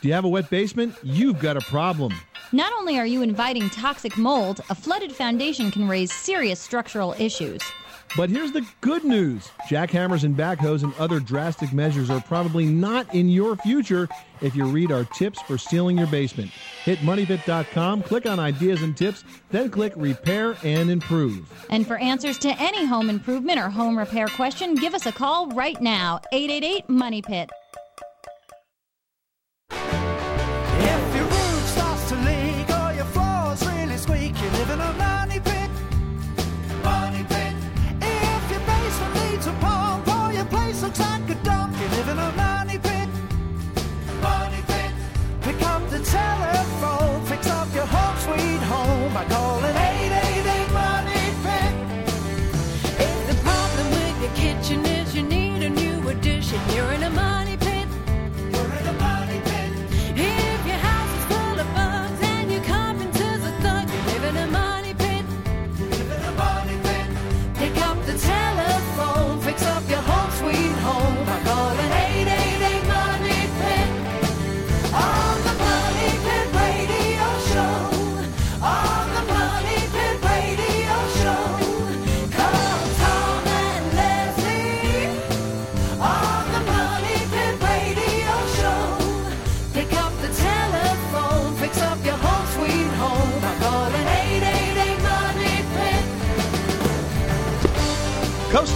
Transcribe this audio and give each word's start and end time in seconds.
Do 0.00 0.08
you 0.08 0.14
have 0.14 0.24
a 0.24 0.28
wet 0.28 0.48
basement? 0.48 0.94
You've 1.02 1.40
got 1.40 1.56
a 1.56 1.60
problem. 1.60 2.14
Not 2.52 2.72
only 2.78 2.98
are 2.98 3.06
you 3.06 3.22
inviting 3.22 3.68
toxic 3.68 4.16
mold, 4.16 4.60
a 4.70 4.74
flooded 4.74 5.12
foundation 5.12 5.70
can 5.70 5.88
raise 5.88 6.12
serious 6.12 6.60
structural 6.60 7.14
issues. 7.18 7.60
But 8.16 8.30
here's 8.30 8.52
the 8.52 8.66
good 8.80 9.04
news 9.04 9.50
jackhammers 9.68 10.24
and 10.24 10.36
backhoes 10.36 10.82
and 10.82 10.94
other 10.94 11.20
drastic 11.20 11.72
measures 11.72 12.10
are 12.10 12.22
probably 12.22 12.64
not 12.64 13.12
in 13.14 13.28
your 13.28 13.56
future 13.56 14.08
if 14.40 14.54
you 14.54 14.64
read 14.66 14.90
our 14.92 15.04
tips 15.04 15.42
for 15.42 15.58
sealing 15.58 15.98
your 15.98 16.06
basement. 16.06 16.50
Hit 16.84 17.00
moneypit.com, 17.00 18.02
click 18.04 18.24
on 18.24 18.38
ideas 18.38 18.82
and 18.82 18.96
tips, 18.96 19.24
then 19.50 19.68
click 19.68 19.92
repair 19.96 20.56
and 20.62 20.90
improve. 20.90 21.52
And 21.70 21.86
for 21.86 21.98
answers 21.98 22.38
to 22.38 22.48
any 22.60 22.86
home 22.86 23.10
improvement 23.10 23.58
or 23.58 23.68
home 23.68 23.98
repair 23.98 24.28
question, 24.28 24.74
give 24.74 24.94
us 24.94 25.06
a 25.06 25.12
call 25.12 25.48
right 25.48 25.80
now 25.80 26.20
888 26.32 26.88
Money 26.88 27.20
Pit. 27.20 27.50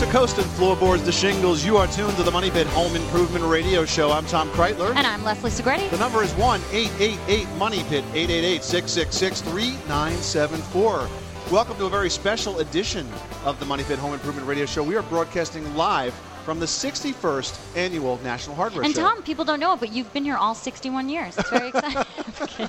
To 0.02 0.10
coast 0.10 0.36
and 0.38 0.46
floorboards 0.50 1.04
to 1.04 1.12
shingles, 1.12 1.64
you 1.64 1.76
are 1.76 1.86
tuned 1.86 2.16
to 2.16 2.24
the 2.24 2.30
Money 2.32 2.50
Pit 2.50 2.66
Home 2.66 2.96
Improvement 2.96 3.44
Radio 3.44 3.84
Show. 3.84 4.10
I'm 4.10 4.26
Tom 4.26 4.50
Kraeutler. 4.50 4.96
And 4.96 5.06
I'm 5.06 5.22
Leslie 5.22 5.48
Segrete. 5.48 5.88
The 5.90 5.96
number 5.96 6.24
is 6.24 6.34
1 6.34 6.60
888 6.72 7.48
Money 7.50 7.84
Pit, 7.84 8.04
888 8.12 8.64
666 8.64 9.42
3974. 9.42 11.08
Welcome 11.52 11.76
to 11.76 11.84
a 11.84 11.88
very 11.88 12.10
special 12.10 12.58
edition 12.58 13.08
of 13.44 13.60
the 13.60 13.64
Money 13.64 13.84
Pit 13.84 14.00
Home 14.00 14.12
Improvement 14.12 14.44
Radio 14.48 14.66
Show. 14.66 14.82
We 14.82 14.96
are 14.96 15.02
broadcasting 15.02 15.72
live 15.76 16.12
from 16.44 16.60
the 16.60 16.66
61st 16.66 17.76
Annual 17.76 18.20
National 18.22 18.54
Hardware 18.54 18.84
And 18.84 18.94
Show. 18.94 19.00
Tom, 19.02 19.22
people 19.22 19.44
don't 19.44 19.60
know 19.60 19.74
it, 19.74 19.80
but 19.80 19.92
you've 19.92 20.12
been 20.12 20.24
here 20.24 20.36
all 20.36 20.54
61 20.54 21.08
years. 21.08 21.36
It's 21.36 21.50
very 21.50 21.68
exciting. 21.68 22.04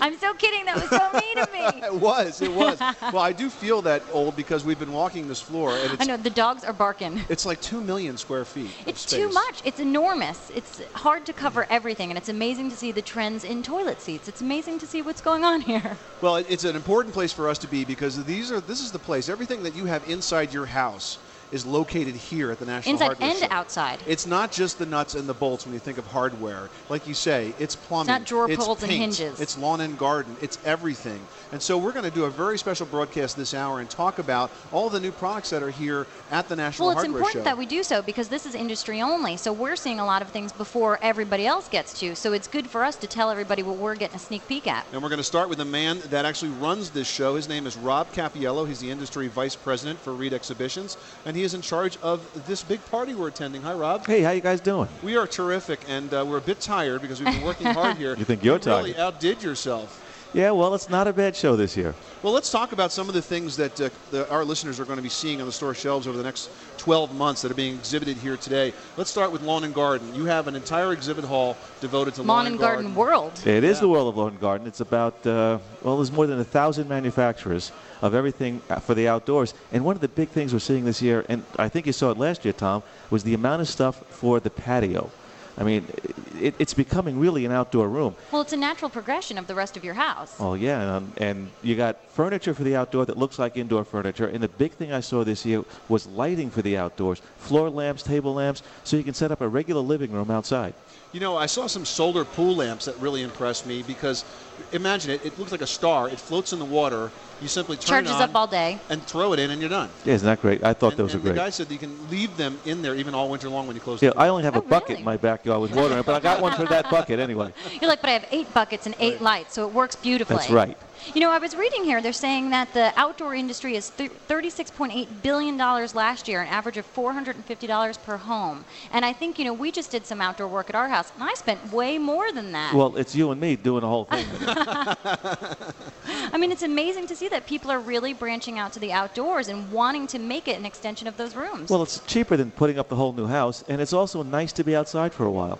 I'm. 0.00 0.12
I'm 0.12 0.18
so 0.18 0.34
kidding. 0.34 0.66
That 0.66 0.76
was 0.76 0.90
so 0.90 1.10
mean 1.18 1.38
of 1.38 1.52
me. 1.54 1.82
it 1.86 1.94
was, 1.94 2.42
it 2.42 2.52
was. 2.52 2.78
well, 3.00 3.18
I 3.18 3.32
do 3.32 3.48
feel 3.48 3.80
that 3.82 4.02
old 4.12 4.36
because 4.36 4.62
we've 4.62 4.78
been 4.78 4.92
walking 4.92 5.26
this 5.26 5.40
floor 5.40 5.74
and 5.74 5.96
I 6.00 6.04
know 6.04 6.18
the 6.18 6.28
dogs 6.28 6.64
are 6.64 6.72
barking. 6.74 7.22
it's 7.30 7.46
like 7.46 7.62
2 7.62 7.80
million 7.80 8.18
square 8.18 8.44
feet. 8.44 8.70
It's 8.86 9.06
too 9.06 9.30
much. 9.30 9.62
It's 9.64 9.80
enormous. 9.80 10.50
It's 10.54 10.82
hard 10.92 11.24
to 11.24 11.32
cover 11.32 11.66
everything, 11.70 12.10
and 12.10 12.18
it's 12.18 12.28
amazing 12.28 12.68
to 12.70 12.76
see 12.76 12.92
the 12.92 13.00
trends 13.00 13.44
in 13.44 13.62
toilet 13.62 14.02
seats. 14.02 14.28
It's 14.28 14.42
amazing 14.42 14.80
to 14.80 14.86
see 14.86 15.00
what's 15.00 15.22
going 15.22 15.44
on 15.44 15.62
here. 15.62 15.96
Well, 16.20 16.36
it's 16.36 16.64
an 16.64 16.76
important 16.76 17.14
place 17.14 17.32
for 17.32 17.48
us 17.48 17.56
to 17.58 17.66
be 17.66 17.86
because 17.86 18.22
these 18.24 18.52
are 18.52 18.60
this 18.60 18.82
is 18.82 18.92
the 18.92 18.98
place. 18.98 19.30
Everything 19.30 19.62
that 19.62 19.74
you 19.74 19.86
have 19.86 20.06
inside 20.10 20.52
your 20.52 20.66
house 20.66 21.16
is 21.52 21.66
located 21.66 22.16
here 22.16 22.50
at 22.50 22.58
the 22.58 22.64
National 22.64 22.94
Inside 22.94 23.06
Hardware 23.06 23.30
and 23.30 23.38
Show. 23.38 23.46
outside. 23.50 24.00
It's 24.06 24.26
not 24.26 24.50
just 24.50 24.78
the 24.78 24.86
nuts 24.86 25.14
and 25.14 25.28
the 25.28 25.34
bolts 25.34 25.64
when 25.64 25.74
you 25.74 25.78
think 25.78 25.98
of 25.98 26.06
hardware. 26.06 26.70
Like 26.88 27.06
you 27.06 27.14
say, 27.14 27.54
it's 27.58 27.76
plumbing. 27.76 28.08
not 28.08 28.24
drawer 28.24 28.50
it's 28.50 28.64
pulls 28.64 28.82
and 28.82 28.90
hinges. 28.90 29.40
It's 29.40 29.58
lawn 29.58 29.82
and 29.82 29.98
garden. 29.98 30.34
It's 30.40 30.58
everything. 30.64 31.20
And 31.52 31.60
so 31.60 31.76
we're 31.76 31.92
going 31.92 32.06
to 32.06 32.10
do 32.10 32.24
a 32.24 32.30
very 32.30 32.58
special 32.58 32.86
broadcast 32.86 33.36
this 33.36 33.52
hour 33.52 33.80
and 33.80 33.90
talk 33.90 34.18
about 34.18 34.50
all 34.72 34.88
the 34.88 34.98
new 34.98 35.12
products 35.12 35.50
that 35.50 35.62
are 35.62 35.70
here 35.70 36.06
at 36.30 36.48
the 36.48 36.56
National 36.56 36.88
Well, 36.88 36.96
it's 36.96 37.02
Hardware 37.02 37.20
important 37.20 37.44
Show. 37.44 37.44
that 37.44 37.58
we 37.58 37.66
do 37.66 37.82
so 37.82 38.00
because 38.00 38.28
this 38.28 38.46
is 38.46 38.54
industry 38.54 39.02
only. 39.02 39.36
So 39.36 39.52
we're 39.52 39.76
seeing 39.76 40.00
a 40.00 40.06
lot 40.06 40.22
of 40.22 40.28
things 40.28 40.52
before 40.52 40.98
everybody 41.02 41.46
else 41.46 41.68
gets 41.68 41.98
to. 42.00 42.16
So 42.16 42.32
it's 42.32 42.48
good 42.48 42.66
for 42.66 42.82
us 42.82 42.96
to 42.96 43.06
tell 43.06 43.30
everybody 43.30 43.62
what 43.62 43.76
we're 43.76 43.94
getting 43.94 44.16
a 44.16 44.18
sneak 44.18 44.48
peek 44.48 44.66
at. 44.66 44.86
And 44.92 45.02
we're 45.02 45.10
going 45.10 45.18
to 45.18 45.24
start 45.24 45.50
with 45.50 45.58
the 45.58 45.64
man 45.66 46.00
that 46.08 46.24
actually 46.24 46.52
runs 46.52 46.90
this 46.90 47.08
show. 47.08 47.36
His 47.36 47.48
name 47.48 47.66
is 47.66 47.76
Rob 47.76 48.10
Capiello. 48.12 48.66
He's 48.66 48.80
the 48.80 48.90
industry 48.90 49.28
vice 49.28 49.54
president 49.54 49.98
for 49.98 50.14
Reed 50.14 50.32
Exhibitions, 50.32 50.96
and 51.26 51.36
he 51.36 51.41
is 51.42 51.54
in 51.54 51.60
charge 51.60 51.98
of 52.02 52.20
this 52.46 52.62
big 52.62 52.84
party 52.86 53.14
we're 53.14 53.28
attending. 53.28 53.62
Hi, 53.62 53.72
Rob. 53.74 54.06
Hey, 54.06 54.22
how 54.22 54.30
you 54.30 54.40
guys 54.40 54.60
doing? 54.60 54.88
We 55.02 55.16
are 55.16 55.26
terrific, 55.26 55.80
and 55.88 56.12
uh, 56.12 56.24
we're 56.26 56.38
a 56.38 56.42
bit 56.42 56.60
tired 56.60 57.02
because 57.02 57.22
we've 57.22 57.32
been 57.32 57.44
working 57.44 57.66
hard 57.68 57.96
here. 57.98 58.16
You 58.16 58.24
think 58.24 58.44
you're 58.44 58.58
really 58.58 58.92
tired. 58.92 59.00
outdid 59.00 59.42
yourself. 59.42 59.98
Yeah, 60.34 60.52
well, 60.52 60.74
it's 60.74 60.88
not 60.88 61.06
a 61.06 61.12
bad 61.12 61.36
show 61.36 61.56
this 61.56 61.76
year. 61.76 61.94
Well, 62.22 62.32
let's 62.32 62.50
talk 62.50 62.72
about 62.72 62.90
some 62.90 63.06
of 63.08 63.14
the 63.14 63.20
things 63.20 63.56
that 63.58 63.78
uh, 63.78 63.90
the, 64.10 64.30
our 64.30 64.46
listeners 64.46 64.80
are 64.80 64.86
going 64.86 64.96
to 64.96 65.02
be 65.02 65.10
seeing 65.10 65.40
on 65.40 65.46
the 65.46 65.52
store 65.52 65.74
shelves 65.74 66.06
over 66.06 66.16
the 66.16 66.22
next 66.24 66.48
12 66.78 67.14
months 67.14 67.42
that 67.42 67.50
are 67.50 67.54
being 67.54 67.74
exhibited 67.74 68.16
here 68.16 68.38
today. 68.38 68.72
Let's 68.96 69.10
start 69.10 69.30
with 69.30 69.42
lawn 69.42 69.64
and 69.64 69.74
garden. 69.74 70.14
You 70.14 70.24
have 70.24 70.48
an 70.48 70.56
entire 70.56 70.92
exhibit 70.92 71.24
hall 71.24 71.58
devoted 71.82 72.14
to 72.14 72.22
Lawn 72.22 72.46
and 72.46 72.58
Garden 72.58 72.94
World. 72.94 73.46
It 73.46 73.62
is 73.62 73.80
the 73.80 73.88
world 73.88 74.08
of 74.08 74.16
lawn 74.16 74.30
and 74.30 74.40
garden. 74.40 74.66
It's 74.66 74.80
about, 74.80 75.26
uh, 75.26 75.58
well, 75.82 75.96
there's 75.96 76.12
more 76.12 76.26
than 76.26 76.40
a 76.40 76.44
thousand 76.44 76.88
manufacturers 76.88 77.70
of 78.00 78.14
everything 78.14 78.62
uh, 78.70 78.80
for 78.80 78.94
the 78.94 79.08
outdoors. 79.08 79.52
And 79.70 79.84
one 79.84 79.96
of 79.96 80.00
the 80.00 80.08
big 80.08 80.30
things 80.30 80.54
we're 80.54 80.60
seeing 80.60 80.86
this 80.86 81.02
year, 81.02 81.26
and 81.28 81.44
I 81.58 81.68
think 81.68 81.86
you 81.86 81.92
saw 81.92 82.10
it 82.10 82.16
last 82.16 82.44
year, 82.46 82.54
Tom, 82.54 82.82
was 83.10 83.22
the 83.22 83.34
amount 83.34 83.60
of 83.60 83.68
stuff 83.68 84.02
for 84.08 84.40
the 84.40 84.50
patio. 84.50 85.10
I 85.58 85.64
mean, 85.64 85.90
it, 86.34 86.54
it's 86.58 86.72
becoming 86.74 87.18
really 87.18 87.44
an 87.44 87.52
outdoor 87.52 87.88
room. 87.88 88.16
Well, 88.30 88.42
it's 88.42 88.52
a 88.52 88.56
natural 88.56 88.90
progression 88.90 89.36
of 89.36 89.46
the 89.46 89.54
rest 89.54 89.76
of 89.76 89.84
your 89.84 89.94
house. 89.94 90.34
Oh 90.40 90.54
yeah, 90.54 90.80
and, 90.80 90.90
um, 90.90 91.12
and 91.18 91.50
you 91.60 91.76
got 91.76 92.10
furniture 92.10 92.54
for 92.54 92.64
the 92.64 92.74
outdoor 92.74 93.04
that 93.06 93.18
looks 93.18 93.38
like 93.38 93.56
indoor 93.56 93.84
furniture. 93.84 94.26
And 94.26 94.42
the 94.42 94.48
big 94.48 94.72
thing 94.74 94.92
I 94.92 95.00
saw 95.00 95.24
this 95.24 95.44
year 95.44 95.62
was 95.88 96.06
lighting 96.06 96.50
for 96.50 96.62
the 96.62 96.76
outdoors: 96.76 97.20
floor 97.36 97.68
lamps, 97.68 98.02
table 98.02 98.34
lamps, 98.34 98.62
so 98.82 98.96
you 98.96 99.04
can 99.04 99.14
set 99.14 99.30
up 99.30 99.40
a 99.40 99.48
regular 99.48 99.82
living 99.82 100.10
room 100.12 100.30
outside. 100.30 100.74
You 101.12 101.20
know, 101.20 101.36
I 101.36 101.44
saw 101.44 101.66
some 101.66 101.84
solar 101.84 102.24
pool 102.24 102.56
lamps 102.56 102.86
that 102.86 102.96
really 102.98 103.20
impressed 103.20 103.66
me 103.66 103.82
because 103.82 104.24
imagine 104.72 105.10
it, 105.10 105.22
it 105.26 105.38
looks 105.38 105.52
like 105.52 105.60
a 105.60 105.66
star. 105.66 106.08
It 106.08 106.18
floats 106.18 106.54
in 106.54 106.58
the 106.58 106.64
water. 106.64 107.10
You 107.42 107.48
simply 107.48 107.76
turn 107.76 108.04
Charges 108.06 108.12
it 108.12 108.14
on 108.14 108.22
up 108.22 108.34
all 108.34 108.46
day. 108.46 108.78
and 108.88 109.02
throw 109.02 109.34
it 109.34 109.38
in, 109.38 109.50
and 109.50 109.60
you're 109.60 109.68
done. 109.68 109.90
Yeah, 110.06 110.14
isn't 110.14 110.24
that 110.24 110.40
great? 110.40 110.64
I 110.64 110.72
thought 110.72 110.92
and, 110.92 110.96
those 110.96 111.10
were 111.10 111.16
and 111.16 111.22
great. 111.24 111.32
The 111.32 111.40
guy 111.40 111.50
said 111.50 111.68
that 111.68 111.74
you 111.74 111.80
can 111.80 112.08
leave 112.08 112.34
them 112.38 112.58
in 112.64 112.80
there 112.80 112.94
even 112.94 113.14
all 113.14 113.28
winter 113.28 113.50
long 113.50 113.66
when 113.66 113.76
you 113.76 113.82
close 113.82 114.00
Yeah, 114.02 114.10
the 114.10 114.20
I 114.20 114.28
only 114.28 114.44
have 114.44 114.56
Oh, 114.56 114.60
a 114.60 114.62
bucket 114.62 114.88
really? 114.90 115.00
in 115.00 115.04
my 115.04 115.18
backyard 115.18 115.60
with 115.60 115.74
water 115.76 115.92
in 115.92 115.98
it, 116.00 116.06
but 116.06 116.14
I 116.14 116.20
got 116.20 116.40
one 116.40 116.52
for 116.52 116.64
that 116.64 116.88
bucket 116.88 117.20
anyway. 117.20 117.52
You're 117.80 117.90
like, 117.90 118.00
but 118.00 118.08
I 118.08 118.12
have 118.14 118.26
eight 118.30 118.54
buckets 118.54 118.86
and 118.86 118.94
eight 118.98 119.20
lights, 119.20 119.52
so 119.52 119.66
it 119.68 119.74
works 119.74 119.96
beautifully. 119.96 120.36
That's 120.36 120.50
right. 120.50 120.78
You 121.14 121.20
know, 121.20 121.30
I 121.30 121.38
was 121.38 121.54
reading 121.56 121.84
here, 121.84 122.00
they're 122.00 122.12
saying 122.12 122.50
that 122.50 122.72
the 122.72 122.92
outdoor 122.96 123.34
industry 123.34 123.76
is 123.76 123.90
$36.8 123.90 125.08
billion 125.22 125.58
last 125.58 126.28
year, 126.28 126.40
an 126.40 126.48
average 126.48 126.78
of 126.78 126.94
$450 126.94 128.02
per 128.02 128.16
home. 128.16 128.64
And 128.92 129.04
I 129.04 129.12
think, 129.12 129.38
you 129.38 129.44
know, 129.44 129.52
we 129.52 129.70
just 129.72 129.90
did 129.90 130.06
some 130.06 130.20
outdoor 130.20 130.48
work 130.48 130.70
at 130.70 130.76
our 130.76 130.88
house, 130.88 131.12
and 131.14 131.24
I 131.24 131.34
spent 131.34 131.72
way 131.72 131.98
more 131.98 132.32
than 132.32 132.52
that. 132.52 132.72
Well, 132.72 132.96
it's 132.96 133.14
you 133.14 133.30
and 133.30 133.40
me 133.40 133.56
doing 133.56 133.82
the 133.82 133.88
whole 133.88 134.04
thing. 134.04 134.26
I 136.32 136.38
mean, 136.38 136.52
it's 136.52 136.62
amazing 136.62 137.06
to 137.08 137.16
see 137.16 137.28
that 137.28 137.46
people 137.46 137.70
are 137.70 137.80
really 137.80 138.14
branching 138.14 138.58
out 138.58 138.72
to 138.74 138.78
the 138.78 138.92
outdoors 138.92 139.48
and 139.48 139.70
wanting 139.70 140.06
to 140.08 140.18
make 140.18 140.48
it 140.48 140.56
an 140.58 140.64
extension 140.64 141.06
of 141.08 141.16
those 141.16 141.34
rooms. 141.34 141.68
well, 141.68 141.82
it's 141.82 142.00
cheaper 142.06 142.36
than 142.36 142.50
putting 142.52 142.78
up 142.78 142.88
the 142.88 142.96
whole 142.96 143.12
new 143.12 143.26
house, 143.26 143.64
and 143.68 143.82
it's 143.82 143.92
also 143.92 144.22
nice 144.22 144.52
to 144.52 144.64
be 144.64 144.74
outside 144.74 145.12
for 145.12 145.24
a 145.24 145.30
while. 145.30 145.58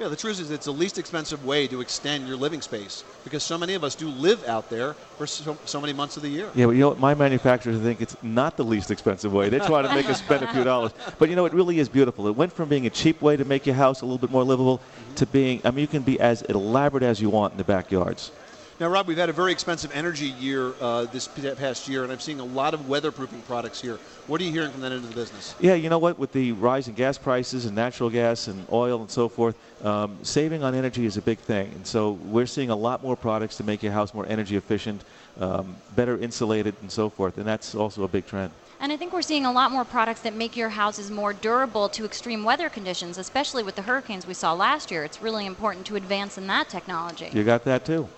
Yeah, 0.00 0.08
the 0.08 0.16
truth 0.16 0.40
is 0.40 0.50
it's 0.50 0.64
the 0.64 0.72
least 0.72 0.98
expensive 0.98 1.44
way 1.44 1.68
to 1.68 1.80
extend 1.80 2.26
your 2.26 2.36
living 2.36 2.60
space 2.60 3.04
because 3.22 3.44
so 3.44 3.56
many 3.56 3.74
of 3.74 3.84
us 3.84 3.94
do 3.94 4.08
live 4.08 4.44
out 4.48 4.68
there 4.68 4.94
for 5.16 5.26
so, 5.26 5.56
so 5.64 5.80
many 5.80 5.92
months 5.92 6.16
of 6.16 6.24
the 6.24 6.28
year. 6.28 6.50
Yeah, 6.56 6.66
but 6.66 6.72
you 6.72 6.80
know 6.80 6.88
what? 6.88 6.98
My 6.98 7.14
manufacturers 7.14 7.80
think 7.80 8.00
it's 8.00 8.16
not 8.20 8.56
the 8.56 8.64
least 8.64 8.90
expensive 8.90 9.32
way. 9.32 9.48
They 9.48 9.60
try 9.60 9.82
to 9.82 9.94
make 9.94 10.06
us 10.10 10.18
spend 10.18 10.42
a 10.42 10.52
few 10.52 10.64
dollars. 10.64 10.92
But 11.18 11.28
you 11.28 11.36
know, 11.36 11.44
it 11.44 11.52
really 11.52 11.78
is 11.78 11.88
beautiful. 11.88 12.26
It 12.26 12.34
went 12.34 12.52
from 12.52 12.68
being 12.68 12.86
a 12.86 12.90
cheap 12.90 13.22
way 13.22 13.36
to 13.36 13.44
make 13.44 13.66
your 13.66 13.76
house 13.76 14.00
a 14.00 14.04
little 14.04 14.18
bit 14.18 14.30
more 14.30 14.42
livable 14.42 14.82
to 15.14 15.26
being, 15.26 15.60
I 15.64 15.70
mean, 15.70 15.82
you 15.82 15.86
can 15.86 16.02
be 16.02 16.18
as 16.18 16.42
elaborate 16.42 17.04
as 17.04 17.20
you 17.20 17.30
want 17.30 17.52
in 17.52 17.58
the 17.58 17.64
backyards. 17.64 18.32
Now, 18.80 18.88
Rob, 18.88 19.06
we've 19.06 19.16
had 19.16 19.28
a 19.28 19.32
very 19.32 19.52
expensive 19.52 19.92
energy 19.94 20.26
year 20.26 20.72
uh, 20.80 21.04
this 21.04 21.28
past 21.28 21.86
year, 21.86 22.02
and 22.02 22.10
I'm 22.10 22.18
seeing 22.18 22.40
a 22.40 22.44
lot 22.44 22.74
of 22.74 22.80
weatherproofing 22.80 23.44
products 23.46 23.80
here. 23.80 24.00
What 24.26 24.40
are 24.40 24.44
you 24.44 24.50
hearing 24.50 24.72
from 24.72 24.80
that 24.80 24.90
end 24.90 25.04
of 25.04 25.10
the 25.10 25.14
business? 25.14 25.54
Yeah, 25.60 25.74
you 25.74 25.88
know 25.88 26.00
what? 26.00 26.18
With 26.18 26.32
the 26.32 26.50
rise 26.50 26.88
in 26.88 26.94
gas 26.94 27.16
prices 27.16 27.66
and 27.66 27.76
natural 27.76 28.10
gas 28.10 28.48
and 28.48 28.66
oil 28.72 29.00
and 29.00 29.08
so 29.08 29.28
forth, 29.28 29.54
um, 29.84 30.18
saving 30.22 30.64
on 30.64 30.74
energy 30.74 31.06
is 31.06 31.16
a 31.16 31.22
big 31.22 31.38
thing. 31.38 31.68
And 31.68 31.86
so 31.86 32.12
we're 32.24 32.46
seeing 32.46 32.70
a 32.70 32.74
lot 32.74 33.00
more 33.00 33.14
products 33.14 33.56
to 33.58 33.64
make 33.64 33.80
your 33.80 33.92
house 33.92 34.12
more 34.12 34.26
energy 34.26 34.56
efficient, 34.56 35.04
um, 35.38 35.76
better 35.94 36.18
insulated, 36.18 36.74
and 36.80 36.90
so 36.90 37.08
forth. 37.08 37.38
And 37.38 37.46
that's 37.46 37.76
also 37.76 38.02
a 38.02 38.08
big 38.08 38.26
trend. 38.26 38.50
And 38.80 38.90
I 38.90 38.96
think 38.96 39.12
we're 39.12 39.22
seeing 39.22 39.46
a 39.46 39.52
lot 39.52 39.70
more 39.70 39.84
products 39.84 40.22
that 40.22 40.34
make 40.34 40.56
your 40.56 40.70
houses 40.70 41.12
more 41.12 41.32
durable 41.32 41.88
to 41.90 42.04
extreme 42.04 42.42
weather 42.42 42.68
conditions, 42.68 43.18
especially 43.18 43.62
with 43.62 43.76
the 43.76 43.82
hurricanes 43.82 44.26
we 44.26 44.34
saw 44.34 44.52
last 44.52 44.90
year. 44.90 45.04
It's 45.04 45.22
really 45.22 45.46
important 45.46 45.86
to 45.86 45.94
advance 45.94 46.38
in 46.38 46.48
that 46.48 46.68
technology. 46.68 47.30
You 47.32 47.44
got 47.44 47.62
that 47.66 47.84
too. 47.84 48.08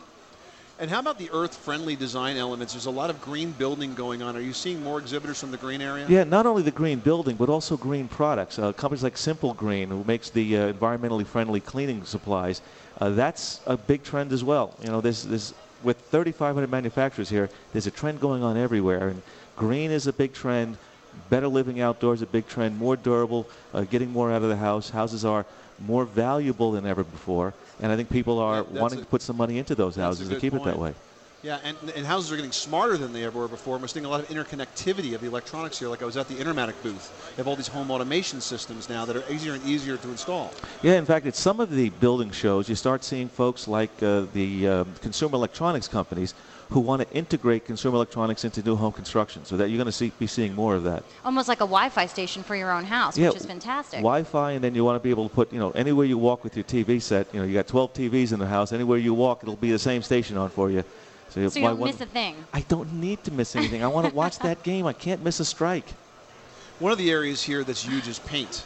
And 0.78 0.90
how 0.90 0.98
about 0.98 1.18
the 1.18 1.30
earth-friendly 1.32 1.96
design 1.96 2.36
elements? 2.36 2.74
There's 2.74 2.84
a 2.84 2.90
lot 2.90 3.08
of 3.08 3.18
green 3.22 3.52
building 3.52 3.94
going 3.94 4.22
on. 4.22 4.36
Are 4.36 4.40
you 4.40 4.52
seeing 4.52 4.82
more 4.82 4.98
exhibitors 4.98 5.40
from 5.40 5.50
the 5.50 5.56
green 5.56 5.80
area? 5.80 6.04
Yeah, 6.06 6.24
not 6.24 6.44
only 6.44 6.62
the 6.62 6.70
green 6.70 6.98
building, 6.98 7.36
but 7.36 7.48
also 7.48 7.78
green 7.78 8.08
products. 8.08 8.58
Uh, 8.58 8.74
companies 8.74 9.02
like 9.02 9.16
Simple 9.16 9.54
Green, 9.54 9.88
who 9.88 10.04
makes 10.04 10.28
the 10.28 10.56
uh, 10.58 10.72
environmentally 10.74 11.26
friendly 11.26 11.60
cleaning 11.60 12.04
supplies, 12.04 12.60
uh, 13.00 13.08
that's 13.08 13.60
a 13.66 13.78
big 13.78 14.02
trend 14.02 14.32
as 14.34 14.44
well. 14.44 14.74
You 14.82 14.88
know, 14.88 15.00
there's, 15.00 15.22
there's, 15.22 15.54
with 15.82 15.98
3,500 16.10 16.70
manufacturers 16.70 17.30
here, 17.30 17.48
there's 17.72 17.86
a 17.86 17.90
trend 17.90 18.20
going 18.20 18.42
on 18.42 18.58
everywhere. 18.58 19.08
And 19.08 19.22
green 19.56 19.90
is 19.90 20.06
a 20.06 20.12
big 20.12 20.34
trend. 20.34 20.76
Better 21.30 21.48
living 21.48 21.80
outdoors, 21.80 22.22
a 22.22 22.26
big 22.26 22.46
trend. 22.46 22.76
More 22.76 22.96
durable, 22.96 23.48
uh, 23.72 23.82
getting 23.82 24.10
more 24.10 24.30
out 24.30 24.42
of 24.42 24.48
the 24.48 24.56
house. 24.56 24.90
Houses 24.90 25.24
are 25.24 25.46
more 25.78 26.04
valuable 26.04 26.72
than 26.72 26.86
ever 26.86 27.04
before. 27.04 27.54
And 27.80 27.90
I 27.90 27.96
think 27.96 28.10
people 28.10 28.38
are 28.38 28.66
Yeah, 28.72 28.80
wanting 28.80 28.98
a- 28.98 29.02
to 29.02 29.06
put 29.08 29.22
some 29.22 29.36
money 29.36 29.58
into 29.58 29.74
those 29.74 29.96
houses 29.96 30.28
to 30.28 30.36
keep 30.36 30.54
it 30.54 30.64
that 30.64 30.78
way. 30.78 30.94
Yeah, 31.42 31.58
and, 31.62 31.76
and 31.94 32.04
houses 32.04 32.32
are 32.32 32.36
getting 32.36 32.50
smarter 32.50 32.96
than 32.96 33.12
they 33.12 33.22
ever 33.22 33.38
were 33.38 33.46
before. 33.46 33.78
We're 33.78 33.86
seeing 33.86 34.04
a 34.04 34.08
lot 34.08 34.20
of 34.20 34.28
interconnectivity 34.28 35.14
of 35.14 35.20
the 35.20 35.28
electronics 35.28 35.78
here. 35.78 35.88
Like 35.88 36.02
I 36.02 36.04
was 36.04 36.16
at 36.16 36.26
the 36.26 36.36
Intermatic 36.36 36.82
booth. 36.82 37.12
They 37.36 37.40
have 37.40 37.46
all 37.46 37.54
these 37.54 37.68
home 37.68 37.90
automation 37.90 38.40
systems 38.40 38.88
now 38.88 39.04
that 39.04 39.14
are 39.16 39.22
easier 39.30 39.52
and 39.54 39.62
easier 39.64 39.96
to 39.96 40.10
install. 40.10 40.52
Yeah, 40.82 40.94
in 40.94 41.04
fact, 41.04 41.24
at 41.26 41.36
some 41.36 41.60
of 41.60 41.70
the 41.70 41.90
building 41.90 42.30
shows, 42.32 42.68
you 42.68 42.74
start 42.74 43.04
seeing 43.04 43.28
folks 43.28 43.68
like 43.68 44.02
uh, 44.02 44.26
the 44.32 44.66
um, 44.66 44.94
consumer 45.00 45.36
electronics 45.36 45.86
companies 45.86 46.34
who 46.70 46.80
want 46.80 47.00
to 47.02 47.10
integrate 47.16 47.64
consumer 47.64 47.94
electronics 47.96 48.44
into 48.44 48.60
new 48.62 48.74
home 48.74 48.92
construction. 48.92 49.44
So 49.44 49.56
that 49.56 49.68
you're 49.68 49.76
going 49.76 49.86
to 49.86 49.92
see, 49.92 50.10
be 50.18 50.26
seeing 50.26 50.54
more 50.54 50.74
of 50.74 50.82
that. 50.84 51.04
Almost 51.24 51.48
like 51.48 51.58
a 51.58 51.60
Wi-Fi 51.68 52.06
station 52.06 52.42
for 52.42 52.56
your 52.56 52.72
own 52.72 52.84
house, 52.84 53.16
yeah, 53.16 53.28
which 53.28 53.36
is 53.38 53.46
fantastic. 53.46 53.98
Wi-Fi, 54.00 54.52
and 54.52 54.64
then 54.64 54.74
you 54.74 54.84
want 54.84 54.96
to 55.00 55.02
be 55.02 55.10
able 55.10 55.28
to 55.28 55.34
put, 55.34 55.52
you 55.52 55.58
know, 55.60 55.70
anywhere 55.72 56.06
you 56.06 56.18
walk 56.18 56.42
with 56.42 56.56
your 56.56 56.64
TV 56.64 57.00
set. 57.00 57.32
You 57.32 57.40
know, 57.40 57.46
you 57.46 57.54
got 57.54 57.68
12 57.68 57.94
TVs 57.94 58.32
in 58.32 58.40
the 58.40 58.46
house. 58.46 58.72
Anywhere 58.72 58.98
you 58.98 59.14
walk, 59.14 59.42
it'll 59.42 59.54
be 59.56 59.70
the 59.70 59.78
same 59.78 60.02
station 60.02 60.36
on 60.36 60.50
for 60.50 60.70
you. 60.70 60.82
So, 61.30 61.48
So 61.48 61.58
you 61.58 61.64
why 61.64 61.70
don't 61.70 61.78
wouldn't- 61.80 62.00
miss 62.00 62.08
a 62.08 62.10
thing. 62.10 62.34
I 62.52 62.60
don't 62.62 62.94
need 62.94 63.22
to 63.24 63.30
miss 63.32 63.54
anything. 63.54 63.84
I 63.84 63.88
want 63.88 64.08
to 64.08 64.14
watch 64.14 64.38
that 64.40 64.62
game. 64.62 64.86
I 64.86 64.92
can't 64.92 65.22
miss 65.22 65.38
a 65.40 65.44
strike. 65.44 65.86
One 66.80 66.90
of 66.92 66.98
the 66.98 67.10
areas 67.10 67.42
here 67.42 67.62
that's 67.64 67.82
huge 67.84 68.08
is 68.08 68.18
paint. 68.18 68.64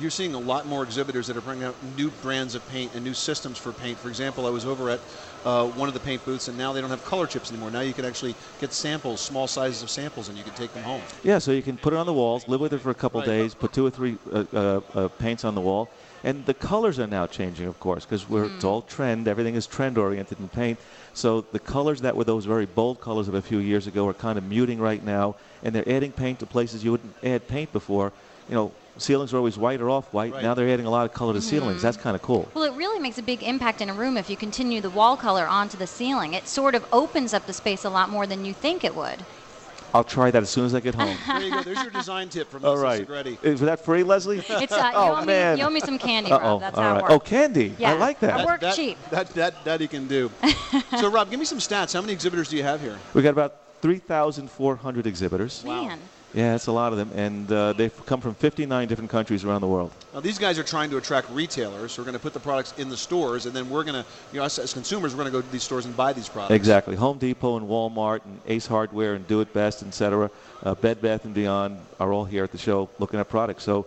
You're 0.00 0.10
seeing 0.10 0.34
a 0.34 0.38
lot 0.38 0.66
more 0.66 0.82
exhibitors 0.84 1.26
that 1.26 1.36
are 1.36 1.40
bringing 1.40 1.64
out 1.64 1.74
new 1.96 2.10
brands 2.22 2.54
of 2.54 2.66
paint 2.68 2.92
and 2.94 3.04
new 3.04 3.14
systems 3.14 3.58
for 3.58 3.72
paint. 3.72 3.98
For 3.98 4.08
example, 4.08 4.46
I 4.46 4.50
was 4.50 4.64
over 4.64 4.88
at 4.90 5.00
uh, 5.44 5.66
one 5.66 5.88
of 5.88 5.94
the 5.94 6.00
paint 6.00 6.24
booths, 6.24 6.48
and 6.48 6.56
now 6.58 6.72
they 6.72 6.80
don't 6.80 6.90
have 6.90 7.04
color 7.04 7.26
chips 7.26 7.50
anymore. 7.50 7.70
Now 7.70 7.80
you 7.80 7.94
can 7.94 8.04
actually 8.04 8.34
get 8.58 8.72
samples, 8.72 9.20
small 9.20 9.46
sizes 9.46 9.82
of 9.82 9.90
samples, 9.90 10.28
and 10.28 10.36
you 10.36 10.44
can 10.44 10.54
take 10.54 10.72
them 10.72 10.82
home. 10.82 11.02
Yeah, 11.22 11.38
so 11.38 11.52
you 11.52 11.62
can 11.62 11.76
put 11.76 11.92
it 11.92 11.96
on 11.96 12.06
the 12.06 12.12
walls, 12.12 12.46
live 12.48 12.60
with 12.60 12.72
it 12.72 12.80
for 12.80 12.90
a 12.90 12.94
couple 12.94 13.20
Right. 13.20 13.26
days, 13.26 13.54
put 13.54 13.72
two 13.72 13.86
or 13.86 13.90
three 13.90 14.18
uh, 14.32 14.44
uh, 14.52 14.80
uh, 14.94 15.08
paints 15.08 15.44
on 15.44 15.54
the 15.54 15.60
wall, 15.60 15.90
and 16.24 16.44
the 16.44 16.54
colors 16.54 16.98
are 16.98 17.06
now 17.06 17.26
changing, 17.26 17.66
of 17.66 17.78
course, 17.80 18.04
because 18.04 18.28
we're 18.28 18.46
it's 18.46 18.64
all 18.64 18.82
trend. 18.82 19.26
Everything 19.28 19.54
is 19.54 19.66
trend 19.66 19.96
oriented 19.96 20.38
in 20.38 20.48
paint. 20.48 20.78
So 21.14 21.40
the 21.40 21.58
colors 21.58 22.00
that 22.02 22.14
were 22.16 22.24
those 22.24 22.44
very 22.44 22.66
bold 22.66 23.00
colors 23.00 23.28
of 23.28 23.34
a 23.34 23.42
few 23.42 23.58
years 23.58 23.86
ago 23.86 24.06
are 24.06 24.14
kind 24.14 24.36
of 24.36 24.44
muting 24.44 24.80
right 24.80 25.02
now, 25.02 25.36
and 25.62 25.74
they're 25.74 25.88
adding 25.88 26.12
paint 26.12 26.38
to 26.40 26.46
places 26.46 26.84
you 26.84 26.90
wouldn't 26.90 27.14
add 27.22 27.48
paint 27.48 27.72
before. 27.72 28.12
You 28.48 28.54
know, 28.54 28.74
ceilings 28.98 29.32
are 29.32 29.36
always 29.36 29.56
white 29.58 29.80
or 29.80 29.90
off 29.90 30.12
white. 30.12 30.32
Right. 30.32 30.42
Now 30.42 30.54
they're 30.54 30.68
adding 30.68 30.86
a 30.86 30.90
lot 30.90 31.06
of 31.06 31.12
color 31.12 31.32
to 31.32 31.40
ceilings. 31.40 31.82
That's 31.82 31.96
kind 31.96 32.14
of 32.14 32.22
cool. 32.22 32.48
Well, 32.54 32.64
it 32.64 32.74
really 32.74 32.98
makes 33.00 33.18
a 33.18 33.22
big 33.22 33.42
impact 33.42 33.80
in 33.80 33.88
a 33.88 33.94
room 33.94 34.16
if 34.16 34.28
you 34.30 34.36
continue 34.36 34.80
the 34.80 34.90
wall 34.90 35.16
color 35.16 35.46
onto 35.46 35.76
the 35.76 35.86
ceiling. 35.86 36.34
It 36.34 36.46
sort 36.46 36.74
of 36.74 36.84
opens 36.92 37.34
up 37.34 37.46
the 37.46 37.52
space 37.52 37.84
a 37.84 37.90
lot 37.90 38.10
more 38.10 38.26
than 38.26 38.44
you 38.44 38.52
think 38.52 38.84
it 38.84 38.94
would. 38.94 39.24
I'll 39.92 40.04
try 40.04 40.30
that 40.30 40.42
as 40.42 40.50
soon 40.50 40.66
as 40.66 40.74
I 40.74 40.80
get 40.80 40.94
home. 40.94 41.16
There 41.26 41.40
you 41.40 41.50
go. 41.50 41.62
There's 41.62 41.82
your 41.82 41.90
design 41.90 42.28
tip 42.28 42.48
from 42.50 42.64
all 42.64 42.74
Lisa 42.74 42.82
right. 42.84 43.08
Segrete. 43.08 43.44
Is 43.44 43.60
that 43.60 43.84
free, 43.84 44.02
Leslie? 44.02 44.38
It's 44.38 44.50
uh, 44.72 44.90
Oh, 44.94 45.06
you, 45.06 45.12
owe 45.22 45.24
man. 45.24 45.54
Me, 45.54 45.60
you 45.60 45.66
owe 45.66 45.70
me 45.70 45.80
some 45.80 45.98
candy, 45.98 46.30
Uh-oh. 46.30 46.40
Rob. 46.40 46.60
That's 46.60 46.76
all 46.76 46.82
how 46.82 46.90
right. 46.92 46.98
it 46.98 47.02
works. 47.02 47.14
Oh, 47.14 47.18
candy. 47.18 47.74
I 47.84 47.94
like 47.94 48.20
that. 48.20 48.40
I 48.40 48.44
work 48.44 48.60
that, 48.60 48.76
cheap. 48.76 48.98
That, 49.10 49.28
that, 49.30 49.64
that 49.64 49.80
he 49.80 49.88
can 49.88 50.06
do. 50.06 50.30
so, 50.98 51.10
Rob, 51.10 51.30
give 51.30 51.40
me 51.40 51.46
some 51.46 51.58
stats. 51.58 51.92
How 51.92 52.00
many 52.00 52.12
exhibitors 52.12 52.48
do 52.48 52.56
you 52.56 52.62
have 52.62 52.80
here? 52.80 52.98
We 53.14 53.22
got 53.22 53.30
about 53.30 53.56
3,400 53.82 55.06
exhibitors. 55.06 55.64
Man. 55.64 55.98
Yeah, 56.32 56.54
it's 56.54 56.68
a 56.68 56.72
lot 56.72 56.92
of 56.92 56.98
them, 56.98 57.10
and 57.14 57.50
uh, 57.50 57.72
they've 57.72 58.06
come 58.06 58.20
from 58.20 58.34
59 58.34 58.86
different 58.86 59.10
countries 59.10 59.44
around 59.44 59.62
the 59.62 59.66
world. 59.66 59.90
Now, 60.14 60.20
these 60.20 60.38
guys 60.38 60.60
are 60.60 60.62
trying 60.62 60.88
to 60.90 60.96
attract 60.96 61.28
retailers 61.30 61.96
who 61.96 62.02
are 62.02 62.04
going 62.04 62.14
to 62.14 62.20
put 62.20 62.32
the 62.32 62.40
products 62.40 62.72
in 62.78 62.88
the 62.88 62.96
stores, 62.96 63.46
and 63.46 63.54
then 63.54 63.68
we're 63.68 63.82
going 63.82 64.00
to, 64.00 64.08
you 64.32 64.38
know, 64.38 64.44
us 64.44 64.58
as 64.60 64.72
consumers, 64.72 65.12
we're 65.12 65.24
going 65.24 65.32
to 65.32 65.38
go 65.38 65.42
to 65.42 65.52
these 65.52 65.64
stores 65.64 65.86
and 65.86 65.96
buy 65.96 66.12
these 66.12 66.28
products. 66.28 66.54
Exactly. 66.54 66.94
Home 66.94 67.18
Depot 67.18 67.56
and 67.56 67.66
Walmart 67.68 68.24
and 68.24 68.40
Ace 68.46 68.66
Hardware 68.66 69.14
and 69.14 69.26
Do 69.26 69.40
It 69.40 69.52
Best, 69.52 69.82
etc. 69.82 70.30
Uh, 70.62 70.74
Bed 70.76 71.02
Bath 71.02 71.24
and 71.24 71.34
Beyond 71.34 71.78
are 71.98 72.12
all 72.12 72.24
here 72.24 72.44
at 72.44 72.52
the 72.52 72.58
show 72.58 72.88
looking 73.00 73.18
at 73.18 73.28
products. 73.28 73.64
So 73.64 73.86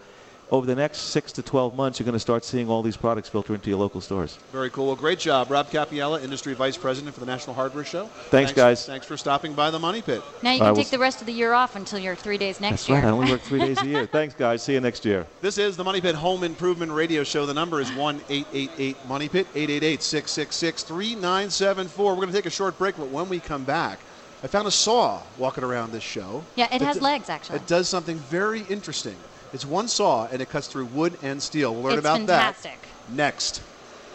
over 0.51 0.65
the 0.65 0.75
next 0.75 0.99
six 0.99 1.31
to 1.33 1.41
12 1.41 1.75
months, 1.75 1.99
you're 1.99 2.05
going 2.05 2.13
to 2.13 2.19
start 2.19 2.45
seeing 2.45 2.69
all 2.69 2.81
these 2.83 2.97
products 2.97 3.29
filter 3.29 3.55
into 3.55 3.69
your 3.69 3.79
local 3.79 4.01
stores. 4.01 4.37
Very 4.51 4.69
cool. 4.69 4.87
Well, 4.87 4.95
great 4.95 5.19
job, 5.19 5.49
Rob 5.49 5.69
Capiella, 5.69 6.23
Industry 6.23 6.53
Vice 6.53 6.77
President 6.77 7.13
for 7.13 7.19
the 7.19 7.25
National 7.25 7.55
Hardware 7.55 7.83
Show. 7.83 8.07
Thanks, 8.29 8.51
guys. 8.51 8.85
Thanks 8.85 9.05
for 9.05 9.17
stopping 9.17 9.53
by 9.53 9.71
the 9.71 9.79
Money 9.79 10.01
Pit. 10.01 10.21
Now 10.41 10.51
you 10.51 10.57
I 10.57 10.59
can 10.59 10.67
will 10.69 10.75
take 10.75 10.89
the 10.89 10.99
rest 10.99 11.21
of 11.21 11.27
the 11.27 11.33
year 11.33 11.53
off 11.53 11.75
until 11.75 11.99
your 11.99 12.15
three 12.15 12.37
days 12.37 12.59
next 12.61 12.81
That's 12.81 12.89
year. 12.89 12.97
right. 12.99 13.07
I 13.07 13.09
only 13.11 13.31
work 13.31 13.41
three 13.41 13.59
days 13.59 13.81
a 13.81 13.87
year. 13.87 14.05
Thanks, 14.11 14.35
guys. 14.35 14.61
See 14.61 14.73
you 14.73 14.81
next 14.81 15.05
year. 15.05 15.25
This 15.41 15.57
is 15.57 15.75
the 15.75 15.83
Money 15.83 16.01
Pit 16.01 16.15
Home 16.15 16.43
Improvement 16.43 16.91
Radio 16.91 17.23
Show. 17.23 17.45
The 17.45 17.53
number 17.53 17.81
is 17.81 17.91
1 17.93 18.21
888 18.29 19.05
Money 19.07 19.29
Pit, 19.29 19.47
888 19.55 20.03
666 20.03 20.83
3974. 20.83 22.11
We're 22.11 22.15
going 22.15 22.27
to 22.27 22.33
take 22.33 22.45
a 22.45 22.49
short 22.49 22.77
break, 22.77 22.95
but 22.97 23.09
when 23.09 23.29
we 23.29 23.39
come 23.39 23.63
back, 23.63 23.99
I 24.43 24.47
found 24.47 24.67
a 24.67 24.71
saw 24.71 25.21
walking 25.37 25.63
around 25.63 25.93
this 25.93 26.03
show. 26.03 26.43
Yeah, 26.55 26.67
it 26.73 26.81
has 26.81 26.97
d- 26.97 27.01
legs, 27.01 27.29
actually. 27.29 27.57
It 27.59 27.67
does 27.67 27.87
something 27.87 28.17
very 28.17 28.61
interesting. 28.69 29.15
It's 29.53 29.65
one 29.65 29.87
saw 29.87 30.27
and 30.31 30.41
it 30.41 30.49
cuts 30.49 30.67
through 30.67 30.85
wood 30.85 31.17
and 31.21 31.41
steel. 31.41 31.73
We'll 31.73 31.83
learn 31.83 31.93
It's 31.93 31.99
about 32.01 32.17
fantastic. 32.17 32.81
that 32.81 33.13
next. 33.15 33.61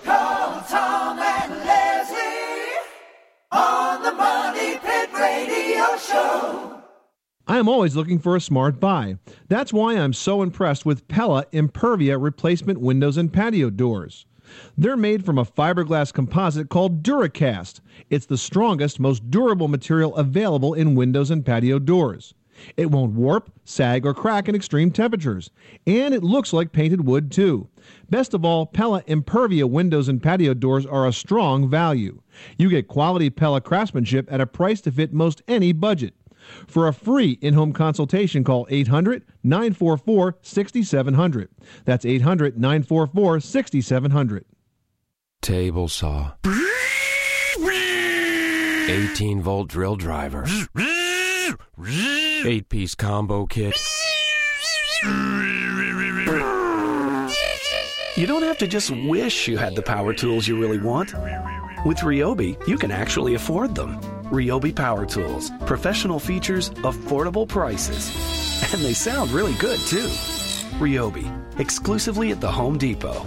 Call 0.04 0.60
Tom 0.62 1.18
and 1.18 1.52
Leslie 1.64 2.74
on 3.52 4.02
the 4.02 4.12
Money 4.12 4.78
Pit 4.78 5.10
Radio 5.14 5.96
Show. 5.98 6.82
I 7.46 7.58
am 7.58 7.68
always 7.68 7.94
looking 7.96 8.18
for 8.18 8.36
a 8.36 8.40
smart 8.40 8.80
buy. 8.80 9.16
That's 9.48 9.72
why 9.72 9.94
I'm 9.94 10.12
so 10.12 10.42
impressed 10.42 10.84
with 10.84 11.06
Pella 11.08 11.46
Impervia 11.52 12.20
replacement 12.20 12.80
windows 12.80 13.16
and 13.16 13.32
patio 13.32 13.70
doors. 13.70 14.26
They're 14.76 14.96
made 14.96 15.24
from 15.24 15.38
a 15.38 15.44
fiberglass 15.44 16.12
composite 16.12 16.68
called 16.68 17.02
Duracast. 17.02 17.80
It's 18.10 18.26
the 18.26 18.38
strongest, 18.38 18.98
most 18.98 19.30
durable 19.30 19.68
material 19.68 20.16
available 20.16 20.74
in 20.74 20.94
windows 20.94 21.30
and 21.30 21.44
patio 21.44 21.78
doors. 21.78 22.34
It 22.76 22.90
won't 22.90 23.14
warp, 23.14 23.50
sag, 23.64 24.06
or 24.06 24.14
crack 24.14 24.48
in 24.48 24.54
extreme 24.54 24.90
temperatures. 24.90 25.50
And 25.86 26.14
it 26.14 26.22
looks 26.22 26.52
like 26.52 26.72
painted 26.72 27.06
wood, 27.06 27.30
too. 27.30 27.68
Best 28.10 28.34
of 28.34 28.44
all, 28.44 28.66
Pella 28.66 29.02
Impervia 29.04 29.68
windows 29.68 30.08
and 30.08 30.22
patio 30.22 30.54
doors 30.54 30.86
are 30.86 31.06
a 31.06 31.12
strong 31.12 31.68
value. 31.68 32.20
You 32.56 32.70
get 32.70 32.88
quality 32.88 33.30
Pella 33.30 33.60
craftsmanship 33.60 34.30
at 34.32 34.40
a 34.40 34.46
price 34.46 34.80
to 34.82 34.92
fit 34.92 35.12
most 35.12 35.42
any 35.48 35.72
budget. 35.72 36.14
For 36.66 36.88
a 36.88 36.92
free 36.92 37.32
in 37.40 37.54
home 37.54 37.72
consultation, 37.72 38.44
call 38.44 38.66
800 38.70 39.24
944 39.42 40.38
6700. 40.40 41.48
That's 41.84 42.04
800 42.04 42.58
944 42.58 43.40
6700. 43.40 44.44
Table 45.40 45.88
saw. 45.88 46.32
18 48.88 49.42
volt 49.42 49.68
drill 49.68 49.96
driver. 49.96 50.46
8 52.44 52.68
piece 52.68 52.94
combo 52.94 53.46
kit. 53.46 53.74
You 58.16 58.26
don't 58.26 58.42
have 58.42 58.58
to 58.58 58.66
just 58.66 58.90
wish 58.90 59.48
you 59.48 59.56
had 59.56 59.74
the 59.74 59.82
power 59.82 60.12
tools 60.12 60.46
you 60.46 60.58
really 60.58 60.78
want. 60.78 61.14
With 61.84 61.98
Ryobi, 61.98 62.66
you 62.66 62.76
can 62.76 62.90
actually 62.90 63.34
afford 63.34 63.74
them. 63.74 64.00
Ryobi 64.24 64.74
Power 64.74 65.06
Tools. 65.06 65.50
Professional 65.66 66.18
features, 66.18 66.70
affordable 66.70 67.48
prices. 67.48 68.10
And 68.72 68.82
they 68.82 68.92
sound 68.92 69.30
really 69.30 69.54
good, 69.54 69.78
too. 69.80 70.08
Ryobi. 70.78 71.26
Exclusively 71.58 72.30
at 72.30 72.40
the 72.40 72.50
Home 72.50 72.76
Depot. 72.76 73.24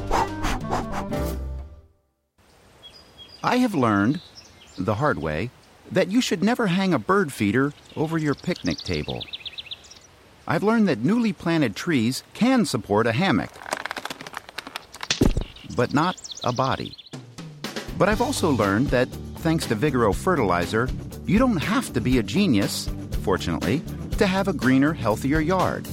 I 3.44 3.58
have 3.58 3.74
learned, 3.74 4.22
the 4.78 4.96
hard 4.96 5.18
way, 5.18 5.50
that 5.92 6.10
you 6.10 6.22
should 6.22 6.44
never 6.44 6.68
hang 6.68 6.94
a 6.94 7.00
bird 7.00 7.32
feeder 7.34 7.74
over 7.96 8.18
your 8.18 8.36
picnic 8.36 8.78
table. 8.80 9.24
I've 10.48 10.64
learned 10.64 10.88
that 10.88 11.00
newly 11.00 11.34
planted 11.34 11.76
trees 11.76 12.24
can 12.34 12.66
support 12.66 13.08
a 13.08 13.12
hammock, 13.12 13.52
but 15.76 15.94
not 15.94 16.18
a 16.44 16.52
body. 16.52 16.96
But 17.98 18.10
I've 18.10 18.22
also 18.22 18.50
learned 18.52 18.88
that 18.88 19.08
thanks 19.38 19.66
to 19.68 19.76
Vigoro 19.76 20.16
fertilizer, 20.16 20.90
you 21.26 21.38
don't 21.38 21.58
have 21.58 21.94
to 21.94 22.02
be 22.02 22.18
a 22.18 22.24
genius, 22.24 22.90
fortunately, 23.22 23.82
to 24.18 24.26
have 24.26 24.48
a 24.48 24.54
greener, 24.54 24.94
healthier 24.94 25.40
yard. 25.40 25.84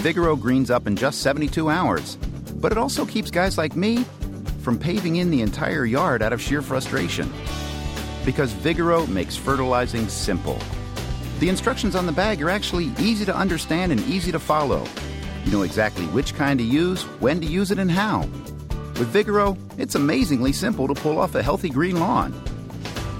Vigoro 0.00 0.40
greens 0.40 0.70
up 0.70 0.86
in 0.86 0.96
just 0.96 1.20
72 1.20 1.68
hours, 1.68 2.16
but 2.56 2.72
it 2.72 2.78
also 2.78 3.04
keeps 3.04 3.30
guys 3.30 3.58
like 3.58 3.76
me 3.76 4.04
from 4.62 4.78
paving 4.78 5.16
in 5.16 5.30
the 5.30 5.42
entire 5.42 5.84
yard 5.84 6.22
out 6.22 6.32
of 6.32 6.40
sheer 6.40 6.62
frustration. 6.62 7.32
Because 8.26 8.52
Vigoro 8.52 9.08
makes 9.08 9.36
fertilizing 9.36 10.06
simple. 10.08 10.58
The 11.38 11.48
instructions 11.48 11.96
on 11.96 12.04
the 12.04 12.12
bag 12.12 12.42
are 12.42 12.50
actually 12.50 12.92
easy 12.98 13.24
to 13.24 13.34
understand 13.34 13.92
and 13.92 14.00
easy 14.02 14.32
to 14.32 14.38
follow. 14.38 14.84
You 15.44 15.52
know 15.52 15.62
exactly 15.62 16.04
which 16.06 16.34
kind 16.34 16.58
to 16.58 16.64
use, 16.64 17.04
when 17.20 17.40
to 17.40 17.46
use 17.46 17.70
it, 17.70 17.78
and 17.78 17.90
how. 17.90 18.20
With 18.98 19.12
Vigoro, 19.12 19.56
it's 19.78 19.94
amazingly 19.94 20.52
simple 20.52 20.88
to 20.88 20.94
pull 20.94 21.18
off 21.18 21.34
a 21.34 21.42
healthy 21.42 21.70
green 21.70 22.00
lawn. 22.00 22.34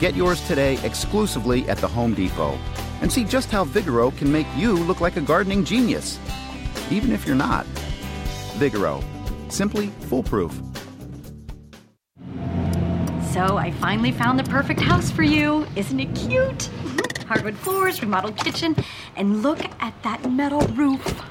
Get 0.01 0.17
yours 0.17 0.47
today 0.49 0.79
exclusively 0.85 1.69
at 1.69 1.79
the 1.79 1.89
Home 1.89 2.13
Depot 2.13 2.59
and 3.01 3.13
see 3.13 3.25
just 3.25 3.51
how 3.51 3.65
Vigoro 3.65 4.17
can 4.17 4.33
make 4.33 4.47
you 4.57 4.73
look 4.73 5.01
like 5.01 5.17
a 5.17 5.21
gardening 5.21 5.65
genius, 5.65 6.19
even 6.91 7.13
if 7.13 7.27
you're 7.27 7.37
not. 7.37 7.65
Vigoro, 8.59 9.05
simply 9.53 9.89
foolproof. 10.09 10.59
So 13.37 13.59
I 13.59 13.71
finally 13.71 14.13
found 14.13 14.39
the 14.39 14.45
perfect 14.45 14.81
house 14.81 15.11
for 15.11 15.23
you. 15.23 15.67
Isn't 15.77 16.01
it 16.01 16.07
cute? 16.15 16.57
Mm-hmm. 16.57 17.29
Hardwood 17.29 17.55
floors, 17.59 18.01
remodeled 18.01 18.39
kitchen, 18.39 18.75
and 19.15 19.43
look 19.43 19.63
at 19.83 19.93
that 20.05 20.33
metal 20.33 20.63
roof. 20.69 21.23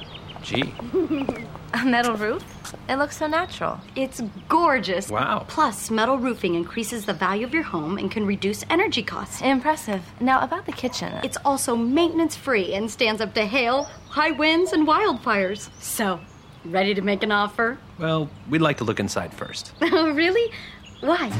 Gee. 0.44 0.72
A 1.74 1.84
metal 1.84 2.16
roof? 2.16 2.46
It 2.88 2.98
looks 2.98 3.18
so 3.18 3.26
natural. 3.26 3.80
It's 3.96 4.22
gorgeous. 4.48 5.10
Wow. 5.10 5.46
Plus, 5.48 5.90
metal 5.90 6.20
roofing 6.20 6.54
increases 6.54 7.08
the 7.08 7.14
value 7.14 7.44
of 7.44 7.56
your 7.56 7.64
home 7.64 7.98
and 7.98 8.12
can 8.12 8.28
reduce 8.28 8.64
energy 8.70 9.02
costs. 9.02 9.42
Impressive. 9.42 10.04
Now, 10.20 10.42
about 10.42 10.68
the 10.68 10.74
kitchen. 10.74 11.12
It's 11.24 11.38
also 11.44 11.76
maintenance 11.76 12.36
free 12.36 12.76
and 12.76 12.92
stands 12.92 13.20
up 13.20 13.34
to 13.34 13.48
hail, 13.48 13.86
high 14.10 14.30
winds, 14.30 14.74
and 14.74 14.88
wildfires. 14.88 15.72
So, 15.82 16.20
ready 16.66 16.94
to 16.94 17.02
make 17.02 17.24
an 17.24 17.32
offer? 17.32 17.80
Well, 17.98 18.30
we'd 18.48 18.62
like 18.62 18.78
to 18.78 18.84
look 18.84 19.00
inside 19.00 19.34
first. 19.34 19.72
Oh, 19.82 20.12
really? 20.12 20.52
Why? 21.06 21.32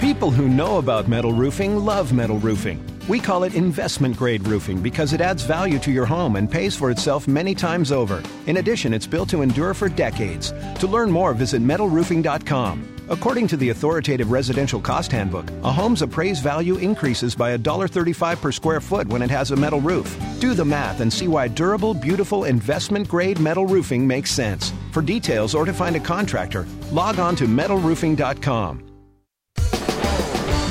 People 0.00 0.32
who 0.32 0.48
know 0.48 0.78
about 0.78 1.06
metal 1.06 1.32
roofing 1.32 1.84
love 1.84 2.12
metal 2.12 2.38
roofing. 2.40 2.84
We 3.06 3.20
call 3.20 3.44
it 3.44 3.54
investment 3.54 4.16
grade 4.16 4.44
roofing 4.48 4.82
because 4.82 5.12
it 5.12 5.20
adds 5.20 5.44
value 5.44 5.78
to 5.80 5.92
your 5.92 6.04
home 6.06 6.34
and 6.34 6.50
pays 6.50 6.74
for 6.74 6.90
itself 6.90 7.28
many 7.28 7.54
times 7.54 7.92
over. 7.92 8.20
In 8.46 8.56
addition, 8.56 8.92
it's 8.92 9.06
built 9.06 9.28
to 9.28 9.42
endure 9.42 9.72
for 9.72 9.88
decades. 9.88 10.52
To 10.80 10.88
learn 10.88 11.12
more, 11.12 11.32
visit 11.32 11.62
metalroofing.com. 11.62 12.88
According 13.08 13.46
to 13.48 13.56
the 13.56 13.68
authoritative 13.68 14.32
residential 14.32 14.80
cost 14.80 15.12
handbook, 15.12 15.48
a 15.62 15.70
home's 15.70 16.02
appraised 16.02 16.42
value 16.42 16.76
increases 16.78 17.36
by 17.36 17.56
$1.35 17.56 18.40
per 18.40 18.50
square 18.50 18.80
foot 18.80 19.06
when 19.06 19.22
it 19.22 19.30
has 19.30 19.52
a 19.52 19.56
metal 19.56 19.80
roof. 19.80 20.18
Do 20.40 20.54
the 20.54 20.64
math 20.64 21.00
and 21.00 21.12
see 21.12 21.28
why 21.28 21.46
durable, 21.46 21.94
beautiful, 21.94 22.44
investment 22.44 23.06
grade 23.06 23.38
metal 23.38 23.66
roofing 23.66 24.06
makes 24.06 24.32
sense. 24.32 24.72
For 24.90 25.02
details 25.02 25.54
or 25.54 25.66
to 25.66 25.72
find 25.72 25.94
a 25.94 26.00
contractor, 26.00 26.66
log 26.90 27.20
on 27.20 27.36
to 27.36 27.44
metalroofing.com. 27.44 28.93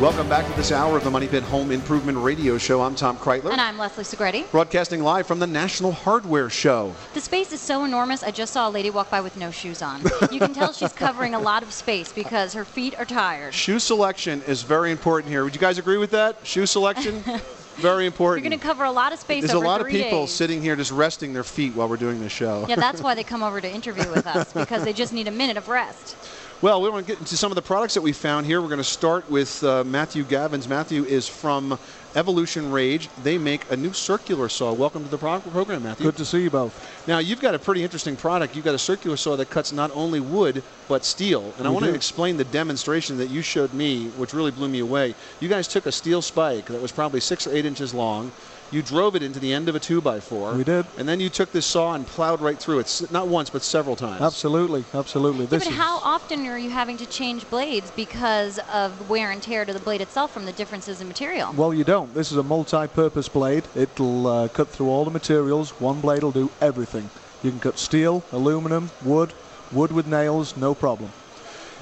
Welcome 0.00 0.30
back 0.30 0.46
to 0.46 0.56
this 0.56 0.72
hour 0.72 0.96
of 0.96 1.04
the 1.04 1.10
Money 1.10 1.28
Pit 1.28 1.42
Home 1.42 1.70
Improvement 1.70 2.16
Radio 2.16 2.56
Show. 2.56 2.80
I'm 2.80 2.94
Tom 2.94 3.18
Kraeutler. 3.18 3.52
And 3.52 3.60
I'm 3.60 3.76
Leslie 3.76 4.02
Segrete. 4.02 4.50
Broadcasting 4.50 5.02
live 5.02 5.26
from 5.26 5.40
the 5.40 5.46
National 5.46 5.92
Hardware 5.92 6.48
Show. 6.48 6.94
The 7.12 7.20
space 7.20 7.52
is 7.52 7.60
so 7.60 7.84
enormous, 7.84 8.22
I 8.22 8.30
just 8.30 8.54
saw 8.54 8.66
a 8.66 8.70
lady 8.70 8.88
walk 8.88 9.10
by 9.10 9.20
with 9.20 9.36
no 9.36 9.50
shoes 9.50 9.82
on. 9.82 10.00
You 10.32 10.38
can 10.38 10.54
tell 10.54 10.72
she's 10.72 10.94
covering 10.94 11.34
a 11.34 11.38
lot 11.38 11.62
of 11.62 11.70
space 11.70 12.12
because 12.14 12.54
her 12.54 12.64
feet 12.64 12.98
are 12.98 13.04
tired. 13.04 13.52
Shoe 13.52 13.78
selection 13.78 14.40
is 14.46 14.62
very 14.62 14.90
important 14.90 15.30
here. 15.30 15.44
Would 15.44 15.54
you 15.54 15.60
guys 15.60 15.76
agree 15.76 15.98
with 15.98 16.12
that? 16.12 16.38
Shoe 16.44 16.64
selection? 16.64 17.22
very 17.76 18.06
important. 18.06 18.42
You're 18.42 18.50
going 18.50 18.58
to 18.58 18.66
cover 18.66 18.84
a 18.84 18.90
lot 18.90 19.12
of 19.12 19.18
space 19.18 19.42
There's 19.42 19.52
a 19.52 19.58
lot 19.58 19.82
of 19.82 19.88
people 19.88 20.22
days. 20.22 20.32
sitting 20.32 20.62
here 20.62 20.76
just 20.76 20.92
resting 20.92 21.34
their 21.34 21.44
feet 21.44 21.74
while 21.74 21.90
we're 21.90 21.98
doing 21.98 22.20
this 22.20 22.32
show. 22.32 22.64
Yeah, 22.66 22.76
that's 22.76 23.02
why 23.02 23.14
they 23.16 23.24
come 23.24 23.42
over 23.42 23.60
to 23.60 23.70
interview 23.70 24.08
with 24.10 24.26
us 24.26 24.50
because 24.54 24.82
they 24.82 24.94
just 24.94 25.12
need 25.12 25.28
a 25.28 25.30
minute 25.30 25.58
of 25.58 25.68
rest. 25.68 26.16
Well, 26.62 26.82
we 26.82 26.90
want 26.90 27.06
to 27.06 27.10
get 27.10 27.18
into 27.18 27.38
some 27.38 27.50
of 27.50 27.56
the 27.56 27.62
products 27.62 27.94
that 27.94 28.02
we 28.02 28.12
found 28.12 28.44
here. 28.44 28.60
We're 28.60 28.68
going 28.68 28.76
to 28.76 28.84
start 28.84 29.30
with 29.30 29.64
uh, 29.64 29.82
Matthew 29.82 30.24
Gavins. 30.24 30.68
Matthew 30.68 31.04
is 31.04 31.26
from 31.26 31.78
Evolution 32.14 32.70
Rage. 32.70 33.08
They 33.22 33.38
make 33.38 33.62
a 33.70 33.78
new 33.78 33.94
circular 33.94 34.50
saw. 34.50 34.74
Welcome 34.74 35.02
to 35.02 35.08
the 35.08 35.16
pro- 35.16 35.40
program, 35.40 35.84
Matthew. 35.84 36.04
Good 36.04 36.18
to 36.18 36.26
see 36.26 36.42
you 36.42 36.50
both. 36.50 36.76
Now, 37.08 37.18
you've 37.18 37.40
got 37.40 37.54
a 37.54 37.58
pretty 37.58 37.82
interesting 37.82 38.14
product. 38.14 38.54
You've 38.54 38.66
got 38.66 38.74
a 38.74 38.78
circular 38.78 39.16
saw 39.16 39.36
that 39.36 39.48
cuts 39.48 39.72
not 39.72 39.90
only 39.94 40.20
wood, 40.20 40.62
but 40.86 41.02
steel. 41.02 41.54
And 41.56 41.66
I 41.66 41.70
We 41.70 41.76
want 41.76 41.86
to 41.86 41.94
explain 41.94 42.36
the 42.36 42.44
demonstration 42.44 43.16
that 43.16 43.30
you 43.30 43.40
showed 43.40 43.72
me, 43.72 44.08
which 44.18 44.34
really 44.34 44.50
blew 44.50 44.68
me 44.68 44.80
away. 44.80 45.14
You 45.40 45.48
guys 45.48 45.66
took 45.66 45.86
a 45.86 45.92
steel 45.92 46.20
spike 46.20 46.66
that 46.66 46.82
was 46.82 46.92
probably 46.92 47.20
six 47.20 47.46
or 47.46 47.54
eight 47.54 47.64
inches 47.64 47.94
long. 47.94 48.32
You 48.72 48.82
drove 48.82 49.16
it 49.16 49.22
into 49.22 49.40
the 49.40 49.52
end 49.52 49.68
of 49.68 49.74
a 49.74 49.80
two 49.80 50.00
by 50.00 50.20
four. 50.20 50.54
We 50.54 50.62
did. 50.62 50.86
And 50.96 51.08
then 51.08 51.18
you 51.18 51.28
took 51.28 51.50
this 51.50 51.66
saw 51.66 51.94
and 51.94 52.06
plowed 52.06 52.40
right 52.40 52.58
through 52.58 52.78
it, 52.78 53.02
not 53.10 53.26
once, 53.26 53.50
but 53.50 53.62
several 53.62 53.96
times. 53.96 54.22
Absolutely, 54.22 54.84
absolutely. 54.94 55.44
Yeah, 55.46 55.50
This 55.50 55.64
but 55.64 55.72
is 55.72 55.78
how 55.78 55.98
often 55.98 56.46
are 56.46 56.58
you 56.58 56.70
having 56.70 56.96
to 56.98 57.06
change 57.06 57.50
blades 57.50 57.90
because 57.90 58.60
of 58.72 59.10
wear 59.10 59.32
and 59.32 59.42
tear 59.42 59.64
to 59.64 59.72
the 59.72 59.80
blade 59.80 60.00
itself 60.00 60.32
from 60.32 60.44
the 60.44 60.52
differences 60.52 61.00
in 61.00 61.08
material? 61.08 61.52
well, 61.56 61.74
you 61.74 61.82
don't. 61.82 62.14
This 62.14 62.30
is 62.30 62.38
a 62.38 62.44
multi-purpose 62.44 63.28
blade. 63.28 63.66
It'll 63.74 64.26
uh, 64.26 64.48
cut 64.48 64.68
through 64.68 64.88
all 64.88 65.04
the 65.04 65.10
materials. 65.10 65.70
One 65.80 66.00
blade 66.00 66.22
will 66.22 66.30
do 66.32 66.52
everything. 66.60 67.10
You 67.42 67.50
can 67.50 67.58
cut 67.58 67.76
steel, 67.78 68.22
aluminum, 68.30 68.90
wood, 69.02 69.32
wood 69.72 69.90
with 69.90 70.06
nails, 70.06 70.56
no 70.56 70.74
problem. 70.74 71.10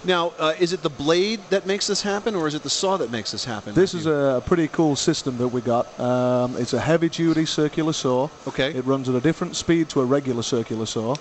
Now, 0.05 0.33
uh, 0.39 0.55
is 0.59 0.73
it 0.73 0.83
the 0.83 0.91
blade 0.91 1.41
that 1.51 1.67
makes 1.67 1.87
this 1.87 2.03
happen, 2.03 2.35
or 2.35 2.47
is 2.47 2.55
it 2.55 2.63
the 2.63 2.71
saw 2.71 2.97
that 2.99 3.11
makes 3.11 3.33
this 3.33 3.45
happen? 3.45 3.75
This 3.75 3.95
is 3.95 4.07
a 4.07 4.43
pretty 4.47 4.69
cool 4.69 4.97
system 4.97 5.37
that 5.39 5.49
we 5.49 5.61
got. 5.61 5.99
Um, 5.99 6.57
it's 6.57 6.73
a 6.73 6.81
heavy-duty 6.81 7.47
circular 7.47 7.93
saw. 7.93 8.29
Okay. 8.47 8.73
It 8.73 8.85
runs 8.85 9.09
at 9.09 9.15
a 9.15 9.21
different 9.21 9.57
speed 9.57 9.89
to 9.91 10.01
a 10.01 10.05
regular 10.05 10.43
circular 10.43 10.87
saw. 10.87 11.17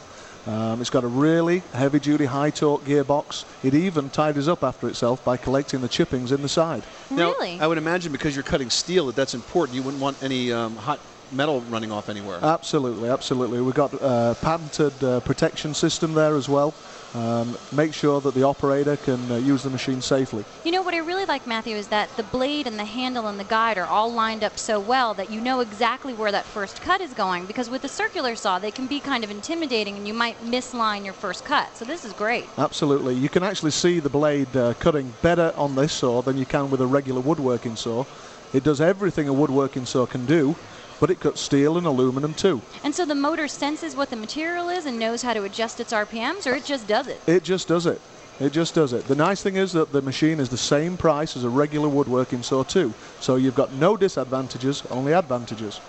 Um, 0.46 0.80
it's 0.80 0.90
got 0.90 1.04
a 1.04 1.08
really 1.08 1.62
heavy-duty, 1.74 2.26
high-torque 2.26 2.86
gearbox. 2.86 3.44
It 3.64 3.74
even 3.74 4.10
tidies 4.10 4.48
up 4.48 4.64
after 4.64 4.88
itself 4.88 5.24
by 5.26 5.36
collecting 5.36 5.82
the 5.82 5.90
chippings 5.90 6.32
in 6.32 6.42
the 6.42 6.48
side. 6.50 6.84
Now, 7.12 7.34
I 7.42 7.68
would 7.68 7.78
imagine 7.78 8.12
because 8.12 8.36
you're 8.36 8.44
cutting 8.44 8.70
steel 8.70 9.08
that 9.08 9.16
that's 9.16 9.34
important. 9.34 9.76
You 9.76 9.84
wouldn't 9.84 10.02
want 10.02 10.22
any 10.24 10.54
um, 10.54 10.78
hot 10.78 11.00
metal 11.34 11.62
running 11.62 11.92
off 11.92 12.08
anywhere. 12.08 12.40
Absolutely, 12.42 13.10
absolutely. 13.10 13.60
We've 13.60 13.76
got 13.76 13.94
a 13.96 14.38
patented 14.42 15.04
uh, 15.04 15.20
protection 15.22 15.74
system 15.74 16.14
there 16.14 16.36
as 16.38 16.48
well. 16.48 16.74
Um, 17.14 17.58
make 17.72 17.94
sure 17.94 18.20
that 18.22 18.34
the 18.36 18.44
operator 18.44 18.98
can 18.98 19.32
uh, 19.32 19.38
use 19.38 19.64
the 19.64 19.70
machine 19.70 20.02
safely. 20.02 20.44
You 20.64 20.72
know 20.72 20.82
what 20.82 20.94
I 20.94 21.00
really 21.00 21.26
like, 21.26 21.48
Matthew, 21.48 21.76
is 21.76 21.88
that 21.88 22.10
the 22.18 22.24
blade 22.24 22.68
and 22.68 22.78
the 22.78 22.86
handle 22.86 23.28
and 23.28 23.40
the 23.40 23.44
guide 23.46 23.78
are 23.78 23.88
all 23.88 24.12
lined 24.12 24.44
up 24.44 24.60
so 24.60 24.80
well 24.80 25.14
that 25.14 25.30
you 25.30 25.40
know 25.40 25.62
exactly 25.62 26.14
where 26.14 26.32
that 26.32 26.46
first 26.46 26.82
cut 26.82 27.02
is 27.02 27.14
going. 27.14 27.46
Because 27.46 27.70
with 27.70 27.82
the 27.82 27.90
circular 27.90 28.36
saw, 28.36 28.60
they 28.60 28.72
can 28.72 28.88
be 28.88 29.00
kind 29.00 29.24
of 29.24 29.32
intimidating 29.32 29.96
and 29.96 30.08
you 30.08 30.14
might 30.14 30.44
misline 30.44 31.06
your 31.06 31.14
first 31.14 31.46
cut. 31.46 31.76
So 31.76 31.86
this 31.86 32.04
is 32.04 32.14
great. 32.14 32.46
Absolutely. 32.58 33.16
You 33.16 33.30
can 33.30 33.44
actually 33.44 33.72
see 33.72 34.00
the 34.00 34.10
blade 34.10 34.56
uh, 34.56 34.74
cutting 34.76 35.14
better 35.22 35.54
on 35.56 35.76
this 35.76 35.94
saw 35.94 36.22
than 36.22 36.38
you 36.38 36.46
can 36.46 36.70
with 36.70 36.82
a 36.82 36.88
regular 36.88 37.22
woodworking 37.22 37.76
saw. 37.76 38.04
It 38.54 38.64
does 38.64 38.80
everything 38.80 39.28
a 39.28 39.34
woodworking 39.34 39.86
saw 39.86 40.06
can 40.06 40.26
do, 40.26 40.56
but 41.00 41.10
it 41.10 41.20
cuts 41.20 41.42
steel 41.42 41.78
and 41.78 41.86
aluminum 41.86 42.34
too. 42.34 42.62
And 42.84 42.94
so 42.94 43.06
the 43.06 43.16
motor 43.16 43.48
senses 43.48 43.96
what 43.96 44.10
the 44.10 44.16
material 44.16 44.70
is 44.70 44.86
and 44.86 45.00
knows 45.00 45.22
how 45.22 45.34
to 45.34 45.44
adjust 45.44 45.80
its 45.80 45.94
RPMs, 45.94 46.46
or 46.46 46.56
it 46.56 46.66
just 46.66 46.88
does 46.88 47.08
it. 47.08 47.22
It 47.28 47.44
just 47.44 47.68
does 47.68 47.86
it. 47.86 48.02
It 48.40 48.52
just 48.52 48.76
does 48.76 48.94
it. 48.94 49.06
The 49.06 49.16
nice 49.16 49.42
thing 49.42 49.56
is 49.56 49.74
that 49.74 49.92
the 49.92 50.02
machine 50.02 50.40
is 50.40 50.50
the 50.50 50.58
same 50.58 50.96
price 50.96 51.36
as 51.36 51.44
a 51.44 51.50
regular 51.50 51.90
woodworking 51.90 52.44
saw 52.44 52.64
too. 52.64 52.94
So 53.20 53.36
you've 53.36 53.56
got 53.56 53.74
no 53.74 53.98
disadvantages, 53.98 54.84
only 54.92 55.14
advantages. 55.14 55.80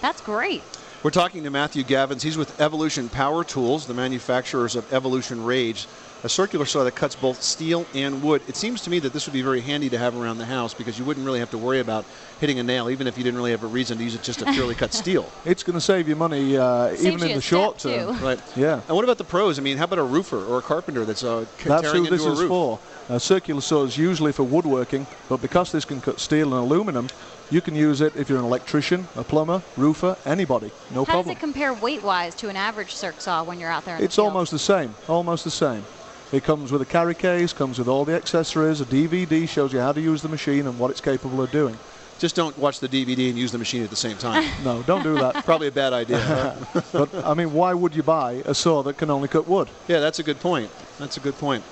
That's 0.00 0.20
great. 0.20 0.62
We're 1.02 1.10
talking 1.10 1.44
to 1.44 1.50
Matthew 1.50 1.84
Gavins. 1.84 2.22
He's 2.22 2.36
with 2.36 2.60
Evolution 2.60 3.08
Power 3.08 3.44
Tools, 3.44 3.86
the 3.86 3.94
manufacturers 3.94 4.74
of 4.74 4.92
Evolution 4.92 5.44
Rage, 5.44 5.86
a 6.24 6.28
circular 6.28 6.66
saw 6.66 6.82
that 6.82 6.96
cuts 6.96 7.14
both 7.14 7.40
steel 7.40 7.86
and 7.94 8.20
wood. 8.24 8.42
It 8.48 8.56
seems 8.56 8.82
to 8.82 8.90
me 8.90 8.98
that 8.98 9.12
this 9.12 9.26
would 9.26 9.32
be 9.32 9.42
very 9.42 9.60
handy 9.60 9.88
to 9.90 9.98
have 9.98 10.16
around 10.20 10.38
the 10.38 10.44
house 10.44 10.74
because 10.74 10.98
you 10.98 11.04
wouldn't 11.04 11.24
really 11.24 11.38
have 11.38 11.52
to 11.52 11.58
worry 11.58 11.78
about 11.78 12.04
hitting 12.40 12.58
a 12.58 12.64
nail, 12.64 12.90
even 12.90 13.06
if 13.06 13.16
you 13.16 13.22
didn't 13.22 13.36
really 13.38 13.52
have 13.52 13.62
a 13.62 13.68
reason 13.68 13.98
to 13.98 14.02
use 14.04 14.16
it 14.16 14.24
just 14.24 14.40
to 14.40 14.46
purely 14.46 14.74
cut 14.74 14.92
steel. 15.02 15.30
It's 15.44 15.62
going 15.62 15.74
to 15.74 15.80
save 15.80 16.08
you 16.08 16.16
money 16.16 16.56
uh, 16.56 16.92
even 16.94 17.20
you 17.20 17.26
in 17.26 17.34
the 17.36 17.40
short 17.40 17.78
step, 17.78 18.06
term. 18.06 18.18
too. 18.18 18.24
Right. 18.24 18.40
Yeah. 18.56 18.80
And 18.88 18.96
what 18.96 19.04
about 19.04 19.18
the 19.18 19.24
pros? 19.24 19.60
I 19.60 19.62
mean, 19.62 19.76
how 19.76 19.84
about 19.84 20.00
a 20.00 20.04
roofer 20.04 20.44
or 20.44 20.58
a 20.58 20.62
carpenter 20.62 21.04
that's 21.04 21.22
uh, 21.22 21.46
That's 21.64 21.82
tearing 21.82 22.06
who 22.06 22.10
this 22.10 22.22
into 22.22 22.30
a 22.30 22.32
is 22.32 22.40
roof? 22.40 22.48
for. 22.48 22.80
A 23.10 23.20
circular 23.20 23.60
saw 23.60 23.84
is 23.84 23.96
usually 23.96 24.32
for 24.32 24.42
woodworking, 24.42 25.06
but 25.28 25.40
because 25.40 25.70
this 25.70 25.84
can 25.84 26.00
cut 26.00 26.18
steel 26.18 26.52
and 26.52 26.64
aluminum, 26.64 27.08
you 27.50 27.60
can 27.60 27.74
use 27.74 28.00
it 28.00 28.14
if 28.16 28.28
you're 28.28 28.38
an 28.38 28.44
electrician, 28.44 29.08
a 29.16 29.24
plumber, 29.24 29.62
roofer, 29.76 30.16
anybody. 30.26 30.70
No 30.90 31.04
How 31.04 31.12
problem. 31.12 31.26
How 31.26 31.32
does 31.34 31.38
it 31.38 31.40
compare 31.40 31.72
weight-wise 31.74 32.34
to 32.36 32.48
an 32.48 32.56
average 32.56 32.94
circ 32.94 33.20
saw 33.20 33.42
when 33.42 33.58
you're 33.58 33.70
out 33.70 33.84
there 33.84 33.96
in 33.96 34.02
It's 34.04 34.16
the 34.16 34.22
field? 34.22 34.32
almost 34.34 34.52
the 34.52 34.58
same. 34.58 34.94
Almost 35.08 35.44
the 35.44 35.50
same. 35.50 35.84
It 36.30 36.44
comes 36.44 36.70
with 36.70 36.82
a 36.82 36.86
carry 36.86 37.14
case, 37.14 37.54
comes 37.54 37.78
with 37.78 37.88
all 37.88 38.04
the 38.04 38.14
accessories, 38.14 38.80
a 38.82 38.84
DVD 38.84 39.48
shows 39.48 39.72
you 39.72 39.80
how 39.80 39.92
to 39.92 40.00
use 40.00 40.20
the 40.20 40.28
machine 40.28 40.66
and 40.66 40.78
what 40.78 40.90
it's 40.90 41.00
capable 41.00 41.40
of 41.40 41.50
doing. 41.50 41.76
Just 42.18 42.34
don't 42.34 42.58
watch 42.58 42.80
the 42.80 42.88
DVD 42.88 43.30
and 43.30 43.38
use 43.38 43.52
the 43.52 43.58
machine 43.58 43.82
at 43.84 43.90
the 43.90 43.96
same 43.96 44.16
time. 44.18 44.44
No, 44.64 44.82
don't 44.82 45.04
do 45.04 45.14
that. 45.14 45.44
Probably 45.44 45.68
a 45.68 45.72
bad 45.72 45.92
idea. 45.92 46.56
but 46.92 47.14
I 47.24 47.32
mean, 47.32 47.52
why 47.52 47.72
would 47.72 47.94
you 47.94 48.02
buy 48.02 48.42
a 48.44 48.54
saw 48.54 48.82
that 48.82 48.98
can 48.98 49.08
only 49.08 49.28
cut 49.28 49.46
wood? 49.46 49.70
Yeah, 49.86 50.00
that's 50.00 50.18
a 50.18 50.22
good 50.22 50.40
point. 50.40 50.70
That's 50.98 51.16
a 51.16 51.20
good 51.20 51.38
point. 51.38 51.64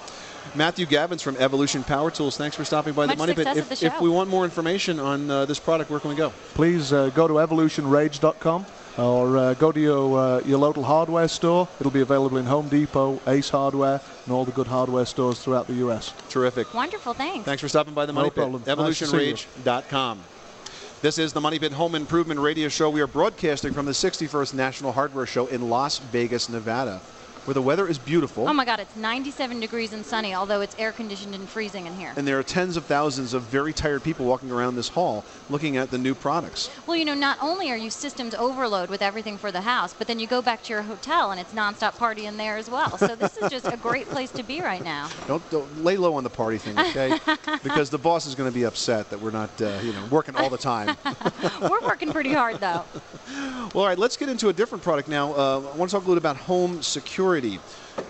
Matthew 0.54 0.86
Gavins 0.86 1.22
from 1.22 1.36
Evolution 1.36 1.82
Power 1.84 2.10
Tools, 2.10 2.36
thanks 2.36 2.56
for 2.56 2.64
stopping 2.64 2.94
by 2.94 3.06
Much 3.06 3.16
the 3.16 3.18
Money 3.18 3.34
Pit. 3.34 3.46
success 3.46 3.64
If, 3.66 3.72
at 3.72 3.78
the 3.78 3.86
if 3.86 4.00
we 4.00 4.08
want 4.08 4.30
more 4.30 4.44
information 4.44 4.98
on 4.98 5.30
uh, 5.30 5.44
this 5.44 5.58
product, 5.58 5.90
where 5.90 6.00
can 6.00 6.10
we 6.10 6.16
go? 6.16 6.30
Please 6.54 6.92
uh, 6.92 7.10
go 7.10 7.28
to 7.28 7.34
evolutionrage.com 7.34 8.66
or 8.98 9.36
uh, 9.36 9.54
go 9.54 9.72
to 9.72 9.80
your, 9.80 10.18
uh, 10.18 10.40
your 10.40 10.58
local 10.58 10.82
hardware 10.82 11.28
store. 11.28 11.68
It'll 11.80 11.92
be 11.92 12.00
available 12.00 12.38
in 12.38 12.46
Home 12.46 12.68
Depot, 12.68 13.20
Ace 13.26 13.50
Hardware, 13.50 14.00
and 14.24 14.32
all 14.34 14.44
the 14.44 14.52
good 14.52 14.66
hardware 14.66 15.04
stores 15.04 15.38
throughout 15.42 15.66
the 15.66 15.74
U.S. 15.74 16.12
Terrific. 16.30 16.72
Wonderful, 16.72 17.12
thanks. 17.14 17.44
Thanks 17.44 17.60
for 17.60 17.68
stopping 17.68 17.92
by 17.94 18.06
the 18.06 18.12
No 18.12 18.20
Money 18.20 18.30
Pit. 18.30 18.36
problem. 18.36 18.62
Nice 18.66 18.98
to 18.98 19.06
see 19.06 19.28
you. 19.28 19.34
EvolutionRage.com. 19.34 20.20
This 21.02 21.18
is 21.18 21.34
the 21.34 21.42
Money 21.42 21.58
Pit 21.58 21.72
Home 21.72 21.94
Improvement 21.94 22.40
Radio 22.40 22.68
Show. 22.68 22.88
We 22.88 23.02
are 23.02 23.06
broadcasting 23.06 23.74
from 23.74 23.84
the 23.84 23.92
61st 23.92 24.54
National 24.54 24.92
Hardware 24.92 25.26
Show 25.26 25.46
in 25.46 25.68
Las 25.68 25.98
Vegas, 25.98 26.48
Nevada, 26.48 27.02
where 27.46 27.54
the 27.54 27.62
weather 27.62 27.86
is 27.88 27.98
beautiful. 27.98 28.48
Oh 28.48 28.52
my 28.52 28.64
God, 28.64 28.80
it's 28.80 28.96
97 28.96 29.60
degrees 29.60 29.92
and 29.92 30.04
sunny, 30.04 30.34
although 30.34 30.60
it's 30.60 30.74
air 30.78 30.92
conditioned 30.92 31.34
and 31.34 31.48
freezing 31.48 31.86
in 31.86 31.94
here. 31.96 32.12
and 32.16 32.26
there 32.26 32.38
are 32.38 32.42
tens 32.42 32.76
of 32.76 32.84
thousands 32.84 33.32
of 33.34 33.42
very 33.44 33.72
tired 33.72 34.02
people 34.02 34.26
walking 34.26 34.50
around 34.50 34.74
this 34.76 34.88
hall 34.88 35.24
looking 35.48 35.76
at 35.76 35.90
the 35.90 35.98
new 35.98 36.14
products. 36.14 36.68
Well, 36.86 36.96
you 36.96 37.04
know, 37.04 37.14
not 37.14 37.38
only 37.40 37.70
are 37.70 37.76
you 37.76 37.88
systems 37.90 38.34
overload 38.34 38.90
with 38.90 39.00
everything 39.00 39.38
for 39.38 39.52
the 39.52 39.60
house, 39.60 39.94
but 39.96 40.06
then 40.08 40.18
you 40.18 40.26
go 40.26 40.42
back 40.42 40.62
to 40.64 40.72
your 40.72 40.82
hotel 40.82 41.30
and 41.30 41.40
it's 41.40 41.54
nonstop 41.54 41.96
party 41.96 42.26
in 42.26 42.36
there 42.36 42.56
as 42.56 42.68
well. 42.68 42.98
So 42.98 43.14
this 43.14 43.36
is 43.36 43.50
just 43.50 43.66
a 43.66 43.76
great 43.76 44.08
place 44.08 44.30
to 44.32 44.42
be 44.42 44.60
right 44.60 44.82
now. 44.82 45.08
Don't, 45.26 45.48
don't 45.50 45.84
lay 45.84 45.96
low 45.96 46.14
on 46.14 46.24
the 46.24 46.30
party 46.30 46.58
thing, 46.58 46.78
okay? 46.78 47.18
because 47.62 47.90
the 47.90 47.98
boss 47.98 48.26
is 48.26 48.34
going 48.34 48.50
to 48.50 48.54
be 48.54 48.64
upset 48.64 49.10
that 49.10 49.20
we're 49.20 49.30
not, 49.30 49.50
uh, 49.60 49.78
you 49.82 49.92
know, 49.92 50.04
working 50.10 50.36
all 50.36 50.48
the 50.50 50.58
time. 50.58 50.96
We're 51.60 51.80
working 51.82 52.10
pretty 52.12 52.32
hard 52.32 52.58
though. 52.60 52.84
Well, 53.74 53.82
all 53.82 53.86
right, 53.86 53.98
let's 53.98 54.16
get 54.16 54.28
into 54.28 54.48
a 54.48 54.52
different 54.52 54.82
product 54.84 55.08
now. 55.08 55.32
Uh, 55.34 55.58
I 55.72 55.76
want 55.76 55.90
to 55.90 55.96
talk 55.96 56.04
a 56.04 56.08
little 56.08 56.18
about 56.18 56.36
home 56.36 56.82
security. 56.82 57.35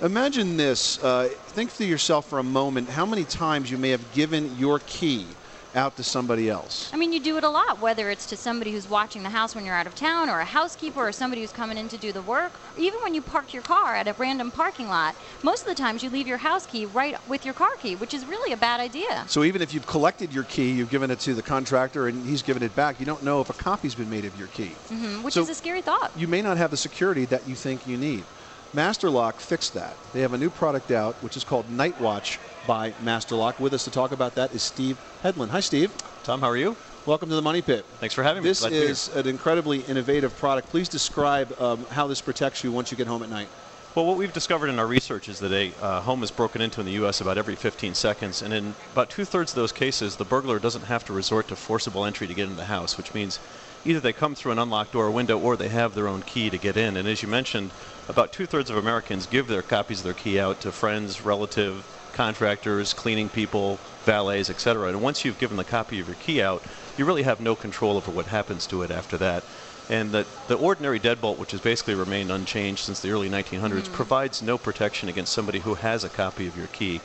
Imagine 0.03 0.57
this. 0.57 0.99
Uh, 1.03 1.29
think 1.49 1.73
to 1.77 1.85
yourself 1.85 2.29
for 2.29 2.39
a 2.39 2.43
moment 2.43 2.91
how 2.91 3.07
many 3.07 3.25
times 3.25 3.71
you 3.71 3.79
may 3.79 3.91
have 3.91 4.11
given 4.11 4.55
your 4.55 4.79
key 4.81 5.37
out 5.75 5.97
to 5.97 6.03
somebody 6.03 6.49
else. 6.49 6.91
I 6.93 6.97
mean, 6.97 7.13
you 7.13 7.21
do 7.21 7.37
it 7.37 7.45
a 7.45 7.51
lot, 7.51 7.81
whether 7.81 8.09
it's 8.09 8.25
to 8.29 8.37
somebody 8.37 8.73
who's 8.73 8.89
watching 8.89 9.23
the 9.23 9.29
house 9.31 9.55
when 9.55 9.67
you're 9.67 9.75
out 9.75 9.87
of 9.87 9.95
town, 9.95 10.31
or 10.31 10.41
a 10.41 10.45
housekeeper, 10.47 11.07
or 11.07 11.13
somebody 11.13 11.43
who's 11.43 11.53
coming 11.53 11.77
in 11.77 11.89
to 11.91 11.99
do 11.99 12.13
the 12.13 12.23
work, 12.23 12.61
or 12.65 12.81
even 12.81 12.99
when 13.05 13.13
you 13.15 13.21
park 13.21 13.53
your 13.53 13.61
car 13.63 13.95
at 13.95 14.09
a 14.09 14.15
random 14.17 14.51
parking 14.51 14.89
lot. 14.89 15.17
Most 15.43 15.63
of 15.63 15.69
the 15.69 15.75
times, 15.75 16.03
you 16.03 16.09
leave 16.09 16.27
your 16.27 16.39
house 16.39 16.65
key 16.65 16.87
right 16.87 17.15
with 17.27 17.45
your 17.45 17.53
car 17.53 17.69
key, 17.79 17.95
which 17.95 18.15
is 18.15 18.25
really 18.27 18.53
a 18.53 18.57
bad 18.57 18.81
idea. 18.81 19.27
So 19.29 19.45
even 19.45 19.61
if 19.61 19.75
you've 19.75 19.87
collected 19.87 20.33
your 20.33 20.45
key, 20.45 20.71
you've 20.73 20.89
given 20.89 21.11
it 21.11 21.21
to 21.21 21.35
the 21.35 21.43
contractor 21.43 22.07
and 22.09 22.25
he's 22.25 22.43
given 22.43 22.63
it 22.63 22.75
back, 22.75 22.99
you 22.99 23.05
don't 23.05 23.23
know 23.23 23.43
if 23.43 23.51
a 23.51 23.55
copy's 23.55 23.95
been 23.95 24.09
made 24.09 24.25
of 24.25 24.35
your 24.35 24.49
key. 24.49 24.79
hmm 24.89 25.23
which 25.23 25.35
So- 25.35 25.43
is 25.43 25.51
a 25.51 25.55
scary 25.55 25.83
thought. 25.83 26.13
You 26.15 26.27
may 26.27 26.41
not 26.41 26.57
have 26.57 26.71
the 26.71 26.77
security 26.79 27.27
that 27.27 27.47
you 27.47 27.55
think 27.55 27.87
you 27.87 27.99
need. 27.99 28.29
Master 28.77 29.09
Lock 29.09 29.41
fixed 29.41 29.73
that. 29.73 29.97
They 30.13 30.21
have 30.21 30.35
a 30.35 30.39
new 30.39 30.51
product 30.51 30.91
out, 30.91 31.15
which 31.23 31.35
is 31.35 31.45
called 31.45 31.71
Night 31.71 31.99
Watch 31.99 32.39
by 32.67 32.93
Master 33.03 33.35
Lock. 33.35 33.59
With 33.59 33.73
us 33.73 33.85
to 33.85 33.91
talk 33.91 34.13
about 34.13 34.35
that 34.35 34.55
is 34.55 34.63
Steve 34.63 34.99
Headland. 35.23 35.51
Hi, 35.51 35.61
Steve. 35.61 35.91
Tom, 36.25 36.43
how 36.43 36.49
are 36.49 36.59
you? 36.59 36.77
Welcome 37.07 37.31
to 37.31 37.37
the 37.37 37.41
Money 37.41 37.63
Pit. 37.63 37.87
Thanks 38.01 38.15
for 38.15 38.23
having 38.23 38.43
me. 38.43 38.51
This 38.51 38.67
be 38.67 38.75
here. 38.75 38.83
is 38.83 39.09
an 39.17 39.27
incredibly 39.27 39.81
innovative 39.81 40.37
product. 40.37 40.69
Please 40.69 40.91
describe 40.91 41.59
um, 41.59 41.87
how 41.87 42.07
this 42.07 42.21
protects 42.21 42.63
you 42.63 42.71
once 42.71 42.91
you 42.91 42.99
get 42.99 43.07
home 43.07 43.23
at 43.23 43.31
night. 43.31 43.49
Well, 43.95 44.05
what 44.05 44.19
we've 44.19 44.35
discovered 44.35 44.69
in 44.69 44.79
our 44.79 44.87
research 44.87 45.31
is 45.31 45.39
that 45.39 45.53
a 45.53 45.73
uh, 45.81 46.03
home 46.03 46.23
is 46.23 46.31
broken 46.31 46.61
into 46.61 46.81
in 46.81 46.87
the 46.87 46.93
U.S. 46.93 47.23
about 47.23 47.39
every 47.39 47.55
15 47.55 47.95
seconds, 47.95 48.43
and 48.43 48.53
in 48.53 48.75
about 48.93 49.09
two-thirds 49.09 49.53
of 49.53 49.57
those 49.57 49.73
cases, 49.73 50.17
the 50.17 50.27
burglar 50.27 50.59
doesn't 50.59 50.85
have 50.85 51.03
to 51.07 51.15
resort 51.15 51.49
to 51.49 51.57
forcible 51.57 52.05
entry 52.05 52.27
to 52.27 52.35
get 52.35 52.43
into 52.43 52.57
the 52.57 52.67
house, 52.67 52.99
which 52.99 53.15
means 53.15 53.39
either 53.87 54.01
they 54.01 54.13
come 54.13 54.35
through 54.35 54.53
an 54.53 54.59
unlocked 54.59 54.93
door 54.93 55.07
or 55.07 55.11
window, 55.11 55.39
or 55.39 55.57
they 55.57 55.71
have 55.71 55.95
their 55.95 56.09
own 56.09 56.21
key 56.21 56.51
to 56.51 56.59
get 56.59 56.77
in. 56.77 56.99
And 56.99 57.09
as 57.09 57.23
you 57.23 57.29
mentioned, 57.29 57.71
about 58.09 58.33
two-thirds 58.33 58.71
of 58.71 58.77
Americans 58.77 59.27
give 59.27 59.49
their 59.49 59.63
copies 59.63 59.99
of 60.01 60.05
their 60.05 60.15
key 60.15 60.39
out 60.39 60.61
to 60.61 60.73
friends, 60.73 61.23
relative, 61.23 61.85
contractors, 62.13 62.95
cleaning 62.95 63.29
people, 63.29 63.79
valets, 64.05 64.49
etc. 64.49 64.89
And 64.89 65.03
once 65.03 65.25
you've 65.25 65.39
given 65.39 65.57
the 65.57 65.65
copy 65.65 66.01
of 66.01 66.07
your 66.07 66.17
key 66.17 66.41
out, 66.41 66.63
you 66.97 67.05
really 67.05 67.25
have 67.25 67.41
no 67.41 67.55
control 67.55 67.97
over 67.97 68.11
what 68.11 68.27
happens 68.27 68.67
to 68.69 68.83
it 68.83 68.91
after 68.91 69.19
that. 69.19 69.45
And 69.89 70.11
the, 70.11 70.27
the 70.49 70.57
ordinary 70.57 70.99
deadbolt, 70.99 71.39
which 71.39 71.53
has 71.53 71.61
basically 71.61 71.95
remained 71.95 72.31
unchanged 72.33 72.85
since 72.85 73.01
the 73.01 73.11
early 73.11 73.29
1900s, 73.29 73.87
hmm. 73.87 73.95
provides 73.95 74.43
no 74.43 74.59
protection 74.59 75.09
against 75.09 75.33
somebody 75.33 75.61
who 75.61 75.75
has 75.75 76.05
a 76.05 76.09
copy 76.09 76.47
of 76.47 76.57
your 76.57 76.67
key. 76.69 77.01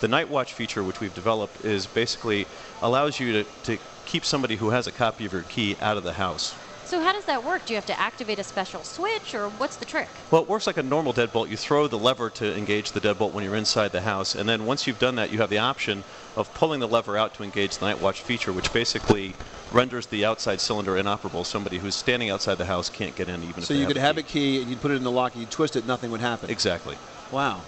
The 0.00 0.08
Night 0.08 0.28
Watch 0.28 0.52
feature, 0.52 0.82
which 0.82 1.00
we've 1.00 1.14
developed, 1.14 1.64
is 1.64 1.86
basically 1.86 2.46
allows 2.80 3.20
you 3.20 3.32
to, 3.32 3.50
to 3.64 3.78
keep 4.06 4.24
somebody 4.24 4.56
who 4.56 4.70
has 4.70 4.86
a 4.86 4.92
copy 4.92 5.24
of 5.26 5.32
your 5.32 5.42
key 5.42 5.76
out 5.80 5.96
of 5.96 6.04
the 6.04 6.14
house. 6.14 6.54
So 6.92 7.00
how 7.00 7.14
does 7.14 7.24
that 7.24 7.42
work? 7.42 7.64
Do 7.64 7.72
you 7.72 7.78
have 7.78 7.86
to 7.86 7.98
activate 7.98 8.38
a 8.38 8.44
special 8.44 8.84
switch, 8.84 9.34
or 9.34 9.48
what's 9.48 9.76
the 9.76 9.86
trick? 9.86 10.10
Well, 10.30 10.42
it 10.42 10.48
works 10.50 10.66
like 10.66 10.76
a 10.76 10.82
normal 10.82 11.14
deadbolt. 11.14 11.48
You 11.48 11.56
throw 11.56 11.88
the 11.88 11.96
lever 11.96 12.28
to 12.28 12.54
engage 12.54 12.92
the 12.92 13.00
deadbolt 13.00 13.32
when 13.32 13.44
you're 13.44 13.54
inside 13.54 13.92
the 13.92 14.02
house, 14.02 14.34
and 14.34 14.46
then 14.46 14.66
once 14.66 14.86
you've 14.86 14.98
done 14.98 15.14
that, 15.14 15.30
you 15.30 15.38
have 15.38 15.48
the 15.48 15.56
option 15.56 16.04
of 16.36 16.52
pulling 16.52 16.80
the 16.80 16.86
lever 16.86 17.16
out 17.16 17.32
to 17.32 17.44
engage 17.44 17.78
the 17.78 17.86
Night 17.86 17.98
Watch 17.98 18.20
feature, 18.20 18.52
which 18.52 18.70
basically 18.74 19.34
renders 19.72 20.08
the 20.08 20.22
outside 20.26 20.60
cylinder 20.60 20.94
inoperable. 20.98 21.44
Somebody 21.44 21.78
who's 21.78 21.94
standing 21.94 22.28
outside 22.28 22.58
the 22.58 22.66
house 22.66 22.90
can't 22.90 23.16
get 23.16 23.26
in, 23.26 23.42
even 23.42 23.62
if 23.62 23.64
So 23.64 23.72
they 23.72 23.80
you 23.80 23.86
have 23.86 23.88
could 23.88 23.96
a 23.96 24.00
have 24.02 24.18
a 24.18 24.22
key 24.22 24.60
and 24.60 24.68
you'd 24.68 24.82
put 24.82 24.90
it 24.90 24.96
in 24.96 25.02
the 25.02 25.10
lock 25.10 25.32
and 25.32 25.40
you'd 25.40 25.50
twist 25.50 25.76
it, 25.76 25.86
nothing 25.86 26.10
would 26.10 26.20
happen. 26.20 26.50
Exactly. 26.50 26.98
Wow. 27.30 27.62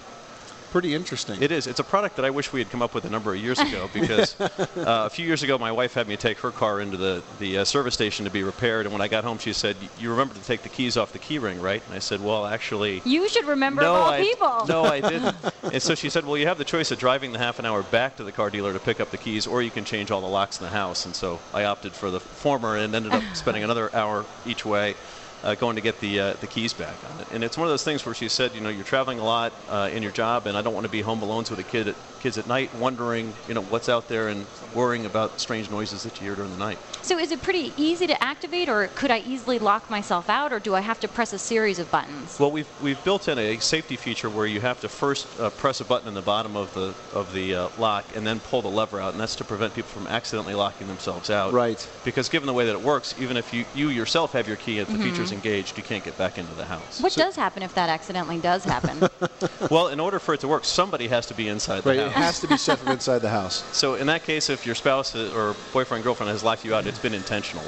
Pretty 0.75 0.93
interesting. 0.93 1.41
It 1.41 1.53
is. 1.53 1.69
It's 1.69 1.79
a 1.79 1.85
product 1.85 2.17
that 2.17 2.25
I 2.25 2.31
wish 2.31 2.53
we 2.53 2.59
had 2.59 2.69
come 2.69 2.83
up 2.83 2.97
with 2.97 3.05
a 3.05 3.09
number 3.09 3.33
of 3.33 3.41
years 3.41 3.61
ago 3.61 3.89
because 3.95 4.35
uh, 4.41 4.49
a 4.77 5.09
few 5.09 5.25
years 5.25 5.45
ago 5.45 5.57
my 5.57 5.71
wife 5.71 5.95
had 5.95 6.09
me 6.09 6.17
take 6.17 6.41
her 6.41 6.51
car 6.51 6.81
into 6.81 6.97
the, 6.97 7.23
the 7.39 7.59
uh, 7.59 7.65
service 7.65 7.95
station 7.95 8.25
to 8.25 8.31
be 8.33 8.43
repaired, 8.43 8.85
and 8.85 8.93
when 8.93 9.01
I 9.01 9.07
got 9.07 9.23
home 9.23 9.39
she 9.39 9.53
said, 9.53 9.77
"You 10.01 10.11
remember 10.11 10.35
to 10.35 10.43
take 10.43 10.65
the 10.65 10.69
keys 10.69 10.97
off 10.97 11.13
the 11.13 11.21
key 11.21 11.39
ring, 11.39 11.61
right?" 11.61 11.81
And 11.87 11.95
I 11.95 12.01
said, 12.01 12.21
"Well, 12.21 12.45
actually." 12.45 13.03
You 13.15 13.29
should 13.29 13.47
remember 13.47 13.83
no, 13.83 13.95
all 13.95 14.11
I, 14.11 14.21
people. 14.21 14.67
No, 14.67 14.83
I 14.83 15.01
didn't. 15.13 15.37
and 15.63 15.81
so 15.81 15.95
she 15.95 16.11
said, 16.11 16.27
"Well, 16.27 16.37
you 16.37 16.49
have 16.49 16.59
the 16.59 16.65
choice 16.65 16.91
of 16.91 16.99
driving 16.99 17.31
the 17.31 17.39
half 17.39 17.61
an 17.61 17.67
hour 17.67 17.85
back 17.85 18.17
to 18.17 18.25
the 18.25 18.33
car 18.33 18.51
dealer 18.51 18.73
to 18.73 18.81
pick 18.81 18.99
up 18.99 19.13
the 19.13 19.17
keys, 19.17 19.47
or 19.47 19.63
you 19.63 19.71
can 19.71 19.85
change 19.85 20.11
all 20.11 20.21
the 20.21 20.27
locks 20.27 20.59
in 20.59 20.65
the 20.65 20.73
house." 20.73 21.07
And 21.07 21.15
so 21.15 21.39
I 21.55 21.63
opted 21.67 21.93
for 21.93 22.11
the 22.11 22.19
former 22.19 22.77
and 22.77 22.93
ended 22.93 23.13
up 23.13 23.23
spending 23.35 23.63
another 23.63 23.95
hour 23.95 24.25
each 24.45 24.67
way. 24.67 24.97
Uh, 25.44 25.54
going 25.54 25.76
to 25.76 25.83
get 25.83 26.00
the 26.00 26.18
uh, 26.18 26.33
the 26.40 26.46
keys 26.46 26.72
back 26.72 26.96
on 27.12 27.20
it, 27.20 27.26
and 27.30 27.44
it's 27.44 27.59
one 27.59 27.66
of 27.66 27.70
those 27.70 27.85
things 27.85 28.07
where 28.07 28.14
she 28.14 28.30
said, 28.30 28.54
you 28.54 28.62
know, 28.62 28.70
you're 28.70 28.83
traveling 28.83 29.18
a 29.18 29.24
lot 29.24 29.52
uh, 29.68 29.90
in 29.92 30.02
your 30.02 30.11
job, 30.11 30.46
and 30.46 30.57
I 30.57 30.62
don't 30.62 30.72
want 30.72 30.87
to 30.87 30.90
be 30.90 31.02
home 31.02 31.20
alone 31.20 31.44
with 31.50 31.59
the 31.59 31.62
kid 31.62 31.88
at, 31.88 31.96
kids 32.20 32.38
at 32.38 32.46
night, 32.46 32.74
wondering, 32.74 33.35
you 33.46 33.52
know, 33.52 33.61
what's 33.61 33.90
out 33.90 34.09
there 34.09 34.28
and 34.28 34.46
worrying 34.74 35.04
about 35.04 35.38
strange 35.38 35.70
noises 35.70 36.02
that 36.04 36.18
you 36.18 36.28
hear 36.28 36.35
during 36.35 36.50
the 36.50 36.57
night. 36.57 36.78
So 37.02 37.18
is 37.18 37.30
it 37.30 37.42
pretty 37.42 37.74
easy 37.76 38.07
to 38.07 38.24
activate, 38.24 38.70
or 38.70 38.87
could 38.94 39.11
I 39.11 39.18
easily 39.18 39.59
lock 39.59 39.90
myself 39.90 40.30
out, 40.30 40.50
or 40.50 40.61
do 40.61 40.74
I 40.74 40.80
have 40.80 40.98
to 41.00 41.09
press 41.09 41.35
a 41.35 41.38
series 41.38 41.78
of 41.78 41.90
buttons? 41.90 42.40
Well, 42.40 42.50
we've 42.50 42.70
we've 42.83 43.04
built 43.04 43.28
in 43.28 43.38
a 43.38 43.59
safety 43.59 43.96
feature 43.96 44.30
where 44.30 44.46
you 44.46 44.62
have 44.62 44.80
to 44.80 44.88
first 44.88 45.26
uh, 45.38 45.50
press 45.50 45.83
a 45.83 45.85
button 45.85 46.09
in 46.09 46.14
the 46.14 46.22
bottom 46.22 46.57
of 46.57 46.72
the 46.72 46.94
of 47.12 47.35
the 47.35 47.54
uh, 47.54 47.68
lock 47.76 48.07
and 48.16 48.26
then 48.26 48.40
pull 48.40 48.62
the 48.62 48.70
lever 48.70 48.98
out, 48.98 49.12
and 49.12 49.20
that's 49.20 49.37
to 49.37 49.44
prevent 49.44 49.74
people 49.74 49.90
from 49.90 50.07
accidentally 50.07 50.54
locking 50.54 50.87
themselves 50.87 51.28
out. 51.28 51.52
Right. 51.52 51.87
Because 52.02 52.30
given 52.30 52.46
the 52.46 52.54
way 52.54 52.64
that 52.64 52.72
it 52.72 52.83
works, 52.83 53.14
even 53.18 53.37
if 53.37 53.52
you 53.52 53.66
you 53.74 53.90
yourself 53.90 54.33
have 54.33 54.48
your 54.48 54.57
key, 54.57 54.78
if 54.78 54.88
the 54.88 54.96
Mhm. 54.96 55.02
feature's 55.02 55.34
engaged, 55.35 55.77
you 55.77 55.83
can't 55.83 56.03
get 56.05 56.16
back 56.16 56.38
into 56.38 56.55
the 56.55 56.64
house. 56.64 57.01
What 57.01 57.12
does 57.14 57.37
happen 57.37 57.62
if 57.62 57.75
that 57.75 57.88
accidentally 57.90 58.38
does 58.38 58.64
happen? 58.64 58.97
well, 59.70 59.88
in 59.88 60.01
order 60.01 60.18
for 60.18 60.33
it 60.35 60.40
to 60.40 60.49
work, 60.49 60.64
somebody 60.64 61.09
has 61.09 61.27
to 61.27 61.35
be 61.35 61.49
inside 61.49 61.83
the 61.83 61.90
Right, 61.90 61.99
house. 61.99 62.11
it 62.11 62.14
has 62.14 62.40
to 62.40 62.47
be 62.49 62.57
set 62.57 62.79
from 62.79 62.92
inside 62.92 63.18
the 63.18 63.29
house. 63.29 63.62
So 63.85 63.97
in 63.97 64.07
that 64.07 64.23
case, 64.25 64.49
if 64.49 64.64
your 64.64 64.75
spouse 64.75 65.14
uh, 65.14 65.31
or 65.37 65.55
boyfriend, 65.73 66.05
girlfriend 66.05 66.31
has 66.31 66.42
locked 66.42 66.64
you 66.64 66.75
out, 66.75 66.87
it's 66.87 66.99
been 66.99 67.12
intentional. 67.12 67.64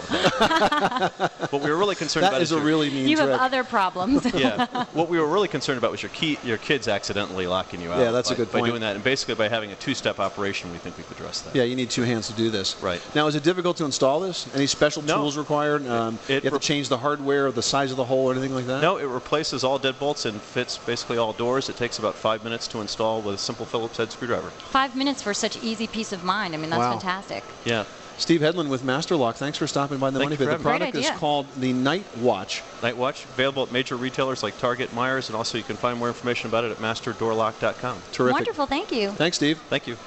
what 1.51 1.61
we 1.63 1.69
were 1.71 1.77
really 1.77 1.95
concerned 1.97 2.25
That 2.25 2.33
about 2.33 2.43
is 2.43 2.53
a 2.53 2.57
your- 2.57 2.65
really 2.65 2.91
mean 2.91 3.09
you 3.09 3.19
have 3.19 3.29
other 3.31 3.65
problems. 3.65 4.25
yeah. 4.35 4.85
What 4.93 5.09
we 5.09 5.19
were 5.19 5.27
really 5.27 5.49
concerned 5.49 5.79
about 5.79 5.91
was 5.91 6.03
your 6.03 6.11
key, 6.11 6.39
your 6.45 6.59
kids 6.59 6.89
accidentally 6.89 7.47
locking 7.47 7.81
you 7.81 7.93
out. 7.93 7.99
Yeah, 8.01 8.13
that's 8.13 8.31
a 8.31 8.35
by- 8.35 8.37
good 8.37 8.53
By 8.53 8.61
doing 8.63 8.81
that, 8.81 8.95
and 8.95 9.05
basically 9.05 9.35
by 9.35 9.49
having 9.49 9.73
a 9.73 9.75
two-step 9.77 10.19
operation, 10.21 10.71
we 10.73 10.79
think 10.79 10.97
we've 10.97 11.11
addressed 11.11 11.45
that. 11.45 11.55
Yeah, 11.55 11.65
you 11.65 11.77
need 11.77 11.91
two 11.91 12.03
hands 12.03 12.29
to 12.29 12.33
do 12.35 12.51
this. 12.51 12.81
Right. 12.83 13.03
Now, 13.15 13.27
is 13.27 13.35
it 13.35 13.43
difficult 13.43 13.77
to 13.79 13.85
install 13.85 14.21
this? 14.21 14.47
Any 14.55 14.67
special 14.67 15.03
No. 15.03 15.17
tools 15.19 15.37
required? 15.37 15.87
Um, 15.87 16.19
It- 16.29 16.45
you 16.45 16.51
have 16.51 16.61
to 16.61 16.67
change 16.67 16.89
the 16.89 16.99
hardware, 16.99 17.47
or 17.47 17.53
the 17.57 17.63
size 17.63 17.91
of 17.91 17.97
the 17.97 18.05
hole, 18.05 18.29
or 18.29 18.33
anything 18.33 18.55
like 18.55 18.67
that? 18.67 18.81
No, 18.81 18.99
it 18.99 19.07
replaces 19.07 19.65
all 19.65 19.81
deadbolts 19.81 20.27
and 20.27 20.41
fits 20.41 20.79
basically 20.79 21.17
all 21.19 21.33
doors. 21.33 21.69
It 21.69 21.77
takes 21.77 21.99
about 21.99 22.15
five 22.15 22.45
minutes 22.45 22.69
to 22.69 22.81
install 22.81 23.21
with 23.23 23.35
a 23.35 23.39
simple 23.39 23.67
Phillips 23.67 23.97
head 23.97 24.13
screwdriver. 24.13 24.51
Five 24.51 24.95
minutes 24.95 25.23
for 25.23 25.35
such 25.35 25.61
easy 25.65 25.89
peace 25.89 26.13
of 26.13 26.23
mind. 26.23 26.55
I 26.55 26.59
mean, 26.59 26.71
that's 26.71 26.79
Wow. 26.81 26.93
fantastic. 26.93 27.43
Yeah. 27.65 27.85
Steve 28.19 28.41
Headland 28.41 28.71
with 28.71 28.83
Master 28.83 29.15
Lock. 29.15 29.37
Thanks 29.37 29.59
for 29.59 29.67
stopping 29.67 29.99
by 29.99 30.09
the 30.09 30.19
Thank 30.19 30.31
Money 30.31 30.35
you 30.37 30.47
Pit. 30.47 30.53
for 30.53 30.57
The 30.59 30.63
product 30.63 30.97
is 30.97 31.11
called 31.19 31.47
the 31.59 31.75
Night 31.75 32.05
Watch. 32.17 32.63
Night 32.83 32.97
Watch, 32.97 33.25
available 33.25 33.63
at 33.65 33.73
major 33.73 33.95
retailers 33.97 34.43
like 34.43 34.57
Target, 34.59 34.89
Meijer's, 34.95 35.29
and 35.29 35.37
also 35.37 35.59
you 35.59 35.65
can 35.65 35.77
find 35.77 35.99
more 35.99 36.09
information 36.09 36.49
about 36.49 36.65
it 36.65 36.71
at 36.71 36.79
masterdoorlock.com. 36.79 37.99
Terrific. 38.13 38.33
Wonderful. 38.33 38.65
Thank 38.65 38.91
you. 38.91 39.11
Thanks, 39.11 39.37
Steve. 39.37 39.59
Thank 39.69 39.87
you. 39.87 39.99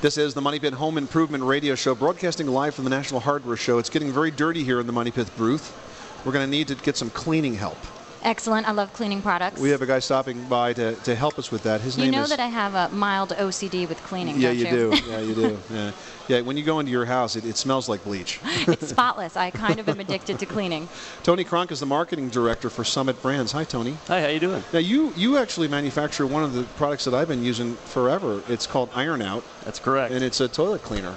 This 0.00 0.16
is 0.16 0.32
the 0.32 0.40
Money 0.40 0.58
Pit 0.58 0.72
Home 0.74 0.96
Improvement 0.96 1.44
Radio 1.44 1.74
Show, 1.74 1.94
broadcasting 1.94 2.46
live 2.46 2.74
from 2.74 2.84
the 2.84 2.90
National 2.90 3.20
Hardware 3.20 3.56
Show. 3.56 3.76
It's 3.78 3.90
getting 3.90 4.12
very 4.12 4.30
dirty 4.30 4.64
here 4.64 4.80
in 4.80 4.86
the 4.86 4.92
Money 4.94 5.10
Pit 5.10 5.28
booth. 5.36 5.74
We're 6.24 6.32
going 6.32 6.46
to 6.46 6.50
need 6.50 6.68
to 6.68 6.74
get 6.74 6.96
some 6.96 7.10
cleaning 7.10 7.54
help. 7.54 7.78
Excellent. 8.22 8.68
I 8.68 8.72
love 8.72 8.92
cleaning 8.92 9.22
products. 9.22 9.60
We 9.60 9.70
have 9.70 9.80
a 9.80 9.86
guy 9.86 10.00
stopping 10.00 10.42
by 10.48 10.72
to, 10.72 10.94
to 10.96 11.14
help 11.14 11.38
us 11.38 11.50
with 11.52 11.62
that. 11.62 11.80
His 11.80 11.96
you 11.96 12.04
name 12.04 12.10
is. 12.10 12.16
You 12.16 12.20
know 12.22 12.26
that 12.26 12.40
I 12.40 12.48
have 12.48 12.74
a 12.74 12.94
mild 12.94 13.30
OCD 13.30 13.88
with 13.88 14.02
cleaning, 14.02 14.40
yeah, 14.40 14.48
don't 14.48 14.58
you 14.58 14.64
you? 14.64 14.70
do. 14.70 15.02
Yeah, 15.08 15.20
you 15.20 15.34
do. 15.34 15.58
Yeah. 15.70 15.92
yeah, 16.26 16.40
when 16.40 16.56
you 16.56 16.64
go 16.64 16.80
into 16.80 16.90
your 16.90 17.04
house, 17.04 17.36
it, 17.36 17.44
it 17.44 17.56
smells 17.56 17.88
like 17.88 18.02
bleach. 18.02 18.40
it's 18.44 18.88
spotless. 18.88 19.36
I 19.36 19.50
kind 19.50 19.78
of 19.78 19.88
am 19.88 20.00
addicted 20.00 20.38
to 20.40 20.46
cleaning. 20.46 20.88
Tony 21.22 21.44
Kronk 21.44 21.70
is 21.70 21.80
the 21.80 21.86
marketing 21.86 22.28
director 22.28 22.68
for 22.70 22.82
Summit 22.82 23.22
Brands. 23.22 23.52
Hi, 23.52 23.64
Tony. 23.64 23.96
Hi, 24.08 24.20
how 24.20 24.28
you 24.28 24.40
doing? 24.40 24.64
Now, 24.72 24.80
you 24.80 25.12
you 25.16 25.38
actually 25.38 25.68
manufacture 25.68 26.26
one 26.26 26.42
of 26.42 26.54
the 26.54 26.64
products 26.76 27.04
that 27.04 27.14
I've 27.14 27.28
been 27.28 27.44
using 27.44 27.76
forever. 27.76 28.42
It's 28.48 28.66
called 28.66 28.90
Iron 28.94 29.22
Out. 29.22 29.44
That's 29.64 29.78
correct. 29.78 30.12
And 30.12 30.24
it's 30.24 30.40
a 30.40 30.48
toilet 30.48 30.82
cleaner. 30.82 31.14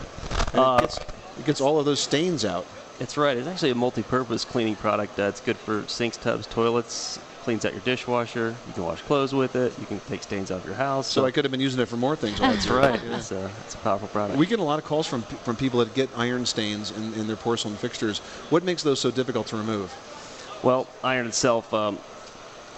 And 0.53 0.59
Uh, 0.61 0.77
it, 0.77 0.81
gets, 0.81 0.99
it 1.39 1.45
gets 1.45 1.61
all 1.61 1.79
of 1.79 1.85
those 1.85 1.99
stains 1.99 2.45
out. 2.45 2.67
It's 3.01 3.17
right. 3.17 3.35
It's 3.35 3.47
actually 3.47 3.71
a 3.71 3.75
multi-purpose 3.75 4.45
cleaning 4.45 4.75
product 4.75 5.15
that's 5.15 5.41
good 5.41 5.57
for 5.57 5.87
sinks, 5.87 6.17
tubs, 6.17 6.45
toilets. 6.45 7.19
Cleans 7.41 7.65
out 7.65 7.73
your 7.73 7.81
dishwasher. 7.81 8.55
You 8.67 8.73
can 8.73 8.83
wash 8.83 9.01
clothes 9.01 9.33
with 9.33 9.55
it. 9.55 9.73
You 9.79 9.87
can 9.87 9.99
take 10.01 10.21
stains 10.21 10.51
off 10.51 10.63
your 10.63 10.75
house. 10.75 11.07
So 11.07 11.25
I 11.25 11.31
could 11.31 11.43
have 11.43 11.51
been 11.51 11.59
using 11.59 11.81
it 11.81 11.87
for 11.87 11.97
more 11.97 12.15
things. 12.15 12.39
That's 12.39 12.67
right. 12.67 13.03
Yeah. 13.03 13.17
It's, 13.17 13.31
a, 13.31 13.49
it's 13.65 13.73
a 13.73 13.79
powerful 13.79 14.07
product. 14.09 14.37
We 14.37 14.45
get 14.45 14.59
a 14.59 14.63
lot 14.63 14.77
of 14.77 14.85
calls 14.85 15.07
from 15.07 15.23
from 15.23 15.55
people 15.55 15.79
that 15.79 15.95
get 15.95 16.11
iron 16.15 16.45
stains 16.45 16.91
in, 16.91 17.15
in 17.15 17.25
their 17.25 17.35
porcelain 17.35 17.75
fixtures. 17.75 18.19
What 18.51 18.63
makes 18.63 18.83
those 18.83 18.99
so 18.99 19.09
difficult 19.09 19.47
to 19.47 19.57
remove? 19.57 19.91
Well, 20.61 20.85
iron 21.03 21.25
itself 21.25 21.73
um, 21.73 21.97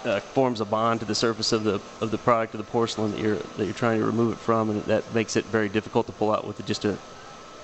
uh, 0.06 0.20
forms 0.20 0.62
a 0.62 0.64
bond 0.64 1.00
to 1.00 1.06
the 1.06 1.14
surface 1.14 1.52
of 1.52 1.64
the 1.64 1.82
of 2.00 2.10
the 2.10 2.16
product 2.16 2.54
of 2.54 2.58
the 2.58 2.64
porcelain 2.64 3.10
that 3.10 3.20
you're 3.20 3.36
that 3.36 3.66
you're 3.66 3.74
trying 3.74 3.98
to 4.00 4.06
remove 4.06 4.32
it 4.32 4.38
from, 4.38 4.70
and 4.70 4.82
that 4.84 5.12
makes 5.12 5.36
it 5.36 5.44
very 5.44 5.68
difficult 5.68 6.06
to 6.06 6.12
pull 6.12 6.32
out 6.32 6.46
with 6.46 6.64
just 6.64 6.86
a 6.86 6.96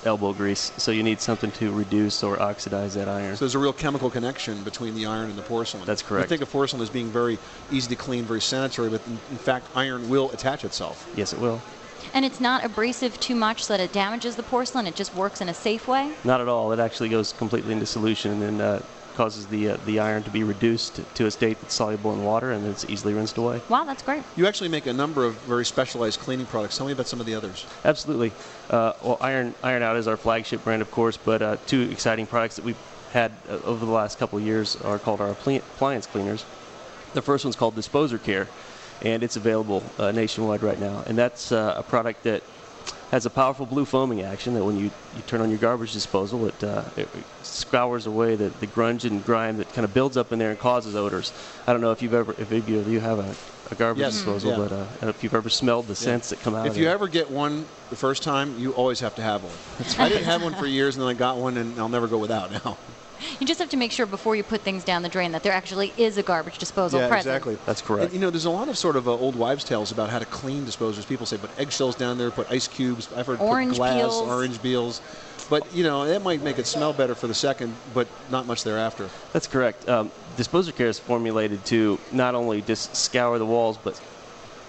elbow 0.05 0.33
grease. 0.33 0.73
So 0.77 0.91
you 0.91 1.03
need 1.03 1.21
something 1.21 1.51
to 1.53 1.73
reduce 1.73 2.23
or 2.23 2.41
oxidize 2.41 2.95
that 2.95 3.09
iron. 3.09 3.37
So 3.37 3.45
there's 3.45 3.55
a 3.55 3.59
real 3.59 3.73
chemical 3.73 4.11
connection 4.11 4.63
between 4.63 4.95
the 4.95 5.07
iron 5.07 5.29
and 5.31 5.39
the 5.39 5.43
porcelain. 5.43 5.85
That's 5.85 6.03
correct. 6.03 6.27
I 6.27 6.29
think 6.29 6.43
of 6.43 6.51
porcelain 6.51 6.83
as 6.83 6.91
being 6.91 7.11
very 7.11 7.39
easy 7.71 7.89
to 7.89 7.97
clean, 7.97 8.25
very 8.25 8.41
sanitary, 8.41 8.89
but 8.89 9.07
in, 9.07 9.13
in 9.31 9.39
fact, 9.39 9.67
iron 9.75 10.09
will 10.09 10.31
attach 10.33 10.65
itself. 10.65 11.09
Yes, 11.17 11.33
it 11.33 11.39
will. 11.39 11.61
And 12.15 12.25
it's 12.25 12.41
not 12.41 12.65
abrasive 12.65 13.21
too 13.21 13.35
much 13.35 13.65
so 13.65 13.77
that 13.77 13.83
it 13.83 13.93
damages 13.93 14.37
the 14.37 14.43
porcelain. 14.43 14.87
It 14.87 14.95
just 14.95 15.15
works 15.15 15.41
in 15.41 15.49
a 15.49 15.55
safe 15.55 15.87
way. 15.87 16.13
Not 16.25 16.41
at 16.41 16.49
all. 16.49 16.73
It 16.73 16.81
actually 16.81 17.11
goes 17.11 17.33
completely 17.33 17.73
into 17.73 17.87
solution 17.87 18.43
and 18.43 18.61
uh, 18.61 18.81
causes 19.15 19.47
the 19.47 19.71
uh, 19.71 19.77
the 19.87 19.99
iron 19.99 20.23
to 20.23 20.31
be 20.31 20.43
reduced 20.43 21.01
to 21.15 21.27
a 21.27 21.31
state 21.31 21.61
that's 21.61 21.75
soluble 21.75 22.13
in 22.13 22.25
water, 22.25 22.51
and 22.53 22.67
it's 22.67 22.85
easily 22.87 23.15
rinsed 23.15 23.39
away. 23.39 23.61
Wow, 23.69 23.85
that's 23.85 24.03
great. 24.03 24.23
You 24.37 24.47
actually 24.47 24.69
make 24.69 24.87
a 24.87 24.93
number 24.93 25.25
of 25.25 25.35
very 25.43 25.65
specialized 25.65 26.21
cleaning 26.21 26.47
products. 26.47 26.77
Tell 26.77 26.87
me 26.87 26.93
about 26.93 27.07
some 27.07 27.21
of 27.21 27.27
the 27.27 27.35
others. 27.35 27.67
Absolutely. 27.85 28.33
Uh, 28.69 28.93
well, 29.03 29.19
Iron 29.21 29.55
Iron 29.63 29.83
Out 29.83 29.97
is 29.97 30.07
our 30.07 30.17
flagship 30.17 30.65
brand, 30.65 30.83
of 30.83 30.91
course, 30.91 31.17
but 31.17 31.43
uh, 31.43 31.57
two 31.67 31.83
exciting 31.91 32.27
products 32.27 32.57
that 32.57 32.65
we've 32.65 32.79
had 33.13 33.33
uh, 33.49 33.59
over 33.65 33.85
the 33.85 33.93
last 33.93 34.19
couple 34.19 34.39
of 34.39 34.45
years 34.45 34.77
are 34.77 34.99
called 34.99 35.21
our 35.21 35.31
appliance 35.31 36.07
cleaners. 36.07 36.45
The 37.13 37.23
first 37.23 37.45
one's 37.45 37.57
called 37.57 37.75
Disposer 37.75 38.19
Care, 38.19 38.47
and 39.03 39.23
it's 39.23 39.37
available 39.37 39.83
uh, 39.99 40.13
nationwide 40.13 40.63
right 40.63 40.79
now. 40.79 41.03
And 41.07 41.19
that's 41.19 41.51
uh, 41.51 41.75
a 41.77 41.83
product 41.83 42.23
that 42.23 42.43
has 43.11 43.27
a 43.27 43.31
powerful 43.31 43.67
blue 43.67 43.85
foaming 43.85 44.23
action 44.23 44.55
that 44.55 44.65
when 44.65 44.77
you, 44.77 44.85
you 44.85 45.23
turn 45.27 45.41
on 45.41 45.51
your 45.51 45.59
garbage 45.59 45.93
disposal, 45.93 46.47
it, 46.47 46.63
uh, 46.63 46.85
it 46.97 47.09
scours 47.51 48.07
away 48.07 48.37
the, 48.37 48.49
the 48.61 48.67
grunge 48.67 49.05
and 49.05 49.25
grime 49.25 49.57
that 49.59 49.69
kind 49.73 49.85
of 49.85 49.93
builds 49.93 50.17
up 50.17 50.33
in 50.33 50.39
there 50.39 50.51
and 50.51 50.59
causes 50.59 50.95
odors. 50.97 51.33
I 51.67 51.73
don't 51.73 51.81
know 51.81 51.91
if 51.93 52.03
you've 52.03 52.15
ever, 52.15 52.33
if 52.39 52.51
any 52.51 52.59
of 52.79 52.89
you 52.89 53.01
have 53.01 53.19
a, 53.19 53.35
a 53.71 53.75
garbage 53.75 54.01
Yes. 54.01 54.15
disposal, 54.15 54.53
Yeah. 54.53 54.57
but 54.59 54.73
uh, 54.73 54.77
I 54.77 54.87
don't 54.93 55.03
know 55.03 55.09
if 55.11 55.23
you've 55.23 55.35
ever 55.35 55.49
smelled 55.49 55.87
the 55.89 55.97
scents 55.97 56.31
that 56.31 56.41
come 56.41 56.55
out 56.55 56.67
If 56.67 56.73
of 56.73 56.79
you 56.79 56.87
it. 56.89 56.93
ever 56.93 57.09
get 57.09 57.31
one 57.31 57.67
the 57.91 57.97
first 57.97 58.23
time, 58.23 58.59
you 58.59 58.73
always 58.73 59.01
have 59.01 59.15
to 59.17 59.23
have 59.23 59.43
one. 59.43 59.53
I 59.99 60.09
didn't 60.09 60.25
have 60.25 60.43
one 60.43 60.55
for 60.55 60.67
years, 60.67 60.97
and 60.97 61.03
then 61.03 61.09
I 61.09 61.15
got 61.15 61.37
one, 61.39 61.57
and 61.57 61.79
I'll 61.79 61.89
never 61.89 62.07
go 62.07 62.19
without 62.19 62.51
now. 62.65 62.77
You 63.39 63.47
just 63.47 63.61
have 63.61 63.69
to 63.69 63.77
make 63.77 63.93
sure 63.93 64.07
before 64.07 64.35
you 64.35 64.43
put 64.43 64.63
things 64.63 64.83
down 64.83 65.03
the 65.03 65.09
drain 65.11 65.33
that 65.33 65.43
there 65.43 65.53
actually 65.53 65.93
is 65.99 66.17
a 66.17 66.23
garbage 66.23 66.57
disposal 66.57 67.01
yeah, 67.01 67.09
present. 67.09 67.37
exactly. 67.37 67.59
That's 67.67 67.83
correct. 67.83 68.05
And, 68.05 68.13
you 68.15 68.19
know, 68.19 68.31
there's 68.31 68.47
a 68.47 68.51
lot 68.51 68.71
of 68.71 68.79
sort 68.79 68.97
of 68.97 69.07
uh, 69.07 69.11
old 69.13 69.37
wives' 69.37 69.63
tales 69.63 69.93
about 69.93 70.09
how 70.09 70.19
to 70.19 70.25
clean 70.25 70.65
disposers. 70.65 71.05
People 71.05 71.27
say 71.27 71.37
put 71.37 71.51
eggshells 71.59 71.97
down 71.97 72.17
there, 72.17 72.31
put 72.31 72.51
ice 72.51 72.67
cubes. 72.67 73.13
I've 73.13 73.27
heard 73.27 73.39
Orange 73.43 73.73
put 73.73 73.77
glass, 73.77 73.95
peels. 73.99 74.23
orange 74.23 74.63
peels. 74.63 75.03
But 75.51 75.75
you 75.75 75.83
know, 75.83 76.07
that 76.07 76.23
might 76.23 76.41
make 76.43 76.59
it 76.59 76.67
smell 76.67 76.95
better 76.95 77.15
for 77.15 77.27
the 77.27 77.35
second, 77.35 77.77
but 77.93 78.09
not 78.31 78.47
much 78.47 78.65
thereafter. 78.65 79.11
That's 79.33 79.49
correct. 79.49 79.87
Um, 79.89 80.11
Disposer 80.37 80.71
Care 80.73 80.87
is 80.87 80.99
formulated 80.99 81.63
to 81.67 81.99
not 82.13 82.35
only 82.35 82.63
just 82.63 82.97
scour 82.97 83.39
the 83.39 83.45
walls, 83.45 83.77
but 83.77 84.01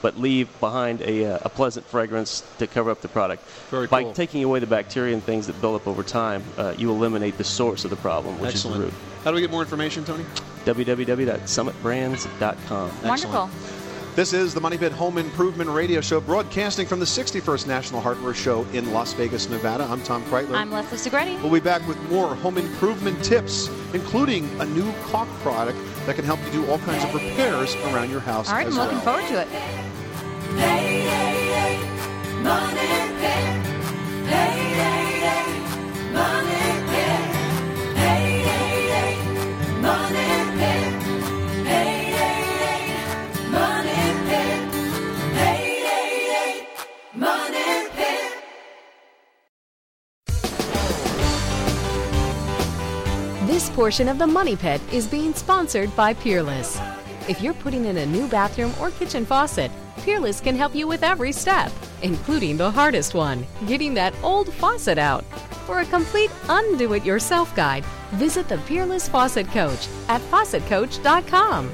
but 0.01 0.19
leave 0.19 0.49
behind 0.59 1.01
a, 1.01 1.25
uh, 1.25 1.39
a 1.43 1.49
pleasant 1.49 1.85
fragrance 1.85 2.43
to 2.57 2.65
cover 2.65 2.89
up 2.89 3.01
the 3.01 3.07
product. 3.07 3.47
Very 3.69 3.87
cool. 3.87 3.91
By 3.91 4.01
cool. 4.03 4.13
taking 4.13 4.43
away 4.43 4.57
the 4.59 4.65
bacteria 4.65 5.13
and 5.13 5.23
things 5.23 5.45
that 5.47 5.61
build 5.61 5.79
up 5.79 5.87
over 5.87 6.01
time, 6.01 6.43
uh, 6.57 6.73
you 6.75 6.89
eliminate 6.89 7.37
the 7.37 7.43
source 7.43 7.83
of 7.83 7.91
the 7.91 7.97
problem, 7.97 8.39
which 8.39 8.55
Excellent. 8.55 8.77
is 8.77 8.79
the 8.79 8.85
root. 8.87 8.95
How 9.23 9.29
do 9.29 9.35
we 9.35 9.41
get 9.41 9.51
more 9.51 9.61
information, 9.61 10.03
Tony? 10.03 10.25
www.summitbrands.com. 10.65 12.91
Wonderful. 13.03 13.49
This 14.13 14.33
is 14.33 14.53
the 14.53 14.59
Money 14.59 14.77
Pit 14.77 14.91
Home 14.91 15.17
Improvement 15.17 15.69
Radio 15.69 16.01
Show, 16.01 16.19
broadcasting 16.19 16.85
from 16.85 16.99
the 16.99 17.05
61st 17.05 17.65
National 17.65 18.01
Hardware 18.01 18.33
Show 18.33 18.65
in 18.73 18.91
Las 18.91 19.13
Vegas, 19.13 19.47
Nevada. 19.49 19.85
I'm 19.85 20.03
Tom 20.03 20.21
Kraeutler. 20.25 20.55
I'm 20.55 20.69
Leslie 20.69 20.97
Segrete. 20.97 21.41
We'll 21.41 21.53
be 21.53 21.61
back 21.61 21.87
with 21.87 21.97
more 22.09 22.35
home 22.35 22.57
improvement 22.57 23.23
tips, 23.23 23.69
including 23.93 24.49
a 24.59 24.65
new 24.65 24.91
caulk 25.03 25.29
product 25.39 25.77
that 26.05 26.17
can 26.17 26.25
help 26.25 26.43
you 26.43 26.51
do 26.51 26.69
all 26.69 26.79
kinds 26.79 27.05
of 27.05 27.13
repairs 27.13 27.73
around 27.93 28.09
your 28.09 28.19
house. 28.19 28.49
All 28.49 28.55
right, 28.55 28.67
as 28.67 28.77
I'm 28.77 28.83
looking 28.85 28.99
forward 28.99 29.25
to 29.27 29.41
it. 29.43 29.47
Hey, 29.47 31.03
hey, 31.03 31.77
hey, 31.77 32.43
money 32.43 32.79
pit. 33.21 34.27
Hey, 34.27 34.59
hey, 34.75 35.19
hey, 35.23 36.11
money 36.11 36.60
This 53.51 53.69
portion 53.71 54.07
of 54.07 54.17
the 54.17 54.25
Money 54.25 54.55
Pit 54.55 54.79
is 54.93 55.05
being 55.05 55.33
sponsored 55.33 55.93
by 55.93 56.13
Peerless. 56.13 56.79
If 57.27 57.41
you're 57.41 57.53
putting 57.53 57.83
in 57.83 57.97
a 57.97 58.05
new 58.05 58.25
bathroom 58.29 58.73
or 58.79 58.91
kitchen 58.91 59.25
faucet, 59.25 59.69
Peerless 59.97 60.39
can 60.39 60.55
help 60.55 60.73
you 60.73 60.87
with 60.87 61.03
every 61.03 61.33
step, 61.33 61.69
including 62.01 62.55
the 62.55 62.71
hardest 62.71 63.13
one 63.13 63.45
getting 63.67 63.93
that 63.95 64.15
old 64.23 64.53
faucet 64.53 64.97
out. 64.97 65.25
For 65.65 65.81
a 65.81 65.85
complete 65.87 66.31
undo 66.47 66.93
it 66.93 67.03
yourself 67.03 67.53
guide, 67.53 67.83
visit 68.13 68.47
the 68.47 68.57
Peerless 68.59 69.09
Faucet 69.09 69.47
Coach 69.47 69.89
at 70.07 70.21
faucetcoach.com. 70.31 71.69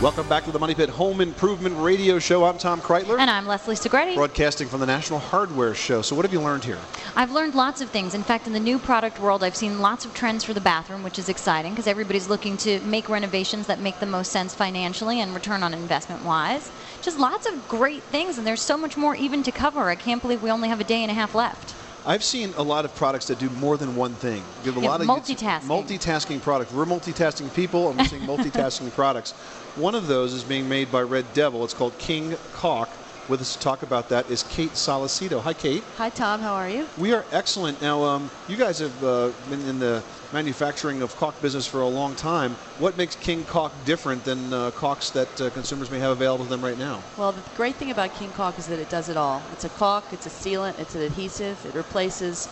Welcome 0.00 0.28
back 0.28 0.44
to 0.44 0.52
the 0.52 0.60
Money 0.60 0.76
Pit 0.76 0.90
Home 0.90 1.20
Improvement 1.20 1.74
Radio 1.76 2.20
Show. 2.20 2.44
I'm 2.44 2.56
Tom 2.56 2.80
Kraeutler, 2.80 3.18
And 3.18 3.28
I'm 3.28 3.48
Leslie 3.48 3.74
Segrete. 3.74 4.14
broadcasting 4.14 4.68
from 4.68 4.78
the 4.78 4.86
National 4.86 5.18
Hardware 5.18 5.74
Show. 5.74 6.02
So, 6.02 6.14
what 6.14 6.24
have 6.24 6.32
you 6.32 6.40
learned 6.40 6.62
here? 6.62 6.78
I've 7.16 7.32
learned 7.32 7.56
lots 7.56 7.80
of 7.80 7.90
things. 7.90 8.14
In 8.14 8.22
fact, 8.22 8.46
in 8.46 8.52
the 8.52 8.60
new 8.60 8.78
product 8.78 9.18
world, 9.18 9.42
I've 9.42 9.56
seen 9.56 9.80
lots 9.80 10.04
of 10.04 10.14
trends 10.14 10.44
for 10.44 10.54
the 10.54 10.60
bathroom, 10.60 11.02
which 11.02 11.18
is 11.18 11.28
exciting 11.28 11.72
because 11.72 11.88
everybody's 11.88 12.28
looking 12.28 12.56
to 12.58 12.78
make 12.82 13.08
renovations 13.08 13.66
that 13.66 13.80
make 13.80 13.98
the 13.98 14.06
most 14.06 14.30
sense 14.30 14.54
financially 14.54 15.20
and 15.20 15.34
return 15.34 15.64
on 15.64 15.74
investment 15.74 16.24
wise. 16.24 16.70
Just 17.02 17.18
lots 17.18 17.48
of 17.48 17.66
great 17.66 18.04
things, 18.04 18.38
and 18.38 18.46
there's 18.46 18.62
so 18.62 18.76
much 18.76 18.96
more 18.96 19.16
even 19.16 19.42
to 19.42 19.50
cover. 19.50 19.88
I 19.88 19.96
can't 19.96 20.22
believe 20.22 20.44
we 20.44 20.50
only 20.52 20.68
have 20.68 20.80
a 20.80 20.84
day 20.84 21.02
and 21.02 21.10
a 21.10 21.14
half 21.14 21.34
left. 21.34 21.74
I've 22.08 22.24
seen 22.24 22.54
a 22.56 22.62
lot 22.62 22.86
of 22.86 22.94
products 22.94 23.26
that 23.26 23.38
do 23.38 23.50
more 23.50 23.76
than 23.76 23.94
one 23.94 24.14
thing. 24.14 24.42
Give 24.64 24.74
a 24.78 24.80
Yeah, 24.80 24.88
lot 24.88 25.02
of 25.02 25.06
multitasking. 25.06 25.60
multitasking 25.64 26.40
products. 26.40 26.72
We're 26.72 26.86
multitasking 26.86 27.52
people, 27.54 27.90
and 27.90 27.98
we're 27.98 28.06
seeing 28.06 28.22
multitasking 28.34 28.90
products. 28.92 29.32
One 29.76 29.94
of 29.94 30.06
those 30.06 30.32
is 30.32 30.42
being 30.42 30.70
made 30.70 30.90
by 30.90 31.02
Red 31.02 31.26
Devil. 31.34 31.64
It's 31.64 31.74
called 31.74 31.98
King 31.98 32.38
Caulk. 32.54 32.88
With 33.28 33.42
us 33.42 33.56
to 33.56 33.60
talk 33.60 33.82
about 33.82 34.08
that 34.08 34.30
is 34.30 34.42
Kate 34.44 34.70
Solicito. 34.70 35.42
Hi, 35.42 35.52
Kate. 35.52 35.84
Hi, 35.98 36.08
Tom. 36.08 36.40
How 36.40 36.54
are 36.54 36.70
you? 36.70 36.88
We 36.96 37.12
are 37.12 37.26
excellent. 37.30 37.78
Now, 37.82 38.02
um, 38.02 38.30
you 38.48 38.56
guys 38.56 38.78
have 38.78 39.04
uh, 39.04 39.32
been 39.50 39.60
in 39.66 39.78
the 39.78 40.02
manufacturing 40.32 41.02
of 41.02 41.14
caulk 41.16 41.40
business 41.42 41.66
for 41.66 41.82
a 41.82 41.86
long 41.86 42.14
time. 42.14 42.52
What 42.78 42.96
makes 42.96 43.16
King 43.16 43.44
Caulk 43.44 43.72
different 43.84 44.24
than 44.24 44.50
uh, 44.50 44.70
caulks 44.70 45.10
that 45.10 45.40
uh, 45.42 45.50
consumers 45.50 45.90
may 45.90 45.98
have 45.98 46.12
available 46.12 46.46
to 46.46 46.50
them 46.50 46.64
right 46.64 46.78
now? 46.78 47.02
Well, 47.18 47.32
the 47.32 47.42
great 47.54 47.74
thing 47.74 47.90
about 47.90 48.14
King 48.14 48.30
Caulk 48.30 48.58
is 48.58 48.66
that 48.68 48.78
it 48.78 48.88
does 48.88 49.10
it 49.10 49.18
all. 49.18 49.42
It's 49.52 49.64
a 49.64 49.68
caulk, 49.70 50.06
it's 50.10 50.24
a 50.24 50.30
sealant, 50.30 50.78
it's 50.78 50.94
an 50.94 51.02
adhesive. 51.02 51.66
It 51.66 51.74
replaces 51.74 52.48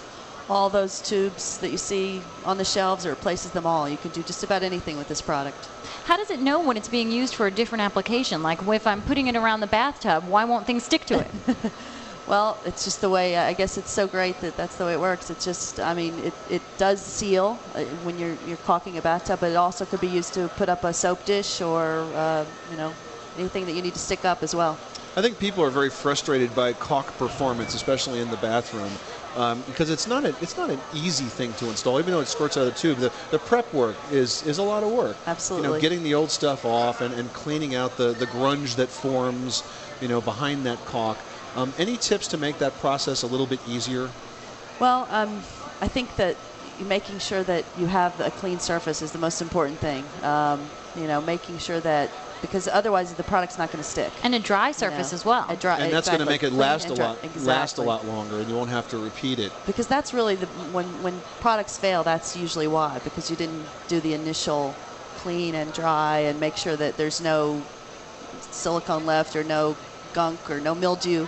all 0.50 0.68
those 0.68 1.00
tubes 1.00 1.56
that 1.58 1.70
you 1.70 1.78
see 1.78 2.20
on 2.44 2.58
the 2.58 2.64
shelves. 2.66 3.06
It 3.06 3.10
replaces 3.10 3.50
them 3.52 3.66
all. 3.66 3.88
You 3.88 3.96
can 3.96 4.10
do 4.10 4.22
just 4.22 4.44
about 4.44 4.62
anything 4.62 4.98
with 4.98 5.08
this 5.08 5.22
product. 5.22 5.70
How 6.06 6.16
does 6.16 6.30
it 6.30 6.38
know 6.38 6.60
when 6.60 6.76
it's 6.76 6.86
being 6.86 7.10
used 7.10 7.34
for 7.34 7.48
a 7.48 7.50
different 7.50 7.82
application? 7.82 8.40
Like 8.40 8.62
if 8.68 8.86
I'm 8.86 9.02
putting 9.02 9.26
it 9.26 9.34
around 9.34 9.58
the 9.58 9.66
bathtub, 9.66 10.28
why 10.28 10.44
won't 10.44 10.64
things 10.64 10.84
stick 10.84 11.04
to 11.06 11.18
it? 11.18 11.30
Well, 12.28 12.58
it's 12.64 12.82
just 12.82 13.00
the 13.00 13.08
way, 13.08 13.36
I 13.36 13.52
guess 13.52 13.78
it's 13.78 13.92
so 13.92 14.08
great 14.08 14.40
that 14.40 14.56
that's 14.56 14.74
the 14.74 14.84
way 14.84 14.94
it 14.94 15.00
works. 15.00 15.30
It's 15.30 15.44
just, 15.44 15.78
I 15.78 15.94
mean, 15.94 16.18
it, 16.18 16.34
it 16.50 16.62
does 16.76 17.00
seal 17.00 17.60
uh, 17.72 17.84
when 18.02 18.18
you're, 18.18 18.36
you're 18.48 18.56
caulking 18.56 18.98
a 18.98 19.00
bathtub, 19.00 19.38
but 19.38 19.52
it 19.52 19.54
also 19.54 19.84
could 19.84 20.00
be 20.00 20.08
used 20.08 20.34
to 20.34 20.48
put 20.48 20.68
up 20.68 20.82
a 20.82 20.92
soap 20.92 21.24
dish 21.24 21.60
or, 21.60 22.00
uh, 22.16 22.44
you 22.68 22.76
know, 22.76 22.92
anything 23.38 23.64
that 23.66 23.74
you 23.74 23.80
need 23.80 23.92
to 23.92 24.00
stick 24.00 24.24
up 24.24 24.42
as 24.42 24.56
well. 24.56 24.76
I 25.16 25.22
think 25.22 25.38
people 25.38 25.62
are 25.62 25.70
very 25.70 25.88
frustrated 25.88 26.52
by 26.52 26.72
caulk 26.72 27.16
performance, 27.16 27.74
especially 27.74 28.18
in 28.18 28.32
the 28.32 28.36
bathroom, 28.38 28.90
um, 29.36 29.62
because 29.66 29.90
it's 29.90 30.06
not 30.06 30.24
a, 30.24 30.34
it's 30.40 30.56
not 30.56 30.70
an 30.70 30.80
easy 30.94 31.26
thing 31.26 31.52
to 31.54 31.68
install. 31.68 31.98
Even 32.00 32.12
though 32.12 32.20
it 32.20 32.28
squirts 32.28 32.56
out 32.56 32.66
of 32.66 32.74
the 32.74 32.80
tube, 32.80 32.98
the, 32.98 33.12
the 33.30 33.38
prep 33.38 33.72
work 33.72 33.96
is 34.10 34.42
is 34.46 34.58
a 34.58 34.62
lot 34.62 34.82
of 34.82 34.90
work. 34.90 35.16
Absolutely. 35.26 35.68
You 35.68 35.74
know, 35.74 35.80
getting 35.80 36.02
the 36.02 36.14
old 36.14 36.30
stuff 36.30 36.64
off 36.64 37.00
and, 37.00 37.14
and 37.14 37.32
cleaning 37.32 37.74
out 37.74 37.96
the, 37.96 38.12
the 38.12 38.26
grunge 38.26 38.76
that 38.76 38.88
forms, 38.88 39.62
you 40.00 40.08
know, 40.08 40.20
behind 40.20 40.64
that 40.66 40.78
caulk. 40.86 41.18
Um, 41.54 41.72
any 41.78 41.96
tips 41.96 42.28
to 42.28 42.38
make 42.38 42.58
that 42.58 42.78
process 42.78 43.22
a 43.22 43.26
little 43.26 43.46
bit 43.46 43.60
easier? 43.68 44.10
Well, 44.78 45.06
um, 45.10 45.42
I 45.80 45.88
think 45.88 46.16
that 46.16 46.36
making 46.80 47.18
sure 47.18 47.42
that 47.42 47.64
you 47.78 47.86
have 47.86 48.18
a 48.20 48.30
clean 48.30 48.60
surface 48.60 49.00
is 49.00 49.12
the 49.12 49.18
most 49.18 49.40
important 49.40 49.78
thing. 49.78 50.04
Um, 50.22 50.68
you 50.94 51.06
know, 51.06 51.20
making 51.20 51.58
sure 51.58 51.80
that 51.80 52.10
because 52.40 52.68
otherwise 52.68 53.14
the 53.14 53.22
product's 53.22 53.58
not 53.58 53.70
going 53.70 53.82
to 53.82 53.88
stick. 53.88 54.12
And 54.22 54.34
a 54.34 54.38
dry 54.38 54.72
surface 54.72 55.12
as 55.12 55.24
well. 55.24 55.46
A 55.48 55.56
dry, 55.56 55.78
and 55.78 55.92
that's 55.92 56.08
going 56.08 56.20
to 56.20 56.26
make 56.26 56.42
it 56.42 56.52
last 56.52 56.84
a 56.84 56.88
and 56.88 56.96
dry- 56.96 57.06
lot 57.06 57.36
last 57.42 57.78
a 57.78 57.82
lot 57.82 58.06
longer, 58.06 58.38
and 58.38 58.48
you 58.48 58.56
won't 58.56 58.70
have 58.70 58.88
to 58.88 58.98
repeat 58.98 59.38
it. 59.38 59.52
Because 59.66 59.86
that's 59.86 60.12
really 60.12 60.36
the 60.36 60.46
when 60.46 61.02
when 61.02 61.22
products 61.40 61.78
fail, 61.78 62.04
that's 62.04 62.36
usually 62.36 62.66
why 62.66 63.00
because 63.02 63.30
you 63.30 63.36
didn't 63.36 63.66
do 63.88 64.00
the 64.00 64.12
initial 64.14 64.74
clean 65.16 65.54
and 65.54 65.72
dry 65.72 66.18
and 66.18 66.38
make 66.38 66.56
sure 66.56 66.76
that 66.76 66.96
there's 66.96 67.20
no 67.20 67.64
silicone 68.50 69.06
left 69.06 69.34
or 69.34 69.42
no 69.44 69.76
gunk 70.12 70.50
or 70.50 70.60
no 70.60 70.74
mildew. 70.74 71.26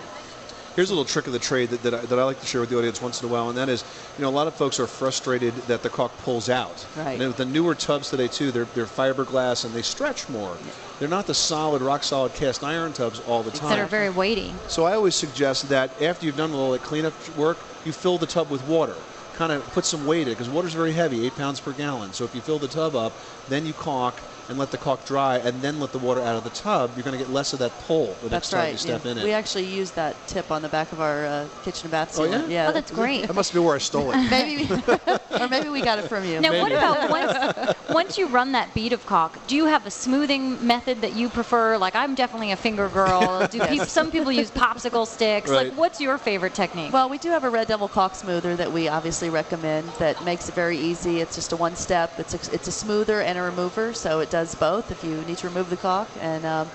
Here's 0.79 0.91
a 0.91 0.93
little 0.93 1.03
trick 1.03 1.27
of 1.27 1.33
the 1.33 1.39
trade 1.39 1.71
that, 1.71 1.83
that, 1.83 1.93
I, 1.93 1.97
that 2.05 2.17
I 2.17 2.23
like 2.23 2.39
to 2.39 2.45
share 2.45 2.61
with 2.61 2.69
the 2.69 2.77
audience 2.77 3.01
once 3.01 3.21
in 3.21 3.27
a 3.27 3.29
while, 3.29 3.49
and 3.49 3.57
that 3.57 3.67
is, 3.67 3.83
you 4.17 4.21
know, 4.21 4.29
a 4.29 4.31
lot 4.31 4.47
of 4.47 4.55
folks 4.55 4.79
are 4.79 4.87
frustrated 4.87 5.53
that 5.67 5.83
the 5.83 5.89
caulk 5.89 6.17
pulls 6.19 6.47
out. 6.47 6.87
Right. 6.95 7.19
And 7.19 7.27
with 7.27 7.35
the 7.35 7.43
newer 7.43 7.75
tubs 7.75 8.09
today 8.09 8.29
too, 8.29 8.53
they're, 8.53 8.63
they're 8.63 8.85
fiberglass 8.85 9.65
and 9.65 9.73
they 9.73 9.81
stretch 9.81 10.29
more. 10.29 10.55
They're 10.97 11.09
not 11.09 11.27
the 11.27 11.33
solid, 11.33 11.81
rock 11.81 12.03
solid 12.03 12.33
cast 12.33 12.63
iron 12.63 12.93
tubs 12.93 13.19
all 13.27 13.43
the 13.43 13.51
time. 13.51 13.71
That 13.71 13.79
are 13.79 13.87
very 13.87 14.09
weighty. 14.09 14.53
So 14.69 14.85
I 14.85 14.93
always 14.93 15.15
suggest 15.15 15.67
that 15.67 16.01
after 16.01 16.25
you've 16.25 16.37
done 16.37 16.53
all 16.53 16.71
the 16.71 16.79
cleanup 16.79 17.13
work, 17.35 17.57
you 17.83 17.91
fill 17.91 18.17
the 18.17 18.25
tub 18.25 18.49
with 18.49 18.65
water. 18.65 18.95
Kind 19.33 19.51
of 19.51 19.65
put 19.71 19.83
some 19.83 20.05
weight 20.05 20.21
in 20.21 20.27
it 20.29 20.35
because 20.35 20.47
water's 20.47 20.75
very 20.75 20.93
heavy, 20.93 21.25
eight 21.25 21.35
pounds 21.35 21.59
per 21.59 21.73
gallon. 21.73 22.13
So 22.13 22.23
if 22.23 22.33
you 22.33 22.39
fill 22.39 22.57
the 22.57 22.69
tub 22.69 22.95
up, 22.95 23.11
then 23.49 23.65
you 23.65 23.73
caulk 23.73 24.15
and 24.49 24.57
let 24.57 24.71
the 24.71 24.77
caulk 24.77 25.05
dry, 25.05 25.37
and 25.37 25.61
then 25.61 25.79
let 25.79 25.91
the 25.91 25.99
water 25.99 26.21
out 26.21 26.35
of 26.35 26.43
the 26.43 26.49
tub, 26.49 26.91
you're 26.95 27.03
going 27.03 27.17
to 27.17 27.23
get 27.23 27.31
less 27.31 27.53
of 27.53 27.59
that 27.59 27.71
pull 27.81 28.07
the 28.23 28.29
next 28.29 28.29
That's 28.31 28.49
time 28.49 28.59
right. 28.61 28.71
you 28.71 28.77
step 28.77 29.05
yeah. 29.05 29.11
in 29.11 29.17
it. 29.19 29.23
We 29.23 29.31
actually 29.31 29.65
use 29.65 29.91
that 29.91 30.15
tip 30.27 30.49
on 30.51 30.63
the 30.63 30.69
back 30.69 30.91
of 30.91 30.99
our 30.99 31.25
uh, 31.25 31.47
kitchen 31.63 31.85
and 31.85 31.91
bath 31.91 32.17
Oh, 32.17 32.23
sealant. 32.23 32.49
yeah? 32.49 32.69
Oh, 32.69 32.71
that's 32.71 32.89
great. 32.89 33.27
That 33.27 33.35
must 33.35 33.53
be 33.53 33.59
where 33.59 33.75
I 33.75 33.77
stole 33.77 34.11
it. 34.11 34.17
maybe, 34.31 34.67
or 35.39 35.47
maybe 35.47 35.69
we 35.69 35.81
got 35.81 35.99
it 35.99 36.07
from 36.09 36.25
you. 36.25 36.41
Now, 36.41 36.59
what 36.59 36.71
about 36.71 37.09
once, 37.59 37.75
once 37.89 38.17
you 38.17 38.27
run 38.27 38.53
that 38.53 38.73
bead 38.73 38.91
of 38.91 39.05
caulk? 39.05 39.37
Do 39.45 39.55
you 39.55 39.65
have 39.65 39.85
a 39.85 39.91
smoothing 39.91 40.65
method 40.65 41.01
that 41.01 41.15
you 41.15 41.29
prefer? 41.29 41.77
Like, 41.77 41.95
I'm 41.95 42.15
definitely 42.15 42.51
a 42.51 42.55
finger 42.55 42.89
girl. 42.89 43.45
Do 43.47 43.59
peop 43.67 43.83
some 43.83 44.09
people 44.09 44.31
use 44.31 44.49
popsicle 44.49 45.05
sticks? 45.05 45.49
Right. 45.51 45.67
Like, 45.67 45.77
what's 45.77 46.01
your 46.01 46.17
favorite 46.17 46.55
technique? 46.55 46.91
Well, 46.91 47.07
we 47.07 47.19
do 47.19 47.29
have 47.29 47.43
a 47.43 47.49
Red 47.51 47.67
Devil 47.67 47.87
caulk 47.87 48.15
smoother 48.15 48.55
that 48.55 48.71
we 48.71 48.87
obviously 48.87 49.29
recommend 49.29 49.87
that 49.99 50.23
makes 50.25 50.49
it 50.49 50.55
very 50.55 50.77
easy. 50.77 51.19
It's 51.19 51.35
just 51.35 51.51
a 51.51 51.55
one 51.55 51.75
step. 51.75 52.17
It's 52.17 52.33
a, 52.33 52.53
it's 52.55 52.67
a 52.67 52.71
smoother 52.71 53.21
and 53.21 53.37
a 53.37 53.43
remover, 53.43 53.93
so 53.93 54.21
it 54.21 54.31
does 54.31 54.38
both 54.55 54.91
if 54.91 55.03
you 55.03 55.23
need 55.25 55.37
to 55.37 55.47
remove 55.47 55.69
the 55.69 55.77
caulk. 55.77 56.07
And 56.19 56.45
um, 56.45 56.69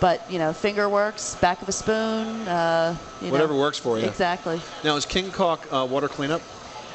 but 0.00 0.30
you 0.30 0.38
know, 0.38 0.52
finger 0.52 0.88
works, 0.88 1.34
back 1.36 1.62
of 1.62 1.68
a 1.68 1.72
spoon, 1.72 2.46
uh, 2.48 2.96
you 3.20 3.28
know. 3.28 3.32
Whatever 3.32 3.56
works 3.56 3.78
for 3.78 3.98
you. 3.98 4.06
Exactly. 4.06 4.60
Now, 4.82 4.96
is 4.96 5.06
King 5.06 5.30
Caulk 5.30 5.66
uh, 5.70 5.86
water 5.88 6.08
cleanup? 6.08 6.42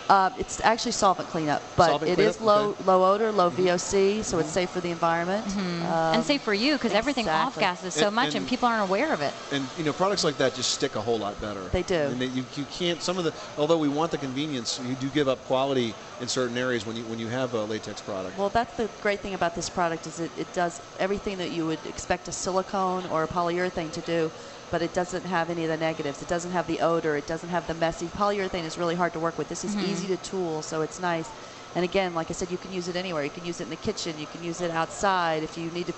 Uh, 0.09 0.31
it's 0.39 0.59
actually 0.61 0.91
solvent 0.91 1.29
cleanup, 1.29 1.61
but 1.75 1.85
Solvent 1.89 2.11
it 2.11 2.15
cleanup? 2.15 2.35
is 2.35 2.41
low 2.41 2.69
Okay. 2.69 2.83
low 2.83 3.13
odor, 3.13 3.31
low 3.31 3.51
VOC, 3.51 4.23
so 4.23 4.39
it's 4.39 4.49
safe 4.49 4.71
for 4.71 4.79
the 4.81 4.89
environment. 4.89 5.45
Um, 5.55 6.15
and 6.15 6.23
safe 6.23 6.41
for 6.41 6.53
you 6.53 6.73
because 6.73 6.93
everything 6.93 7.29
off 7.29 7.55
exactly. 7.57 7.61
gases 7.61 7.93
so 7.93 8.07
And- 8.07 8.15
much, 8.15 8.27
and, 8.29 8.37
and- 8.37 8.47
people 8.47 8.67
aren't 8.67 8.89
aware 8.89 9.13
of 9.13 9.21
it. 9.21 9.35
And 9.51 9.67
you 9.77 9.83
know, 9.83 9.93
products 9.93 10.23
like 10.23 10.37
that 10.37 10.55
just 10.55 10.71
stick 10.71 10.95
a 10.95 11.01
whole 11.01 11.19
lot 11.19 11.39
better. 11.39 11.61
They 11.71 11.83
do. 11.83 11.93
And 11.93 12.19
they, 12.19 12.25
you, 12.25 12.43
you 12.55 12.65
can't. 12.71 13.03
Some 13.03 13.19
of 13.19 13.23
the, 13.23 13.33
although 13.55 13.77
we 13.77 13.87
want 13.87 14.09
the 14.09 14.17
convenience, 14.17 14.79
you 14.83 14.95
do 14.95 15.09
give 15.09 15.27
up 15.27 15.45
quality 15.45 15.93
in 16.21 16.27
certain 16.27 16.57
areas 16.57 16.87
when 16.87 16.95
you 16.95 17.03
when 17.03 17.19
you 17.19 17.27
have 17.27 17.53
a 17.53 17.63
latex 17.65 18.01
product. 18.01 18.35
Well, 18.35 18.49
that's 18.49 18.75
the 18.77 18.89
great 19.03 19.19
thing 19.19 19.35
about 19.35 19.53
this 19.53 19.69
product 19.69 20.07
is 20.07 20.19
it, 20.19 20.31
it 20.39 20.51
does 20.53 20.81
everything 20.99 21.37
that 21.37 21.51
you 21.51 21.67
would 21.67 21.85
expect 21.85 22.27
a 22.27 22.31
silicone 22.31 23.05
or 23.11 23.23
a 23.23 23.27
polyurethane 23.27 23.91
to 23.91 24.01
do, 24.01 24.31
but 24.71 24.81
it 24.81 24.93
doesn't 24.93 25.25
have 25.25 25.49
any 25.49 25.63
of 25.65 25.69
the 25.69 25.77
negatives. 25.77 26.21
It 26.21 26.27
doesn't 26.27 26.51
have 26.51 26.67
the 26.67 26.79
odor. 26.79 27.15
It 27.15 27.27
doesn't 27.27 27.49
have 27.49 27.67
the 27.67 27.73
messy. 27.73 28.07
Polyurethane 28.07 28.63
is 28.63 28.77
really 28.77 28.95
hard 28.95 29.13
to 29.13 29.19
work 29.19 29.37
with. 29.37 29.47
This 29.47 29.63
is 29.63 29.75
Mhm. 29.75 29.83
easy 29.83 30.07
to 30.07 30.17
tool, 30.17 30.61
so 30.61 30.81
it's 30.81 30.99
nice. 30.99 31.29
And 31.75 31.83
again, 31.83 32.13
like 32.13 32.29
I 32.29 32.33
said, 32.33 32.51
you 32.51 32.57
can 32.57 32.71
use 32.71 32.87
it 32.87 32.95
anywhere. 32.95 33.23
You 33.23 33.29
can 33.31 33.45
use 33.45 33.59
it 33.59 33.63
in 33.63 33.69
the 33.69 33.77
kitchen. 33.77 34.17
You 34.17 34.27
can 34.27 34.43
use 34.43 34.61
it 34.61 34.71
outside 34.71 35.43
if 35.43 35.57
you 35.57 35.69
need 35.71 35.87
to 35.87 35.93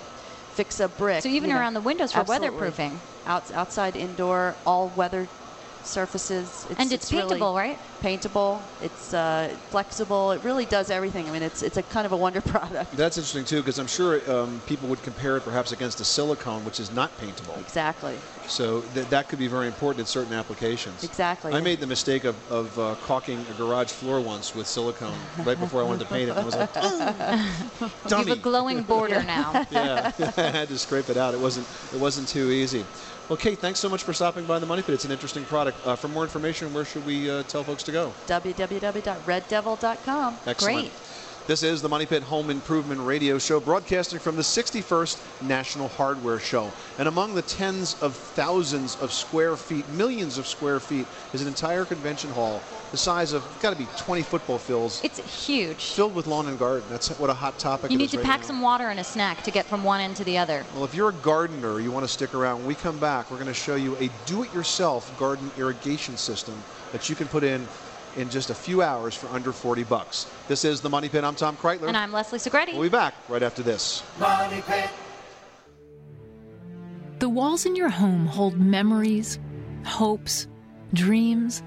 fix 0.50 0.80
a 0.80 0.88
brick. 0.88 1.24
So 1.24 1.30
even 1.30 1.50
you 1.50 1.56
know. 1.56 1.62
around 1.62 1.74
the 1.74 1.82
windows 1.82 2.12
for 2.12 2.20
Absolutely. 2.20 2.70
weatherproofing. 2.70 3.02
Out, 3.26 3.52
outside, 3.52 3.96
indoor, 3.96 4.58
all 4.66 4.90
weather 4.90 5.30
surfaces. 5.84 6.68
And 6.78 6.92
it's 6.92 7.12
really 7.12 7.24
paintable, 7.30 7.56
right? 7.56 7.80
Paintable. 8.02 8.62
It's 8.82 9.14
uh, 9.14 9.56
flexible. 9.70 10.32
It 10.32 10.44
really 10.44 10.66
does 10.66 10.90
everything. 10.90 11.28
I 11.28 11.32
mean, 11.32 11.44
it's 11.44 11.62
it's 11.62 11.78
a 11.78 11.84
kind 11.84 12.06
of 12.06 12.12
a 12.12 12.18
wonder 12.18 12.42
product. 12.54 12.96
That's 12.98 13.18
interesting 13.18 13.46
too, 13.46 13.62
because 13.62 13.78
I'm 13.80 13.88
sure 13.88 14.20
um, 14.32 14.62
people 14.66 14.88
would 14.90 15.02
compare 15.04 15.38
it 15.38 15.42
perhaps 15.44 15.72
against 15.72 16.00
a 16.00 16.06
silicone, 16.06 16.66
which 16.66 16.80
is 16.80 16.92
not 16.92 17.16
paintable. 17.18 17.56
Exactly. 17.60 18.18
So 18.48 18.82
th- 18.94 19.08
that 19.08 19.30
could 19.30 19.40
be 19.40 19.48
very 19.48 19.68
important 19.68 20.00
in 20.02 20.06
certain 20.06 20.34
applications. 20.34 21.04
Exactly. 21.04 21.54
I 21.54 21.62
made 21.62 21.80
the 21.80 21.88
mistake 21.88 22.24
of, 22.24 22.36
of 22.52 22.78
uh, 22.80 22.96
caulking 23.04 23.40
a 23.50 23.54
garage 23.54 23.92
floor 23.92 24.20
once 24.20 24.56
with 24.56 24.68
silicone 24.68 25.18
right 25.46 25.60
before 25.60 25.82
I 25.82 25.86
wanted 25.86 26.00
to 26.00 26.06
paint 26.14 26.30
it. 26.30 26.32
And 26.32 26.40
I 26.40 26.44
was 26.44 26.56
like, 26.56 26.76
You 27.82 28.10
dummy. 28.10 28.30
have 28.30 28.38
a 28.38 28.42
glowing 28.42 28.84
border 28.84 29.24
now. 29.24 29.66
yeah, 29.72 30.12
I 30.20 30.42
had 30.42 30.68
to 30.70 30.78
scrape 30.78 31.10
it 31.10 31.18
out. 31.18 31.34
It 31.34 31.40
wasn't 31.40 31.68
it 31.94 32.00
wasn't 32.00 32.28
too 32.28 32.50
easy. 32.52 32.86
Well, 33.32 33.38
Kate, 33.38 33.58
thanks 33.58 33.80
so 33.80 33.88
much 33.88 34.04
for 34.04 34.12
stopping 34.12 34.44
by 34.44 34.60
the 34.60 34.66
Money 34.66 34.82
Pit. 34.82 34.94
It's 34.94 35.06
an 35.06 35.12
interesting 35.12 35.46
product. 35.46 35.78
Uh, 35.88 35.96
for 35.96 36.10
more 36.10 36.24
information, 36.24 36.74
where 36.74 36.84
should 36.84 37.06
we 37.06 37.30
uh, 37.30 37.44
tell 37.44 37.64
folks 37.64 37.82
to 37.84 37.94
go? 37.94 38.12
www.reddevil.com. 38.28 40.38
Excellent. 40.46 40.92
This 41.52 41.64
is 41.64 41.82
the 41.82 41.90
Money 41.90 42.06
Pit 42.06 42.24
Home 42.24 42.50
Improvement 42.50 43.02
Radio 43.02 43.38
Show, 43.38 43.60
broadcasting 43.60 44.20
from 44.20 44.38
the 44.38 44.42
61st 44.42 45.42
National 45.42 45.90
Hardware 45.90 46.40
Show. 46.40 46.72
And 46.98 47.10
among 47.10 47.36
the 47.36 47.42
tens 47.42 48.02
of 48.02 48.16
thousands 48.16 48.96
of 49.02 49.12
square 49.12 49.58
feet, 49.58 49.86
millions 49.90 50.38
of 50.38 50.48
square 50.48 50.80
feet, 50.80 51.06
is 51.34 51.42
an 51.42 51.50
entire 51.50 51.84
convention 51.84 52.30
hall 52.30 52.62
the 52.92 52.98
size 52.98 53.34
of, 53.34 53.44
got 53.62 53.72
to 53.72 53.78
be 53.78 53.86
20 53.98 54.22
football 54.22 54.58
fields. 54.58 55.02
It's 55.04 55.20
huge. 55.46 55.92
Filled 55.92 56.16
with 56.16 56.26
lawn 56.26 56.48
and 56.48 56.58
garden. 56.58 56.88
That's 56.90 57.10
what 57.20 57.30
a 57.30 57.34
hot 57.34 57.60
topic 57.60 57.92
You 57.92 57.96
it 57.96 58.00
need 58.00 58.10
to 58.12 58.18
right 58.20 58.26
pack 58.26 58.42
now. 58.42 58.48
some 58.48 58.62
water 58.62 58.88
and 58.88 59.02
a 59.02 59.04
snack 59.04 59.44
to 59.44 59.52
get 59.52 59.66
from 59.66 59.84
one 59.84 60.00
end 60.00 60.16
to 60.18 60.24
the 60.24 60.38
other. 60.38 60.66
Well, 60.74 60.86
if 60.86 60.96
you're 60.96 61.10
a 61.10 61.14
gardener, 61.14 61.82
you 61.82 61.92
want 61.92 62.06
to 62.06 62.12
stick 62.12 62.34
around. 62.34 62.60
When 62.60 62.68
we 62.68 62.76
come 62.76 62.98
back, 62.98 63.30
we're 63.30 63.36
going 63.36 63.48
to 63.48 63.54
show 63.54 63.76
you 63.76 63.98
a 63.98 64.10
do-it-yourself 64.26 65.18
garden 65.20 65.52
irrigation 65.58 66.16
system 66.16 66.56
that 66.94 67.10
you 67.10 67.16
can 67.16 67.28
put 67.28 67.44
in 67.44 67.68
in 68.18 68.30
just 68.30 68.50
a 68.50 68.56
few 68.56 68.82
hours 68.82 69.16
for 69.16 69.28
under 69.28 69.52
40 69.52 69.84
bucks. 69.84 70.30
This 70.48 70.66
is 70.66 70.82
the 70.82 70.90
Money 70.90 71.10
Pit. 71.10 71.24
I'm 71.24 71.36
Tom 71.36 71.58
Kraeutler. 71.58 71.88
And 71.88 71.98
I'm 71.98 72.12
Leslie 72.12 72.40
Segrete. 72.40 72.74
We'll 72.74 72.84
be 72.84 72.90
back 72.90 73.14
right 73.30 73.44
after 73.44 73.64
this. 73.64 74.04
Money 74.20 74.62
Pit. 74.68 74.90
The 77.20 77.30
walls 77.30 77.66
in 77.66 77.76
your 77.76 77.90
home 77.90 78.26
hold 78.26 78.60
memories, 78.60 79.40
hopes, 79.86 80.48
dreams, 80.94 81.62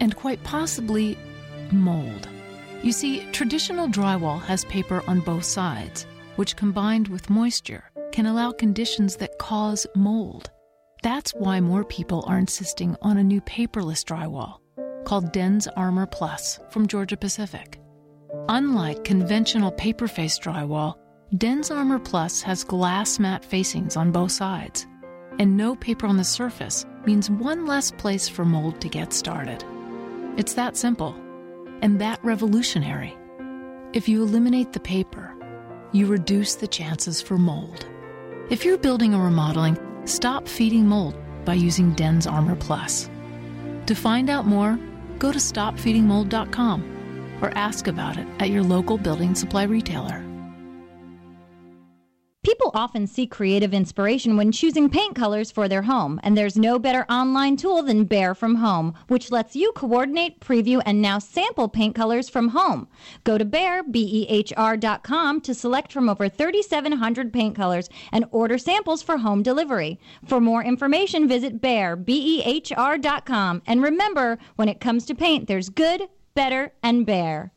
and 0.00 0.14
quite 0.14 0.42
possibly 0.44 1.18
mold. 1.72 2.28
You 2.82 2.92
see, 2.92 3.24
traditional 3.32 3.88
drywall 3.88 4.40
has 4.42 4.64
paper 4.66 5.02
on 5.06 5.20
both 5.20 5.44
sides, 5.44 6.06
which 6.36 6.56
combined 6.56 7.08
with 7.08 7.30
moisture 7.30 7.84
can 8.12 8.26
allow 8.26 8.52
conditions 8.52 9.16
that 9.16 9.38
cause 9.38 9.86
mold. 9.94 10.50
That's 11.02 11.32
why 11.32 11.60
more 11.60 11.84
people 11.84 12.24
are 12.26 12.38
insisting 12.38 12.96
on 13.02 13.16
a 13.16 13.24
new 13.24 13.40
paperless 13.42 14.04
drywall 14.04 14.58
called 15.04 15.32
DensArmor 15.32 16.10
Plus 16.10 16.60
from 16.70 16.86
Georgia 16.86 17.16
Pacific. 17.16 17.80
Unlike 18.48 19.04
conventional 19.04 19.72
paper 19.72 20.06
face 20.06 20.38
drywall, 20.38 20.94
DensArmor 21.34 22.04
Plus 22.04 22.42
has 22.42 22.64
glass 22.64 23.18
mat 23.18 23.44
facings 23.44 23.96
on 23.96 24.12
both 24.12 24.32
sides, 24.32 24.86
and 25.38 25.56
no 25.56 25.76
paper 25.76 26.06
on 26.06 26.16
the 26.16 26.24
surface 26.24 26.84
means 27.06 27.30
one 27.30 27.66
less 27.66 27.90
place 27.90 28.28
for 28.28 28.44
mold 28.44 28.80
to 28.80 28.88
get 28.88 29.12
started. 29.12 29.64
It's 30.36 30.54
that 30.54 30.76
simple, 30.76 31.14
and 31.82 32.00
that 32.00 32.22
revolutionary. 32.24 33.16
If 33.92 34.08
you 34.08 34.22
eliminate 34.22 34.72
the 34.72 34.80
paper, 34.80 35.34
you 35.92 36.06
reduce 36.06 36.54
the 36.54 36.68
chances 36.68 37.20
for 37.20 37.38
mold. 37.38 37.86
If 38.48 38.64
you're 38.64 38.78
building 38.78 39.14
or 39.14 39.24
remodeling, 39.24 39.78
stop 40.04 40.46
feeding 40.46 40.86
mold 40.86 41.16
by 41.44 41.54
using 41.54 41.94
DensArmor 41.94 42.58
Plus. 42.60 43.08
To 43.86 43.94
find 43.94 44.30
out 44.30 44.46
more, 44.46 44.78
go 45.20 45.30
to 45.30 45.38
stopfeedingmold.com 45.38 47.38
or 47.40 47.56
ask 47.56 47.86
about 47.86 48.16
it 48.16 48.26
at 48.40 48.50
your 48.50 48.62
local 48.62 48.98
building 48.98 49.36
supply 49.36 49.62
retailer. 49.62 50.29
People 52.42 52.70
often 52.72 53.06
seek 53.06 53.30
creative 53.30 53.74
inspiration 53.74 54.34
when 54.34 54.50
choosing 54.50 54.88
paint 54.88 55.14
colors 55.14 55.50
for 55.50 55.68
their 55.68 55.82
home, 55.82 56.18
and 56.22 56.38
there's 56.38 56.56
no 56.56 56.78
better 56.78 57.04
online 57.10 57.54
tool 57.54 57.82
than 57.82 58.06
Behr 58.06 58.34
from 58.34 58.54
Home, 58.54 58.94
which 59.08 59.30
lets 59.30 59.54
you 59.54 59.72
coordinate, 59.72 60.40
preview, 60.40 60.80
and 60.86 61.02
now 61.02 61.18
sample 61.18 61.68
paint 61.68 61.94
colors 61.94 62.30
from 62.30 62.48
home. 62.48 62.88
Go 63.24 63.36
to 63.36 63.44
Behr, 63.44 63.82
B-E-H-R 63.90 64.78
dot 64.78 65.04
com 65.04 65.42
to 65.42 65.52
select 65.52 65.92
from 65.92 66.08
over 66.08 66.30
3,700 66.30 67.30
paint 67.30 67.54
colors 67.54 67.90
and 68.10 68.24
order 68.30 68.56
samples 68.56 69.02
for 69.02 69.18
home 69.18 69.42
delivery. 69.42 70.00
For 70.24 70.40
more 70.40 70.64
information, 70.64 71.28
visit 71.28 71.60
Behr, 71.60 72.02
B-E-H-R 72.02 72.96
dot 72.96 73.26
com. 73.26 73.60
And 73.66 73.82
remember, 73.82 74.38
when 74.56 74.70
it 74.70 74.80
comes 74.80 75.04
to 75.06 75.14
paint, 75.14 75.46
there's 75.46 75.68
good, 75.68 76.08
better, 76.34 76.72
and 76.82 77.06
Behr. 77.06 77.50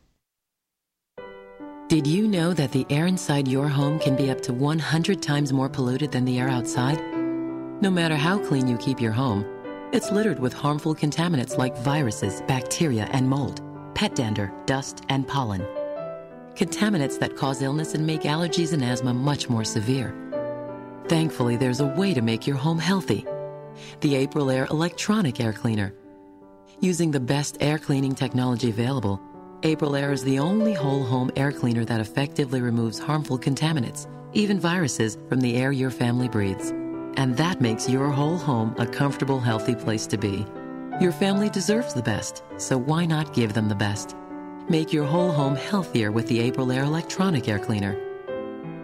Did 1.86 2.06
you 2.06 2.26
know 2.26 2.54
that 2.54 2.72
the 2.72 2.86
air 2.88 3.06
inside 3.06 3.46
your 3.46 3.68
home 3.68 3.98
can 3.98 4.16
be 4.16 4.30
up 4.30 4.40
to 4.44 4.54
100 4.54 5.20
times 5.20 5.52
more 5.52 5.68
polluted 5.68 6.10
than 6.10 6.24
the 6.24 6.38
air 6.38 6.48
outside? 6.48 6.98
No 7.82 7.90
matter 7.90 8.16
how 8.16 8.38
clean 8.38 8.66
you 8.66 8.78
keep 8.78 9.02
your 9.02 9.12
home, 9.12 9.44
it's 9.92 10.10
littered 10.10 10.38
with 10.38 10.54
harmful 10.54 10.94
contaminants 10.94 11.58
like 11.58 11.76
viruses, 11.76 12.40
bacteria, 12.48 13.04
and 13.12 13.28
mold, 13.28 13.60
pet 13.94 14.14
dander, 14.14 14.50
dust, 14.64 15.04
and 15.10 15.28
pollen. 15.28 15.60
Contaminants 16.54 17.18
that 17.18 17.36
cause 17.36 17.60
illness 17.60 17.92
and 17.92 18.06
make 18.06 18.22
allergies 18.22 18.72
and 18.72 18.82
asthma 18.82 19.12
much 19.12 19.50
more 19.50 19.64
severe. 19.64 20.14
Thankfully, 21.08 21.58
there's 21.58 21.80
a 21.80 21.86
way 21.86 22.14
to 22.14 22.22
make 22.22 22.46
your 22.46 22.56
home 22.56 22.78
healthy. 22.78 23.26
The 24.00 24.26
Aprilaire 24.26 24.70
Electronic 24.70 25.38
Air 25.38 25.52
Cleaner. 25.52 25.92
Using 26.80 27.10
the 27.10 27.20
best 27.20 27.58
air 27.60 27.78
cleaning 27.78 28.14
technology 28.14 28.70
available, 28.70 29.20
Aprilaire 29.64 30.12
is 30.12 30.22
the 30.22 30.38
only 30.38 30.74
whole 30.74 31.02
home 31.02 31.30
air 31.36 31.50
cleaner 31.50 31.86
that 31.86 31.98
effectively 31.98 32.60
removes 32.60 32.98
harmful 32.98 33.38
contaminants, 33.38 34.06
even 34.34 34.60
viruses, 34.60 35.16
from 35.26 35.40
the 35.40 35.56
air 35.56 35.72
your 35.72 35.90
family 35.90 36.28
breathes. 36.28 36.68
And 37.16 37.34
that 37.38 37.62
makes 37.62 37.88
your 37.88 38.10
whole 38.10 38.36
home 38.36 38.74
a 38.78 38.86
comfortable, 38.86 39.40
healthy 39.40 39.74
place 39.74 40.06
to 40.08 40.18
be. 40.18 40.44
Your 41.00 41.12
family 41.12 41.48
deserves 41.48 41.94
the 41.94 42.02
best, 42.02 42.42
so 42.58 42.76
why 42.76 43.06
not 43.06 43.32
give 43.32 43.54
them 43.54 43.70
the 43.70 43.74
best? 43.74 44.14
Make 44.68 44.92
your 44.92 45.06
whole 45.06 45.32
home 45.32 45.56
healthier 45.56 46.12
with 46.12 46.28
the 46.28 46.50
Aprilaire 46.50 46.84
Electronic 46.84 47.48
Air 47.48 47.58
Cleaner. 47.58 47.96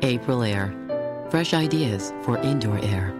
Aprilaire. 0.01 1.31
Fresh 1.31 1.53
ideas 1.53 2.11
for 2.23 2.39
indoor 2.39 2.83
air. 2.83 3.20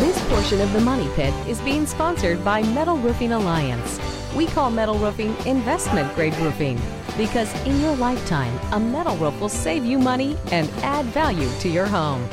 This 0.00 0.20
portion 0.28 0.60
of 0.60 0.72
the 0.72 0.80
Money 0.80 1.08
Pit 1.14 1.32
is 1.46 1.60
being 1.60 1.86
sponsored 1.86 2.44
by 2.44 2.62
Metal 2.62 2.98
Roofing 2.98 3.30
Alliance. 3.30 4.00
We 4.34 4.46
call 4.46 4.68
metal 4.68 4.98
roofing 4.98 5.36
investment 5.46 6.12
grade 6.16 6.34
roofing 6.38 6.80
because 7.16 7.54
in 7.64 7.80
your 7.80 7.94
lifetime, 7.94 8.58
a 8.72 8.80
metal 8.80 9.16
roof 9.18 9.40
will 9.40 9.48
save 9.48 9.84
you 9.84 10.00
money 10.00 10.36
and 10.50 10.68
add 10.82 11.04
value 11.06 11.48
to 11.60 11.68
your 11.68 11.86
home. 11.86 12.28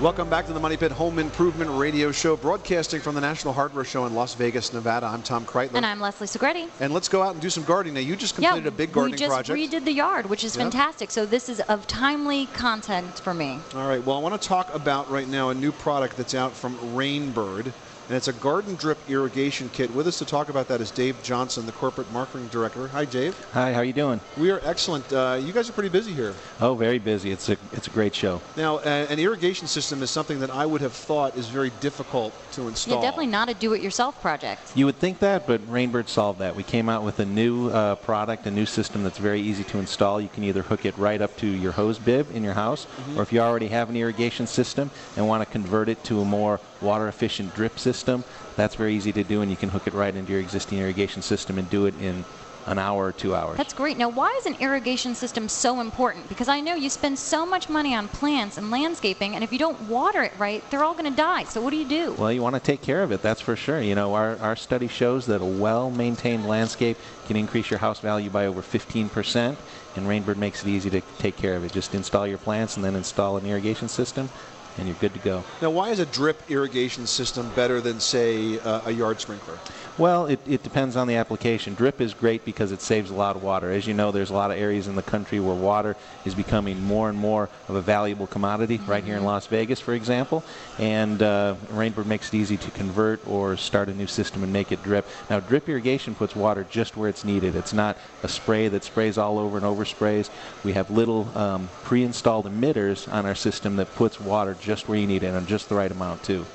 Welcome 0.01 0.29
back 0.29 0.45
to 0.47 0.53
the 0.53 0.59
Money 0.59 0.75
Pit 0.75 0.91
Home 0.91 1.19
Improvement 1.19 1.71
Radio 1.71 2.11
Show, 2.11 2.35
broadcasting 2.35 2.99
from 2.99 3.15
the 3.15 3.21
National 3.21 3.53
Hardware 3.53 3.85
Show 3.85 4.05
in 4.05 4.13
Las 4.13 4.33
Vegas, 4.33 4.73
Nevada. 4.73 5.05
I'm 5.05 5.21
Tom 5.23 5.45
Kraeutler. 5.45 5.75
And 5.75 5.85
I'm 5.85 6.01
Leslie 6.01 6.27
Segrete. 6.27 6.67
And 6.81 6.93
let's 6.93 7.07
go 7.07 7.21
out 7.23 7.31
and 7.31 7.41
do 7.41 7.49
some 7.49 7.63
gardening. 7.63 7.93
Now, 7.93 8.01
you 8.01 8.17
just 8.17 8.35
completed 8.35 8.67
a 8.67 8.71
big 8.71 8.91
gardening 8.91 9.17
project. 9.17 9.49
we 9.49 9.61
just 9.63 9.71
project. 9.71 9.83
redid 9.83 9.85
the 9.85 9.93
yard, 9.93 10.25
which 10.25 10.43
is 10.43 10.57
Yep. 10.57 10.63
fantastic. 10.65 11.11
So 11.11 11.25
this 11.25 11.47
is 11.47 11.61
of 11.61 11.87
timely 11.87 12.47
content 12.47 13.19
for 13.19 13.33
me. 13.33 13.57
All 13.73 13.87
right. 13.87 14.05
Well, 14.05 14.17
I 14.17 14.19
want 14.19 14.39
to 14.39 14.47
talk 14.47 14.73
about 14.75 15.09
right 15.09 15.29
now 15.29 15.49
a 15.49 15.53
new 15.55 15.71
product 15.71 16.17
that's 16.17 16.35
out 16.35 16.51
from 16.51 16.75
Rainbird, 16.93 17.71
and 18.07 18.15
it's 18.15 18.27
a 18.27 18.33
garden 18.33 18.75
drip 18.75 18.97
irrigation 19.09 19.69
kit. 19.73 19.93
With 19.93 20.07
us 20.07 20.17
to 20.19 20.25
talk 20.25 20.49
about 20.49 20.67
that 20.67 20.81
is 20.81 20.91
Dave 20.91 21.21
Johnson, 21.23 21.65
the 21.65 21.71
corporate 21.71 22.11
marketing 22.11 22.47
director. 22.49 22.87
Hi, 22.89 23.05
Dave. 23.05 23.35
Hi, 23.53 23.73
how 23.73 23.79
are 23.79 23.83
you 23.85 23.93
doing? 23.93 24.19
We 24.37 24.51
are 24.51 24.61
excellent. 24.63 25.11
Uh, 25.11 25.39
you 25.41 25.53
guys 25.53 25.69
are 25.69 25.73
pretty 25.73 25.89
busy 25.89 26.13
here. 26.13 26.33
Oh, 26.61 26.75
very 26.75 26.99
busy. 26.99 27.31
It's 27.31 27.49
a 27.49 27.57
it's 27.71 27.87
a 27.87 27.89
great 27.89 28.13
show. 28.13 28.41
Now, 28.55 28.77
uh, 28.77 29.07
an 29.09 29.19
irrigation 29.19 29.67
system 29.67 30.03
is 30.03 30.11
something 30.11 30.39
that 30.39 30.49
I 30.49 30.65
would 30.65 30.81
have 30.81 30.93
thought 30.93 31.35
is 31.37 31.47
very 31.47 31.71
difficult 31.79 32.33
to 32.53 32.67
install. 32.67 32.95
Yeah, 32.95 33.01
definitely 33.01 33.27
not 33.27 33.49
a 33.49 33.53
do-it-yourself 33.53 34.21
project. 34.21 34.61
You 34.75 34.85
would 34.85 34.97
think 34.97 35.19
that, 35.19 35.47
but 35.47 35.61
Rainbird 35.69 36.07
solved 36.07 36.39
that. 36.39 36.55
We 36.55 36.63
came 36.63 36.89
out 36.89 37.03
with 37.03 37.19
a 37.19 37.25
new 37.25 37.69
uh, 37.69 37.95
product, 37.95 38.45
a 38.45 38.51
new 38.51 38.65
system 38.65 39.03
that's 39.03 39.17
very 39.17 39.41
easy 39.41 39.63
to 39.65 39.79
install. 39.79 40.21
You 40.21 40.29
can 40.29 40.43
either 40.43 40.61
hook 40.61 40.85
it 40.85 40.97
right 40.97 41.21
up 41.21 41.35
to 41.37 41.47
your 41.47 41.71
hose 41.71 41.99
bib 41.99 42.33
in 42.35 42.43
your 42.43 42.53
house, 42.53 42.85
Mhm. 42.85 43.17
or 43.17 43.21
if 43.23 43.33
you 43.33 43.39
already 43.39 43.67
have 43.69 43.89
an 43.89 43.95
irrigation 43.95 44.47
system 44.47 44.91
and 45.17 45.27
want 45.27 45.41
to 45.41 45.45
convert 45.45 45.89
it 45.89 46.03
to 46.05 46.21
a 46.21 46.25
more 46.25 46.59
water-efficient 46.81 47.55
drip 47.55 47.79
system, 47.79 48.23
that's 48.55 48.75
very 48.75 48.95
easy 48.95 49.11
to 49.13 49.23
do, 49.23 49.41
and 49.41 49.51
you 49.51 49.57
can 49.57 49.69
hook 49.69 49.87
it 49.87 49.93
right 49.93 50.15
into 50.15 50.31
your 50.31 50.41
existing 50.41 50.79
irrigation 50.79 51.21
system 51.21 51.57
and 51.57 51.69
do 51.69 51.85
it 51.85 51.95
in 51.99 52.25
an 52.65 52.79
hour 52.79 53.05
or 53.05 53.11
two 53.11 53.35
hours. 53.35 53.57
That's 53.57 53.73
great. 53.73 53.97
Now, 53.97 54.09
why 54.09 54.35
is 54.39 54.45
an 54.45 54.55
irrigation 54.59 55.13
system 55.13 55.47
so 55.47 55.81
important? 55.81 56.27
Because 56.29 56.47
I 56.47 56.61
know 56.61 56.75
you 56.75 56.89
spend 56.89 57.19
so 57.19 57.45
much 57.45 57.69
money 57.69 57.93
on 57.93 58.07
plants 58.07 58.57
and 58.57 58.71
landscaping, 58.71 59.35
and 59.35 59.43
if 59.43 59.51
you 59.51 59.59
don't 59.59 59.79
water 59.83 60.23
it 60.23 60.33
right, 60.37 60.63
they're 60.71 60.83
all 60.83 60.93
going 60.93 61.09
to 61.09 61.15
die. 61.15 61.43
So 61.43 61.61
what 61.61 61.69
do 61.69 61.77
you 61.77 61.87
do? 61.87 62.13
Well, 62.13 62.31
you 62.31 62.41
want 62.41 62.55
to 62.55 62.61
take 62.61 62.81
care 62.81 63.03
of 63.03 63.11
it, 63.11 63.21
that's 63.21 63.41
for 63.41 63.55
sure. 63.55 63.81
You 63.81 63.95
know, 63.95 64.15
our, 64.15 64.37
our 64.37 64.55
study 64.55 64.87
shows 64.87 65.27
that 65.27 65.41
a 65.41 65.45
well 65.45 65.91
maintained 65.91 66.47
landscape 66.47 66.97
can 67.27 67.35
increase 67.35 67.69
your 67.69 67.79
house 67.79 67.99
value 67.99 68.29
by 68.29 68.47
over 68.47 68.61
15%, 68.61 69.55
and 69.95 70.07
Rainbird 70.07 70.37
makes 70.37 70.63
it 70.63 70.69
easy 70.69 70.89
to 70.89 71.01
take 71.19 71.37
care 71.37 71.55
of 71.55 71.63
it. 71.63 71.71
Just 71.71 71.93
install 71.93 72.25
your 72.25 72.37
plants 72.39 72.75
and 72.75 72.83
then 72.83 72.95
install 72.95 73.37
an 73.37 73.45
irrigation 73.45 73.87
system, 73.87 74.29
and 74.77 74.87
you're 74.87 74.97
good 74.99 75.13
to 75.13 75.19
go. 75.19 75.43
Now, 75.61 75.69
why 75.69 75.89
is 75.89 75.99
a 75.99 76.05
drip 76.05 76.41
irrigation 76.49 77.07
system 77.07 77.49
better 77.55 77.81
than, 77.81 77.99
say, 77.99 78.59
uh, 78.59 78.81
a 78.85 78.91
yard 78.91 79.19
sprinkler? 79.21 79.57
Well, 79.97 80.25
it, 80.25 80.41
it 80.45 80.61
depends 80.61 80.97
on 80.97 81.07
the 81.07 81.15
application. 81.15 81.73
Drip 81.73 82.01
is 82.01 82.13
great 82.13 82.43
because 82.43 82.73
it 82.73 82.81
saves 82.81 83.11
a 83.11 83.13
lot 83.13 83.37
of 83.37 83.43
water. 83.43 83.71
As 83.71 83.87
you 83.87 83.93
know, 83.93 84.11
there's 84.11 84.29
a 84.29 84.33
lot 84.33 84.51
of 84.51 84.57
areas 84.57 84.87
in 84.87 84.95
the 84.95 85.01
country 85.01 85.39
where 85.39 85.55
water 85.55 85.95
is 86.25 86.35
becoming 86.35 86.83
more 86.83 87.07
and 87.07 87.17
more 87.17 87.49
of 87.69 87.75
a 87.75 87.81
valuable 87.81 88.27
commodity, 88.27 88.81
right 88.87 89.05
here 89.05 89.15
in 89.15 89.23
Las 89.23 89.47
Vegas, 89.47 89.79
for 89.79 89.93
example. 89.93 90.43
And 90.79 91.23
uh, 91.23 91.55
Rainbird 91.69 92.07
makes 92.07 92.27
it 92.27 92.35
easy 92.35 92.57
to 92.57 92.71
convert 92.71 93.25
or 93.25 93.55
start 93.55 93.87
a 93.87 93.93
new 93.93 94.07
system 94.07 94.43
and 94.43 94.51
make 94.51 94.73
it 94.73 94.83
drip. 94.83 95.07
Now, 95.29 95.39
drip 95.39 95.69
irrigation 95.69 96.13
puts 96.13 96.35
water 96.35 96.65
just 96.69 96.97
where 96.97 97.07
it's 97.07 97.23
needed. 97.23 97.55
It's 97.55 97.73
not 97.73 97.97
a 98.21 98.27
spray 98.27 98.67
that 98.67 98.83
sprays 98.83 99.17
all 99.17 99.39
over 99.39 99.55
and 99.55 99.65
oversprays. 99.65 100.29
We 100.65 100.73
have 100.73 100.91
little 100.91 101.29
um, 101.37 101.69
pre-installed 101.83 102.47
emitters 102.47 103.11
on 103.11 103.25
our 103.25 103.35
system 103.35 103.77
that 103.77 103.95
puts 103.95 104.19
water 104.19 104.57
just 104.65 104.87
where 104.87 104.97
you 104.97 105.07
need 105.07 105.23
it 105.23 105.33
and 105.33 105.47
just 105.47 105.69
the 105.69 105.75
right 105.75 105.91
amount, 105.91 106.23
too. 106.23 106.45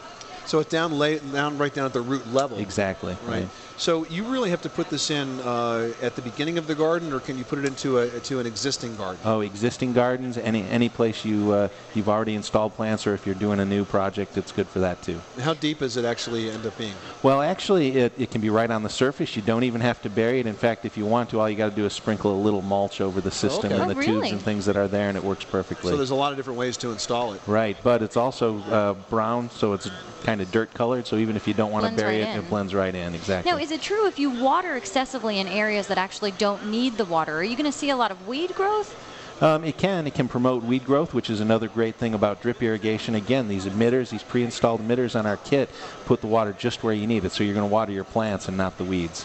So 0.44 0.58
it's 0.58 0.70
down, 0.70 0.92
lay, 0.92 1.18
down 1.18 1.58
right 1.58 1.72
down 1.72 1.86
at 1.86 1.92
the 1.92 2.02
root 2.02 2.26
level. 2.26 2.58
Exactly. 2.58 3.16
Right. 3.22 3.48
So 3.80 4.04
you 4.10 4.24
really 4.24 4.50
have 4.50 4.60
to 4.60 4.68
put 4.68 4.90
this 4.90 5.10
in 5.10 5.40
uh, 5.40 5.94
at 6.02 6.14
the 6.14 6.20
beginning 6.20 6.58
of 6.58 6.66
the 6.66 6.74
garden, 6.74 7.14
or 7.14 7.18
can 7.18 7.38
you 7.38 7.44
put 7.44 7.58
it 7.58 7.64
into 7.64 7.96
a 7.96 8.20
to 8.20 8.38
an 8.38 8.44
existing 8.44 8.94
garden? 8.96 9.18
Oh, 9.24 9.40
existing 9.40 9.94
gardens, 9.94 10.36
any 10.36 10.68
any 10.68 10.90
place 10.90 11.24
you 11.24 11.52
uh, 11.52 11.68
you've 11.94 12.10
already 12.10 12.34
installed 12.34 12.74
plants, 12.74 13.06
or 13.06 13.14
if 13.14 13.24
you're 13.24 13.34
doing 13.34 13.58
a 13.58 13.64
new 13.64 13.86
project, 13.86 14.36
it's 14.36 14.52
good 14.52 14.68
for 14.68 14.80
that 14.80 15.00
too. 15.00 15.22
How 15.40 15.54
deep 15.54 15.78
does 15.78 15.96
it 15.96 16.04
actually 16.04 16.50
end 16.50 16.66
up 16.66 16.76
being? 16.76 16.92
Well, 17.22 17.40
actually, 17.40 17.96
it, 17.96 18.12
it 18.18 18.30
can 18.30 18.42
be 18.42 18.50
right 18.50 18.70
on 18.70 18.82
the 18.82 18.90
surface. 18.90 19.34
You 19.34 19.40
don't 19.40 19.64
even 19.64 19.80
have 19.80 20.02
to 20.02 20.10
bury 20.10 20.40
it. 20.40 20.46
In 20.46 20.56
fact, 20.56 20.84
if 20.84 20.98
you 20.98 21.06
want 21.06 21.30
to, 21.30 21.40
all 21.40 21.48
you 21.48 21.56
got 21.56 21.70
to 21.70 21.74
do 21.74 21.86
is 21.86 21.94
sprinkle 21.94 22.34
a 22.34 22.40
little 22.40 22.60
mulch 22.60 23.00
over 23.00 23.22
the 23.22 23.30
system 23.30 23.72
okay. 23.72 23.80
and 23.80 23.84
Oh, 23.84 23.94
the 23.94 23.94
really? 23.94 24.12
tubes 24.12 24.32
and 24.32 24.42
things 24.42 24.66
that 24.66 24.76
are 24.76 24.88
there, 24.88 25.08
and 25.08 25.16
it 25.16 25.24
works 25.24 25.46
perfectly. 25.46 25.90
So 25.90 25.96
there's 25.96 26.10
a 26.10 26.14
lot 26.14 26.32
of 26.32 26.36
different 26.36 26.58
ways 26.58 26.76
to 26.78 26.90
install 26.90 27.32
it. 27.32 27.40
Right, 27.46 27.78
but 27.82 28.02
it's 28.02 28.18
also 28.18 28.58
uh, 28.64 28.92
brown, 29.08 29.48
so 29.48 29.72
it's 29.72 29.88
kind 30.22 30.42
of 30.42 30.50
dirt 30.50 30.74
colored. 30.74 31.06
So 31.06 31.16
even 31.16 31.34
if 31.36 31.48
you 31.48 31.54
don't 31.54 31.72
want 31.72 31.86
to 31.86 31.92
bury 31.92 32.20
right 32.20 32.28
it, 32.28 32.36
in. 32.36 32.44
it 32.44 32.48
blends 32.50 32.74
right 32.74 32.94
in. 32.94 33.14
Exactly. 33.14 33.50
Now, 33.50 33.58
is 33.70 33.76
it 33.76 33.82
true 33.82 34.08
if 34.08 34.18
you 34.18 34.30
water 34.30 34.74
excessively 34.74 35.38
in 35.38 35.46
areas 35.46 35.86
that 35.86 35.96
actually 35.96 36.32
don't 36.32 36.66
need 36.66 36.96
the 36.96 37.04
water, 37.04 37.36
are 37.36 37.44
you 37.44 37.54
going 37.54 37.70
to 37.70 37.78
see 37.78 37.90
a 37.90 37.96
lot 37.96 38.10
of 38.10 38.26
weed 38.26 38.52
growth? 38.56 38.96
Um, 39.40 39.62
it 39.62 39.78
can. 39.78 40.08
It 40.08 40.14
can 40.14 40.26
promote 40.26 40.64
weed 40.64 40.84
growth, 40.84 41.14
which 41.14 41.30
is 41.30 41.38
another 41.38 41.68
great 41.68 41.94
thing 41.94 42.12
about 42.12 42.42
drip 42.42 42.60
irrigation. 42.64 43.14
Again, 43.14 43.46
these 43.46 43.66
emitters, 43.66 44.10
these 44.10 44.24
pre-installed 44.24 44.80
emitters 44.80 45.16
on 45.16 45.24
our 45.24 45.36
kit, 45.36 45.70
put 46.04 46.20
the 46.20 46.26
water 46.26 46.52
just 46.52 46.82
where 46.82 46.92
you 46.92 47.06
need 47.06 47.24
it. 47.24 47.30
So 47.30 47.44
you're 47.44 47.54
going 47.54 47.68
to 47.68 47.72
water 47.72 47.92
your 47.92 48.02
plants 48.02 48.48
and 48.48 48.56
not 48.56 48.76
the 48.76 48.82
weeds. 48.82 49.24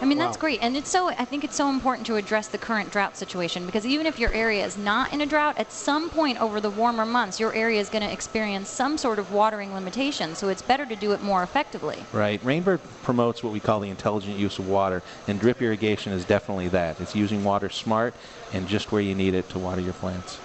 I 0.00 0.06
mean, 0.06 0.16
that's 0.16 0.36
great. 0.36 0.62
And 0.62 0.76
it's 0.76 0.88
so, 0.88 1.08
I 1.08 1.24
think 1.24 1.44
it's 1.44 1.56
so 1.56 1.68
important 1.68 2.06
to 2.06 2.16
address 2.16 2.48
the 2.48 2.58
current 2.58 2.90
drought 2.90 3.16
situation 3.16 3.66
because 3.66 3.84
even 3.84 4.06
if 4.06 4.18
your 4.18 4.32
area 4.32 4.64
is 4.64 4.78
not 4.78 5.12
in 5.12 5.20
a 5.20 5.26
drought, 5.26 5.58
at 5.58 5.70
some 5.72 6.08
point 6.08 6.40
over 6.40 6.60
the 6.60 6.70
warmer 6.70 7.04
months, 7.04 7.38
your 7.38 7.54
area 7.54 7.80
is 7.80 7.90
going 7.90 8.02
to 8.02 8.10
experience 8.10 8.68
some 8.70 8.96
sort 8.96 9.18
of 9.18 9.32
watering 9.32 9.74
limitation. 9.74 10.34
So 10.34 10.48
it's 10.48 10.62
better 10.62 10.86
to 10.86 10.96
do 10.96 11.12
it 11.12 11.22
more 11.22 11.42
effectively. 11.42 12.02
Right. 12.12 12.42
Rainbird 12.42 12.80
promotes 13.02 13.42
what 13.42 13.52
we 13.52 13.60
call 13.60 13.80
the 13.80 13.90
intelligent 13.90 14.38
use 14.38 14.58
of 14.58 14.68
water, 14.68 15.02
and 15.28 15.38
drip 15.38 15.60
irrigation 15.60 16.12
is 16.12 16.24
definitely 16.24 16.68
that. 16.68 17.00
It's 17.00 17.14
using 17.14 17.44
water 17.44 17.68
smart 17.68 18.14
and 18.52 18.66
just 18.66 18.90
where 18.92 19.02
you 19.02 19.14
need 19.14 19.34
it 19.34 19.48
to 19.50 19.58
water 19.58 19.82
your 19.82 19.92
plants. 19.92 20.38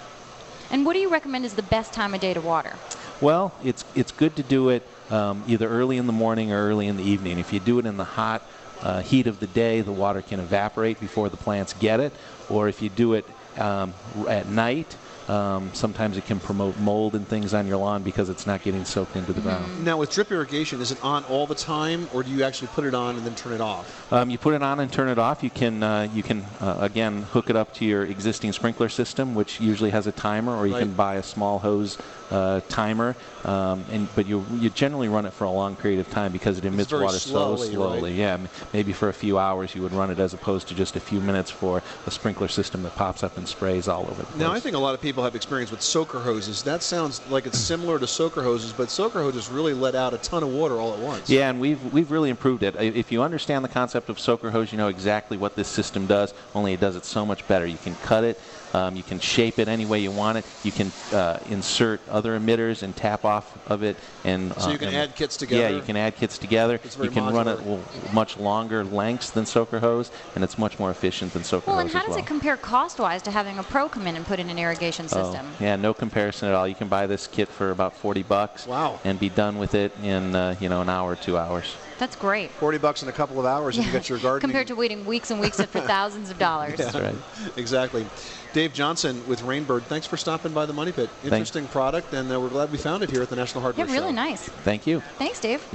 And 0.70 0.86
what 0.86 0.94
do 0.94 1.00
you 1.00 1.10
recommend 1.10 1.46
is 1.46 1.54
the 1.54 1.64
best 1.64 1.94
time 1.94 2.14
of 2.14 2.20
day 2.20 2.34
to 2.34 2.42
water? 2.42 2.74
Well, 3.22 3.54
it's 3.64 3.86
it's 3.96 4.12
good 4.12 4.36
to 4.36 4.44
do 4.44 4.70
it 4.70 4.84
um, 5.10 5.44
either 5.48 5.70
early 5.70 5.98
in 5.98 6.08
the 6.08 6.14
morning 6.14 6.52
or 6.52 6.68
early 6.68 6.88
in 6.88 6.98
the 6.98 7.04
evening. 7.04 7.40
If 7.40 7.54
you 7.54 7.60
do 7.60 7.80
it 7.80 7.86
in 7.86 7.96
the 7.98 8.04
hot 8.04 8.42
uh, 8.82 9.02
heat 9.02 9.28
of 9.28 9.40
the 9.40 9.48
day, 9.48 9.82
the 9.82 9.92
water 9.92 10.22
can 10.22 10.40
evaporate 10.40 11.00
before 11.00 11.30
the 11.30 11.38
plants 11.38 11.74
get 11.74 12.00
it. 12.00 12.14
Or 12.50 12.68
if 12.68 12.82
you 12.82 12.90
do 12.90 13.14
it 13.14 13.26
um, 13.58 13.94
at 14.28 14.48
night, 14.48 14.96
um, 15.28 15.72
sometimes 15.74 16.18
it 16.18 16.26
can 16.26 16.40
promote 16.40 16.78
mold 16.78 17.16
and 17.16 17.28
things 17.28 17.54
on 17.54 17.66
your 17.66 17.78
lawn 17.78 18.04
because 18.04 18.30
it's 18.30 18.46
not 18.46 18.62
getting 18.62 18.86
soaked 18.86 19.16
into 19.16 19.34
the 19.34 19.42
ground. 19.42 19.84
Now, 19.84 19.98
with 19.98 20.12
drip 20.12 20.32
irrigation, 20.32 20.82
is 20.82 20.92
it 20.92 21.04
on 21.04 21.24
all 21.26 21.48
the 21.48 21.56
time, 21.56 22.08
or 22.14 22.22
do 22.22 22.30
you 22.30 22.44
actually 22.44 22.68
put 22.70 22.86
it 22.86 22.94
on 22.94 23.16
and 23.16 23.26
then 23.26 23.34
turn 23.34 23.54
it 23.54 23.62
off? 23.62 24.14
Um, 24.14 24.30
you 24.30 24.38
put 24.38 24.54
it 24.54 24.62
on 24.62 24.80
and 24.80 24.92
turn 24.92 25.10
it 25.10 25.18
off. 25.18 25.44
You 25.44 25.50
can 25.50 25.82
uh, 25.82 26.08
you 26.14 26.22
can 26.22 26.46
uh, 26.62 26.78
again 26.80 27.24
hook 27.24 27.50
it 27.50 27.56
up 27.56 27.74
to 27.76 27.86
your 27.86 28.06
existing 28.06 28.52
sprinkler 28.54 28.90
system, 28.90 29.34
which 29.34 29.60
usually 29.60 29.90
has 29.90 30.06
a 30.06 30.12
timer, 30.12 30.56
or 30.56 30.68
you 30.68 30.76
can 30.76 30.94
buy 30.94 31.16
a 31.16 31.24
small 31.24 31.60
hose 31.60 31.98
uh, 32.32 32.62
timer. 32.70 33.16
Um, 33.44 33.86
and 33.92 34.08
but 34.16 34.26
you 34.26 34.46
you 34.60 34.70
generally 34.70 35.08
run 35.08 35.26
it 35.26 35.34
for 35.34 35.44
a 35.44 35.52
long 35.52 35.76
period 35.76 36.00
of 36.00 36.10
time 36.10 36.32
because 36.32 36.58
it 36.58 36.66
emits 36.66 36.92
water 36.92 37.20
slowly, 37.20 37.68
so 37.68 37.74
slowly. 37.74 38.12
right? 38.12 38.18
Yeah, 38.18 38.38
maybe 38.74 38.94
for 38.94 39.10
a 39.10 39.14
few 39.14 39.38
hours 39.38 39.76
you 39.76 39.82
would 39.84 39.94
run 39.94 40.10
it 40.10 40.20
as 40.20 40.34
opposed 40.34 40.68
to 40.70 40.76
just 40.76 40.96
a 40.96 41.00
few 41.00 41.22
minutes 41.22 41.52
for 41.52 41.84
a 42.08 42.12
sprinkler 42.12 42.48
system 42.48 42.84
that 42.84 42.96
pops 42.96 43.24
up 43.24 43.38
and 43.38 43.48
sprays 43.48 43.88
all 43.88 44.02
over 44.04 44.16
the 44.16 44.24
place. 44.24 44.40
Now, 44.40 44.52
I 44.52 44.60
think 44.60 44.76
a 44.76 44.80
lot 44.80 44.96
of 44.96 45.02
people 45.02 45.24
have 45.24 45.36
experience 45.36 45.70
with 45.72 45.82
soaker 45.82 46.20
hoses. 46.20 46.64
That 46.64 46.82
sounds 46.82 47.22
like 47.30 47.46
it's 47.46 47.60
similar 47.60 48.00
to 48.00 48.08
soaker 48.08 48.42
hoses, 48.44 48.74
but 48.74 48.90
soaker 48.90 49.22
hoses 49.22 49.48
really 49.50 49.74
let 49.74 49.94
out 49.96 50.14
a 50.14 50.18
ton 50.18 50.42
of 50.42 50.50
water 50.50 50.80
all 50.80 50.94
at 50.94 51.00
once. 51.00 51.30
Yeah, 51.30 51.50
and 51.50 51.60
we've 51.60 51.94
we've 51.94 52.10
really 52.10 52.30
improved 52.30 52.64
it. 52.64 52.76
If 52.76 53.12
you 53.12 53.22
understand 53.22 53.64
the 53.64 53.70
concept 53.70 54.10
of 54.10 54.20
soaker 54.20 54.52
hose, 54.52 54.72
you 54.72 54.78
know 54.78 54.88
exactly 54.88 55.38
what 55.38 55.56
this 55.56 55.68
system 55.68 56.08
does. 56.08 56.34
Only 56.54 56.74
it 56.74 56.80
does 56.80 56.96
it 56.96 57.06
so 57.06 57.26
much 57.26 57.48
better. 57.48 57.66
You 57.66 57.78
can 57.78 57.96
cut 57.96 58.24
it, 58.24 58.40
um, 58.76 58.96
you 58.98 59.04
can 59.04 59.20
shape 59.20 59.58
it 59.58 59.68
any 59.68 59.86
way 59.86 60.00
you 60.00 60.12
want 60.12 60.38
it. 60.40 60.46
You 60.64 60.72
can 60.72 60.92
uh, 61.14 61.40
insert 61.50 62.02
other 62.10 62.38
emitters 62.38 62.84
and 62.84 62.94
tap 62.96 63.24
off 63.24 63.58
of 63.70 63.84
it, 63.84 63.96
and 64.26 64.54
So 64.60 64.68
uh, 64.68 64.72
you 64.74 64.78
can 64.78 64.90
and- 64.90 64.98
add 64.98 65.16
kits 65.16 65.38
together. 65.38 65.62
Yeah, 65.62 65.70
you 65.70 65.82
can 65.82 65.96
add 65.96 66.16
kits 66.18 66.38
together. 66.38 66.80
It's 66.84 66.96
very 66.96 67.08
you 67.08 67.14
can 67.14 67.34
run 67.34 67.48
it 67.48 67.60
modular. 67.60 68.14
much 68.14 68.38
longer 68.38 68.84
lengths 68.84 69.30
than 69.30 69.46
soaker 69.46 69.80
hose, 69.80 70.12
and 70.36 70.44
it's 70.44 70.58
much 70.58 70.78
more 70.78 70.92
efficient 70.92 71.32
than 71.34 71.44
soaker 71.44 71.68
Well, 71.68 71.76
hose 71.78 71.84
and 71.86 71.92
how 71.94 72.02
does 72.02 72.10
well. 72.12 72.20
it 72.20 72.26
compare 72.28 72.58
cost-wise 72.58 73.22
to 73.24 73.32
having 73.32 73.58
a 73.60 73.64
pro 73.64 73.88
come 73.88 74.08
in 74.08 74.16
and 74.18 74.26
put 74.26 74.40
in 74.40 74.50
an 74.50 74.60
irrigation 74.60 75.08
system? 75.08 75.46
Oh, 75.50 75.64
yeah, 75.64 75.78
no 75.78 75.94
comparison 75.94 76.50
at 76.50 76.56
all. 76.56 76.68
You 76.68 76.76
can 76.76 76.90
buy 76.90 77.08
this 77.08 77.28
kit 77.28 77.48
for 77.48 77.72
about 77.72 77.96
40 77.96 78.24
bucks. 78.24 78.68
Wow. 78.68 79.00
And 79.06 79.20
be 79.20 79.30
done 79.30 79.58
with 79.58 79.74
it 79.76 79.94
in 80.04 80.36
uh, 80.36 80.56
you 80.60 80.68
know 80.68 80.82
an 80.82 80.90
hour, 80.90 81.16
two 81.16 81.38
hours. 81.38 81.76
That's 81.98 82.16
great. 82.16 82.52
40 82.52 82.78
bucks 82.80 83.04
in 83.04 83.10
a 83.10 83.14
couple 83.14 83.40
of 83.40 83.46
hours, 83.46 83.78
and 83.78 83.86
you 83.86 83.92
get 83.92 84.10
your 84.10 84.20
garden. 84.20 84.42
Compared 84.42 84.68
to 84.68 84.76
waiting 84.76 85.06
weeks 85.06 85.32
and 85.32 85.40
weeks 85.40 85.58
for 85.62 85.80
thousands 85.82 86.30
of 86.30 86.38
dollars. 86.38 86.80
Yeah, 86.80 87.14
Exactly. 87.56 88.06
Dave 88.54 88.74
Johnson 88.74 89.26
with 89.28 89.42
Rainbird, 89.42 89.84
thanks 89.84 90.06
for 90.08 90.18
stopping 90.18 90.54
by 90.54 90.66
the 90.66 90.74
Money 90.74 90.92
Pit. 90.92 91.10
Interesting 91.24 91.68
product, 91.68 92.14
and 92.14 92.32
uh, 92.32 92.40
we're 92.40 92.50
glad 92.50 92.72
we 92.72 92.78
found 92.78 93.04
it 93.04 93.10
here 93.12 93.22
at 93.22 93.30
the 93.30 93.36
National 93.36 93.62
Hardware 93.62 93.86
Yeah, 93.86 93.92
Hardware 93.92 94.12
really 94.14 94.18
Show. 94.18 94.30
nice. 94.30 94.50
Thank 94.64 94.88
you. 94.88 95.02
Thanks, 95.18 95.40
Dave. 95.40 95.66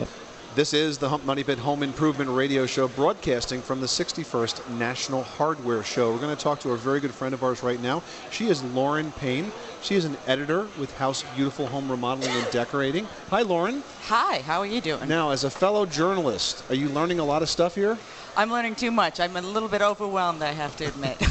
This 0.57 0.75
is 0.75 0.99
the 0.99 1.09
Hump 1.09 1.25
Money 1.25 1.45
Pit 1.45 1.61
Home 1.61 1.81
Improvement 1.81 2.29
Radio 2.29 2.67
Show, 2.67 2.89
broadcasting 2.89 3.63
from 3.63 3.81
the 3.81 3.87
61st 3.87 4.69
National 4.71 5.23
Hardware 5.23 5.85
Show. 5.85 6.13
We're 6.13 6.19
going 6.19 6.37
to 6.37 6.43
talk 6.43 6.59
to 6.61 6.73
a 6.73 6.77
very 6.77 6.99
good 6.99 7.15
friend 7.15 7.33
of 7.33 7.45
ours 7.45 7.63
right 7.63 7.81
now. 7.81 8.03
She 8.33 8.49
is 8.49 8.61
Lauren 8.65 9.13
Payne. 9.13 9.53
She 9.81 9.95
is 9.95 10.05
an 10.05 10.17
editor 10.27 10.67
with 10.77 10.93
House 10.97 11.25
Beautiful 11.37 11.69
Home 11.69 11.89
Remodeling 11.89 12.33
and 12.33 12.51
Decorating. 12.51 13.07
Hi, 13.29 13.43
Lauren. 13.43 13.85
Hi, 14.07 14.41
how 14.41 14.59
are 14.59 14.67
you 14.67 14.81
doing? 14.81 15.09
Now, 15.09 15.31
as 15.31 15.45
a 15.45 15.51
fellow 15.51 15.87
journalist, 15.87 16.65
are 16.69 16.75
you 16.75 16.89
learning 16.89 17.21
a 17.21 17.25
lot 17.25 17.43
of 17.43 17.49
stuff 17.49 17.77
here? 17.77 17.97
I'm 18.37 18.51
learning 18.51 18.75
too 18.75 18.91
much. 18.91 19.21
I'm 19.21 19.37
a 19.37 19.43
little 19.43 19.69
bit 19.69 19.83
overwhelmed, 19.83 20.43
I 20.43 20.51
have 20.51 20.75
to 20.79 20.85
admit. 20.85 21.17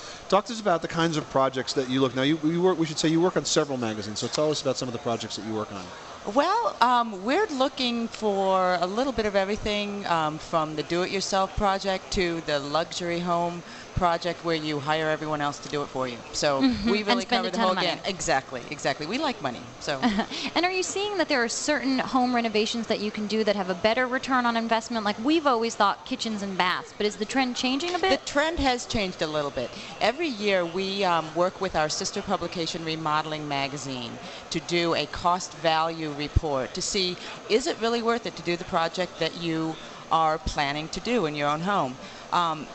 Talk 0.30 0.46
to 0.46 0.54
us 0.54 0.60
about 0.62 0.80
the 0.80 0.88
kinds 0.88 1.18
of 1.18 1.28
projects 1.28 1.74
that 1.74 1.90
you 1.90 2.00
look. 2.00 2.16
Now, 2.16 2.22
you, 2.22 2.38
you 2.42 2.62
work. 2.62 2.78
We 2.78 2.86
should 2.86 2.98
say 2.98 3.08
you 3.08 3.20
work 3.20 3.36
on 3.36 3.44
several 3.44 3.76
magazines. 3.76 4.20
So 4.20 4.26
tell 4.26 4.50
us 4.50 4.62
about 4.62 4.78
some 4.78 4.88
of 4.88 4.94
the 4.94 5.00
projects 5.00 5.36
that 5.36 5.44
you 5.44 5.52
work 5.52 5.70
on. 5.70 5.84
Well, 6.32 6.74
um, 6.80 7.22
we're 7.22 7.46
looking 7.48 8.08
for 8.08 8.78
a 8.80 8.86
little 8.86 9.12
bit 9.12 9.26
of 9.26 9.36
everything 9.36 10.06
um, 10.06 10.38
from 10.38 10.74
the 10.74 10.82
do-it-yourself 10.82 11.54
project 11.54 12.10
to 12.12 12.40
the 12.42 12.58
luxury 12.60 13.18
home 13.18 13.62
project 13.94 14.44
where 14.44 14.56
you 14.56 14.80
hire 14.80 15.08
everyone 15.08 15.40
else 15.40 15.58
to 15.60 15.68
do 15.68 15.82
it 15.82 15.88
for 15.88 16.08
you. 16.08 16.18
So 16.32 16.62
Mhm, 16.64 16.90
we 16.90 17.02
really 17.02 17.24
cover 17.24 17.50
the 17.50 17.58
whole 17.58 17.74
gamut. 17.74 18.06
Exactly, 18.06 18.62
exactly. 18.70 19.06
We 19.06 19.18
like 19.18 19.40
money, 19.42 19.62
so. 19.80 20.00
And 20.54 20.64
are 20.64 20.70
you 20.72 20.82
seeing 20.82 21.18
that 21.18 21.28
there 21.28 21.42
are 21.42 21.48
certain 21.48 21.98
home 21.98 22.34
renovations 22.34 22.86
that 22.86 23.00
you 23.00 23.10
can 23.10 23.26
do 23.26 23.44
that 23.44 23.56
have 23.56 23.70
a 23.70 23.74
better 23.74 24.06
return 24.06 24.46
on 24.46 24.56
investment? 24.56 25.04
Like 25.04 25.18
we've 25.18 25.46
always 25.46 25.74
thought 25.74 26.04
kitchens 26.06 26.42
and 26.42 26.56
baths, 26.56 26.92
but 26.96 27.06
is 27.06 27.16
the 27.16 27.24
trend 27.24 27.56
changing 27.56 27.94
a 27.94 27.98
bit? 27.98 28.20
The 28.20 28.26
trend 28.32 28.58
has 28.60 28.86
changed 28.86 29.22
a 29.22 29.26
little 29.26 29.50
bit. 29.50 29.70
Every 30.00 30.28
year 30.28 30.64
we 30.64 31.04
um, 31.04 31.34
work 31.34 31.60
with 31.60 31.74
our 31.76 31.88
sister 31.88 32.22
publication, 32.22 32.84
Remodeling 32.84 33.46
Magazine, 33.48 34.18
to 34.50 34.60
do 34.60 34.94
a 34.94 35.06
cost 35.06 35.52
value 35.54 36.12
report 36.12 36.74
to 36.74 36.82
see 36.82 37.16
is 37.48 37.66
it 37.66 37.76
really 37.80 38.02
worth 38.02 38.26
it 38.26 38.36
to 38.36 38.42
do 38.42 38.56
the 38.56 38.64
project 38.64 39.18
that 39.18 39.34
you 39.36 39.76
are 40.10 40.38
planning 40.38 40.88
to 40.88 41.00
do 41.00 41.26
in 41.26 41.34
your 41.34 41.48
own 41.48 41.60
home. 41.60 41.96
Um, 42.32 42.66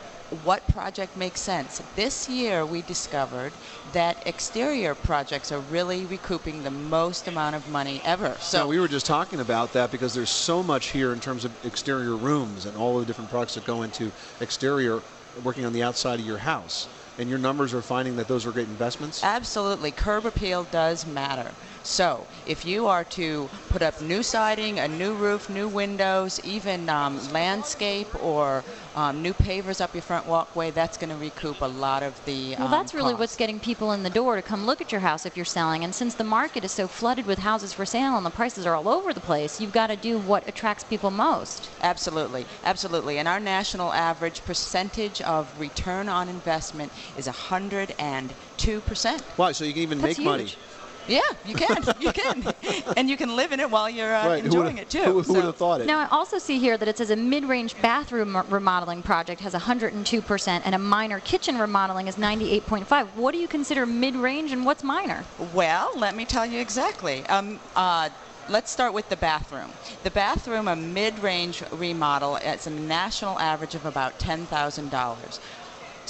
what 0.44 0.66
project 0.68 1.16
makes 1.16 1.40
sense? 1.40 1.82
This 1.96 2.28
year 2.28 2.64
we 2.64 2.82
discovered 2.82 3.52
that 3.92 4.26
exterior 4.26 4.94
projects 4.94 5.50
are 5.52 5.60
really 5.60 6.04
recouping 6.06 6.62
the 6.62 6.70
most 6.70 7.28
amount 7.28 7.56
of 7.56 7.68
money 7.70 8.00
ever. 8.04 8.36
So 8.40 8.66
we 8.66 8.78
were 8.78 8.88
just 8.88 9.06
talking 9.06 9.40
about 9.40 9.72
that 9.72 9.90
because 9.90 10.14
there's 10.14 10.30
so 10.30 10.62
much 10.62 10.88
here 10.88 11.12
in 11.12 11.20
terms 11.20 11.44
of 11.44 11.52
exterior 11.64 12.14
rooms 12.16 12.66
and 12.66 12.76
all 12.76 12.98
the 12.98 13.04
different 13.04 13.30
products 13.30 13.54
that 13.54 13.64
go 13.64 13.82
into 13.82 14.12
exterior, 14.40 15.02
working 15.42 15.64
on 15.64 15.72
the 15.72 15.82
outside 15.82 16.20
of 16.20 16.26
your 16.26 16.38
house. 16.38 16.88
And 17.18 17.28
your 17.28 17.38
numbers 17.38 17.74
are 17.74 17.82
finding 17.82 18.16
that 18.16 18.28
those 18.28 18.46
are 18.46 18.50
great 18.50 18.68
investments. 18.68 19.22
Absolutely. 19.22 19.90
Curb 19.90 20.24
appeal 20.24 20.64
does 20.64 21.04
matter. 21.06 21.50
So, 21.82 22.26
if 22.46 22.64
you 22.64 22.86
are 22.86 23.04
to 23.04 23.48
put 23.68 23.82
up 23.82 24.00
new 24.02 24.22
siding, 24.22 24.78
a 24.78 24.88
new 24.88 25.14
roof, 25.14 25.48
new 25.48 25.68
windows, 25.68 26.38
even 26.44 26.88
um, 26.88 27.18
landscape 27.32 28.08
or 28.22 28.64
um, 28.94 29.22
new 29.22 29.32
pavers 29.32 29.80
up 29.80 29.94
your 29.94 30.02
front 30.02 30.26
walkway, 30.26 30.70
that's 30.70 30.98
going 30.98 31.10
to 31.10 31.16
recoup 31.16 31.60
a 31.62 31.66
lot 31.66 32.02
of 32.02 32.22
the. 32.26 32.54
Well, 32.58 32.66
um, 32.66 32.70
that's 32.70 32.92
really 32.92 33.12
cost. 33.12 33.20
what's 33.20 33.36
getting 33.36 33.60
people 33.60 33.92
in 33.92 34.02
the 34.02 34.10
door 34.10 34.36
to 34.36 34.42
come 34.42 34.66
look 34.66 34.80
at 34.80 34.92
your 34.92 35.00
house 35.00 35.24
if 35.24 35.36
you're 35.36 35.44
selling. 35.44 35.84
And 35.84 35.94
since 35.94 36.14
the 36.14 36.24
market 36.24 36.64
is 36.64 36.72
so 36.72 36.86
flooded 36.86 37.26
with 37.26 37.38
houses 37.38 37.72
for 37.72 37.86
sale 37.86 38.16
and 38.16 38.26
the 38.26 38.30
prices 38.30 38.66
are 38.66 38.76
all 38.76 38.88
over 38.88 39.14
the 39.14 39.20
place, 39.20 39.60
you've 39.60 39.72
got 39.72 39.86
to 39.88 39.96
do 39.96 40.18
what 40.18 40.46
attracts 40.48 40.84
people 40.84 41.10
most. 41.10 41.70
Absolutely, 41.80 42.46
absolutely. 42.64 43.18
And 43.18 43.26
our 43.26 43.40
national 43.40 43.92
average 43.92 44.44
percentage 44.44 45.20
of 45.22 45.58
return 45.58 46.08
on 46.08 46.28
investment 46.28 46.92
is 47.16 47.26
102%. 47.26 49.22
Wow, 49.38 49.52
so 49.52 49.64
you 49.64 49.72
can 49.72 49.82
even 49.82 49.98
That's 49.98 50.18
make 50.18 50.24
money. 50.24 50.52
Huge. 51.10 51.22
Yeah, 51.22 51.50
you 51.50 51.54
can. 51.54 51.94
You 52.00 52.12
can. 52.12 52.54
and 52.96 53.08
you 53.10 53.16
can 53.16 53.36
live 53.36 53.52
in 53.52 53.60
it 53.60 53.70
while 53.70 53.88
you're 53.90 54.14
uh, 54.14 54.26
Right, 54.28 54.44
enjoying 54.44 54.78
it 54.78 54.88
too. 54.90 55.02
who- 55.02 55.12
who 55.14 55.22
So- 55.24 55.32
would've 55.34 55.56
thought 55.56 55.80
it? 55.80 55.86
Now, 55.86 56.00
I 56.00 56.08
also 56.10 56.38
see 56.38 56.58
here 56.58 56.76
that 56.78 56.88
it 56.88 56.98
says 56.98 57.10
a 57.10 57.16
mid-range 57.16 57.74
bathroom 57.82 58.36
remodeling 58.48 59.02
project 59.02 59.40
has 59.42 59.54
102% 59.54 60.62
and 60.64 60.74
a 60.74 60.78
minor 60.78 61.20
kitchen 61.20 61.58
remodeling 61.58 62.06
is 62.08 62.16
98.5. 62.16 63.06
What 63.14 63.32
do 63.32 63.38
you 63.38 63.48
consider 63.48 63.86
mid-range 63.86 64.52
and 64.52 64.64
what's 64.64 64.82
minor? 64.82 65.24
Well, 65.52 65.90
let 65.96 66.14
me 66.16 66.24
tell 66.24 66.46
you 66.46 66.60
exactly. 66.60 67.24
Um, 67.26 67.60
uh, 67.76 68.08
let's 68.48 68.70
start 68.70 68.92
with 68.92 69.08
the 69.08 69.16
bathroom. 69.16 69.70
The 70.02 70.10
bathroom, 70.10 70.68
a 70.68 70.76
mid-range 70.76 71.62
remodel, 71.72 72.36
it's 72.36 72.66
a 72.66 72.70
national 72.70 73.38
average 73.38 73.74
of 73.74 73.84
about 73.86 74.18
$10,000. 74.18 75.40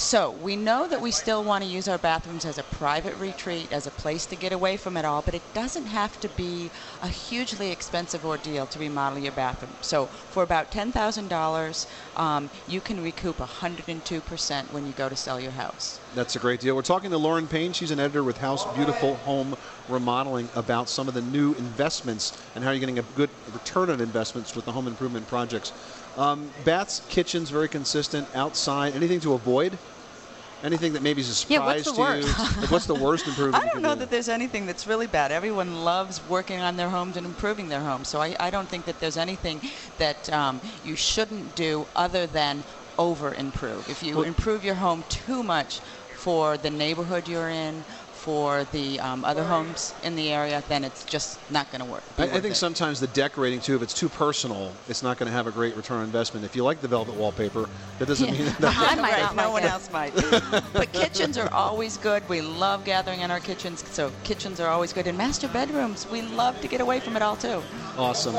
So 0.01 0.31
we 0.31 0.55
know 0.55 0.87
that 0.87 0.99
we 0.99 1.11
still 1.11 1.43
want 1.43 1.63
to 1.63 1.69
use 1.69 1.87
our 1.87 1.99
bathrooms 1.99 2.43
as 2.43 2.57
a 2.57 2.63
private 2.63 3.15
retreat, 3.17 3.71
as 3.71 3.85
a 3.85 3.91
place 3.91 4.25
to 4.25 4.35
get 4.35 4.51
away 4.51 4.75
from 4.75 4.97
it 4.97 5.05
all, 5.05 5.21
but 5.21 5.35
it 5.35 5.53
doesn't 5.53 5.85
have 5.85 6.19
to 6.21 6.27
be 6.29 6.71
a 7.01 7.07
hugely 7.07 7.71
expensive 7.71 8.25
ordeal 8.25 8.65
to 8.67 8.79
remodel 8.79 9.19
your 9.19 9.31
bathroom. 9.31 9.71
So 9.81 10.05
for 10.05 10.43
about 10.43 10.71
$10,000, 10.71 11.87
um, 12.15 12.49
you 12.67 12.79
can 12.79 13.01
recoup 13.03 13.37
102% 13.37 14.71
when 14.71 14.85
you 14.85 14.93
go 14.93 15.09
to 15.09 15.15
sell 15.15 15.39
your 15.39 15.51
house. 15.51 15.99
That's 16.13 16.35
a 16.35 16.39
great 16.39 16.59
deal. 16.59 16.75
We're 16.75 16.83
talking 16.83 17.09
to 17.09 17.17
Lauren 17.17 17.47
Payne. 17.47 17.73
She's 17.73 17.91
an 17.91 17.99
editor 17.99 18.23
with 18.23 18.37
House 18.37 18.65
Beautiful 18.75 19.15
Home 19.15 19.55
Remodeling 19.89 20.49
about 20.55 20.89
some 20.89 21.07
of 21.07 21.13
the 21.13 21.21
new 21.21 21.53
investments 21.55 22.37
and 22.55 22.63
how 22.63 22.71
you're 22.71 22.79
getting 22.79 22.99
a 22.99 23.05
good 23.15 23.29
return 23.51 23.89
on 23.89 23.99
investments 23.99 24.55
with 24.55 24.65
the 24.65 24.71
home 24.71 24.87
improvement 24.87 25.27
projects. 25.27 25.73
Um, 26.17 26.51
baths, 26.65 27.01
kitchens, 27.09 27.49
very 27.49 27.67
consistent. 27.67 28.27
Outside, 28.35 28.95
anything 28.95 29.19
to 29.21 29.33
avoid? 29.33 29.77
Anything 30.63 30.93
that 30.93 31.01
maybe 31.01 31.21
is 31.21 31.27
a 31.29 31.47
Yeah, 31.51 31.57
surprise 31.59 31.85
what's 31.85 31.97
the 31.97 32.03
to 32.03 32.19
you? 32.53 32.61
like, 32.61 32.71
what's 32.71 32.85
the 32.85 32.95
worst 32.95 33.27
improvement? 33.31 33.63
I 33.63 33.67
you 33.67 33.71
don't 33.73 33.81
know 33.81 33.93
do? 33.95 33.99
that 34.01 34.11
there's 34.11 34.29
anything 34.29 34.65
that's 34.67 34.85
really 34.85 35.07
bad. 35.07 35.31
Everyone 35.31 35.73
loves 35.83 36.23
working 36.23 36.59
on 36.61 36.75
their 36.75 36.89
homes 36.89 37.17
and 37.17 37.25
improving 37.25 37.69
their 37.69 37.81
homes. 37.81 38.09
So 38.09 38.21
I, 38.21 38.35
I 38.39 38.49
don't 38.51 38.69
think 38.69 38.85
that 38.85 38.99
there's 38.99 39.17
anything 39.17 39.61
that 39.97 40.31
um, 40.31 40.61
you 40.83 40.95
shouldn't 40.95 41.55
do 41.55 41.87
other 41.95 42.27
than 42.27 42.63
over 42.99 43.33
improve. 43.33 43.89
If 43.89 44.03
you 44.03 44.17
Well- 44.17 44.25
improve 44.25 44.63
your 44.63 44.75
home 44.75 45.03
too 45.09 45.41
much 45.41 45.81
for 46.13 46.55
the 46.57 46.69
neighborhood 46.69 47.27
you're 47.27 47.49
in, 47.49 47.83
for 48.21 48.65
the 48.65 48.99
um, 48.99 49.25
other 49.25 49.43
homes 49.43 49.95
in 50.03 50.15
the 50.15 50.29
area, 50.29 50.63
then 50.67 50.83
it's 50.83 51.03
just 51.05 51.39
not 51.49 51.71
going 51.71 51.79
to 51.79 51.85
work. 51.85 52.03
I, 52.19 52.25
I 52.25 52.27
think 52.39 52.53
it. 52.53 52.55
sometimes 52.55 52.99
the 52.99 53.07
decorating 53.07 53.59
too, 53.59 53.75
if 53.75 53.81
it's 53.81 53.95
too 53.95 54.09
personal, 54.09 54.75
it's 54.87 55.01
not 55.01 55.17
going 55.17 55.25
to 55.25 55.33
have 55.33 55.47
a 55.47 55.51
great 55.51 55.75
return 55.75 55.97
on 55.97 56.03
investment. 56.03 56.45
If 56.45 56.55
you 56.55 56.63
like 56.63 56.81
the 56.81 56.87
velvet 56.87 57.15
wallpaper, 57.15 57.67
that 57.97 58.05
doesn't 58.05 58.31
mean 58.31 58.45
that. 58.59 58.75
I 58.77 58.95
might 58.95 59.35
no 59.35 59.51
one 59.51 59.63
else 59.63 59.89
might. 59.91 60.13
but 60.73 60.93
kitchens 60.93 61.35
are 61.35 61.51
always 61.51 61.97
good. 61.97 62.27
We 62.29 62.41
love 62.41 62.85
gathering 62.85 63.21
in 63.21 63.31
our 63.31 63.39
kitchens, 63.39 63.83
so 63.89 64.11
kitchens 64.23 64.59
are 64.59 64.67
always 64.67 64.93
good. 64.93 65.07
And 65.07 65.17
master 65.17 65.47
bedrooms, 65.47 66.07
we 66.07 66.21
love 66.21 66.61
to 66.61 66.67
get 66.67 66.79
away 66.79 66.99
from 66.99 67.15
it 67.15 67.23
all 67.23 67.35
too. 67.35 67.63
Awesome. 67.97 68.35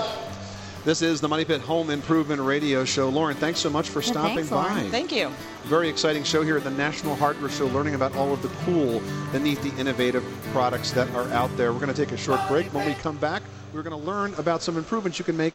This 0.85 1.01
is 1.01 1.21
the 1.21 1.29
Money 1.29 1.45
Pit 1.45 1.61
Home 1.61 1.91
Improvement 1.91 2.41
Radio 2.41 2.85
Show. 2.85 3.09
Lauren, 3.09 3.37
thanks 3.37 3.61
so 3.61 3.71
much 3.71 3.89
for 3.89 4.03
Yeah, 4.03 4.11
stopping 4.11 4.35
thanks, 4.35 4.51
by. 4.51 4.69
Lauren. 4.69 4.91
Thank 4.91 5.13
you. 5.13 5.31
Very 5.63 5.89
exciting 5.89 6.25
show 6.25 6.43
here 6.43 6.57
at 6.57 6.65
the 6.65 6.73
National 6.73 7.15
Hardware 7.15 7.51
Show, 7.51 7.67
learning 7.67 7.95
about 7.95 8.17
all 8.17 8.33
of 8.33 8.43
the 8.43 8.49
cool, 8.65 9.01
the 9.31 9.39
neat, 9.39 9.63
the 9.63 9.73
innovative 9.79 10.25
products 10.53 10.91
that 10.91 11.09
are 11.11 11.29
out 11.29 11.57
there. 11.57 11.73
We're 11.73 11.79
going 11.79 11.95
to 11.95 12.05
take 12.05 12.11
a 12.11 12.17
short 12.17 12.41
break. 12.49 12.67
When 12.75 12.85
we 12.85 12.95
come 12.95 13.17
back, 13.19 13.43
we're 13.73 13.85
going 13.85 13.97
to 13.97 14.07
learn 14.07 14.35
about 14.39 14.61
some 14.61 14.77
improvements 14.77 15.21
you 15.21 15.25
can 15.25 15.37
make. 15.37 15.53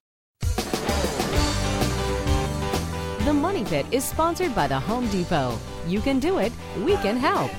The 3.25 3.33
Money 3.33 3.65
Pit 3.65 3.85
is 3.91 4.05
sponsored 4.05 4.55
by 4.55 4.67
the 4.67 4.79
Home 4.79 5.09
Depot. 5.09 5.59
You 5.89 5.99
can 5.99 6.21
do 6.21 6.37
it, 6.37 6.53
we 6.85 6.95
can 6.97 7.17
help. 7.17 7.51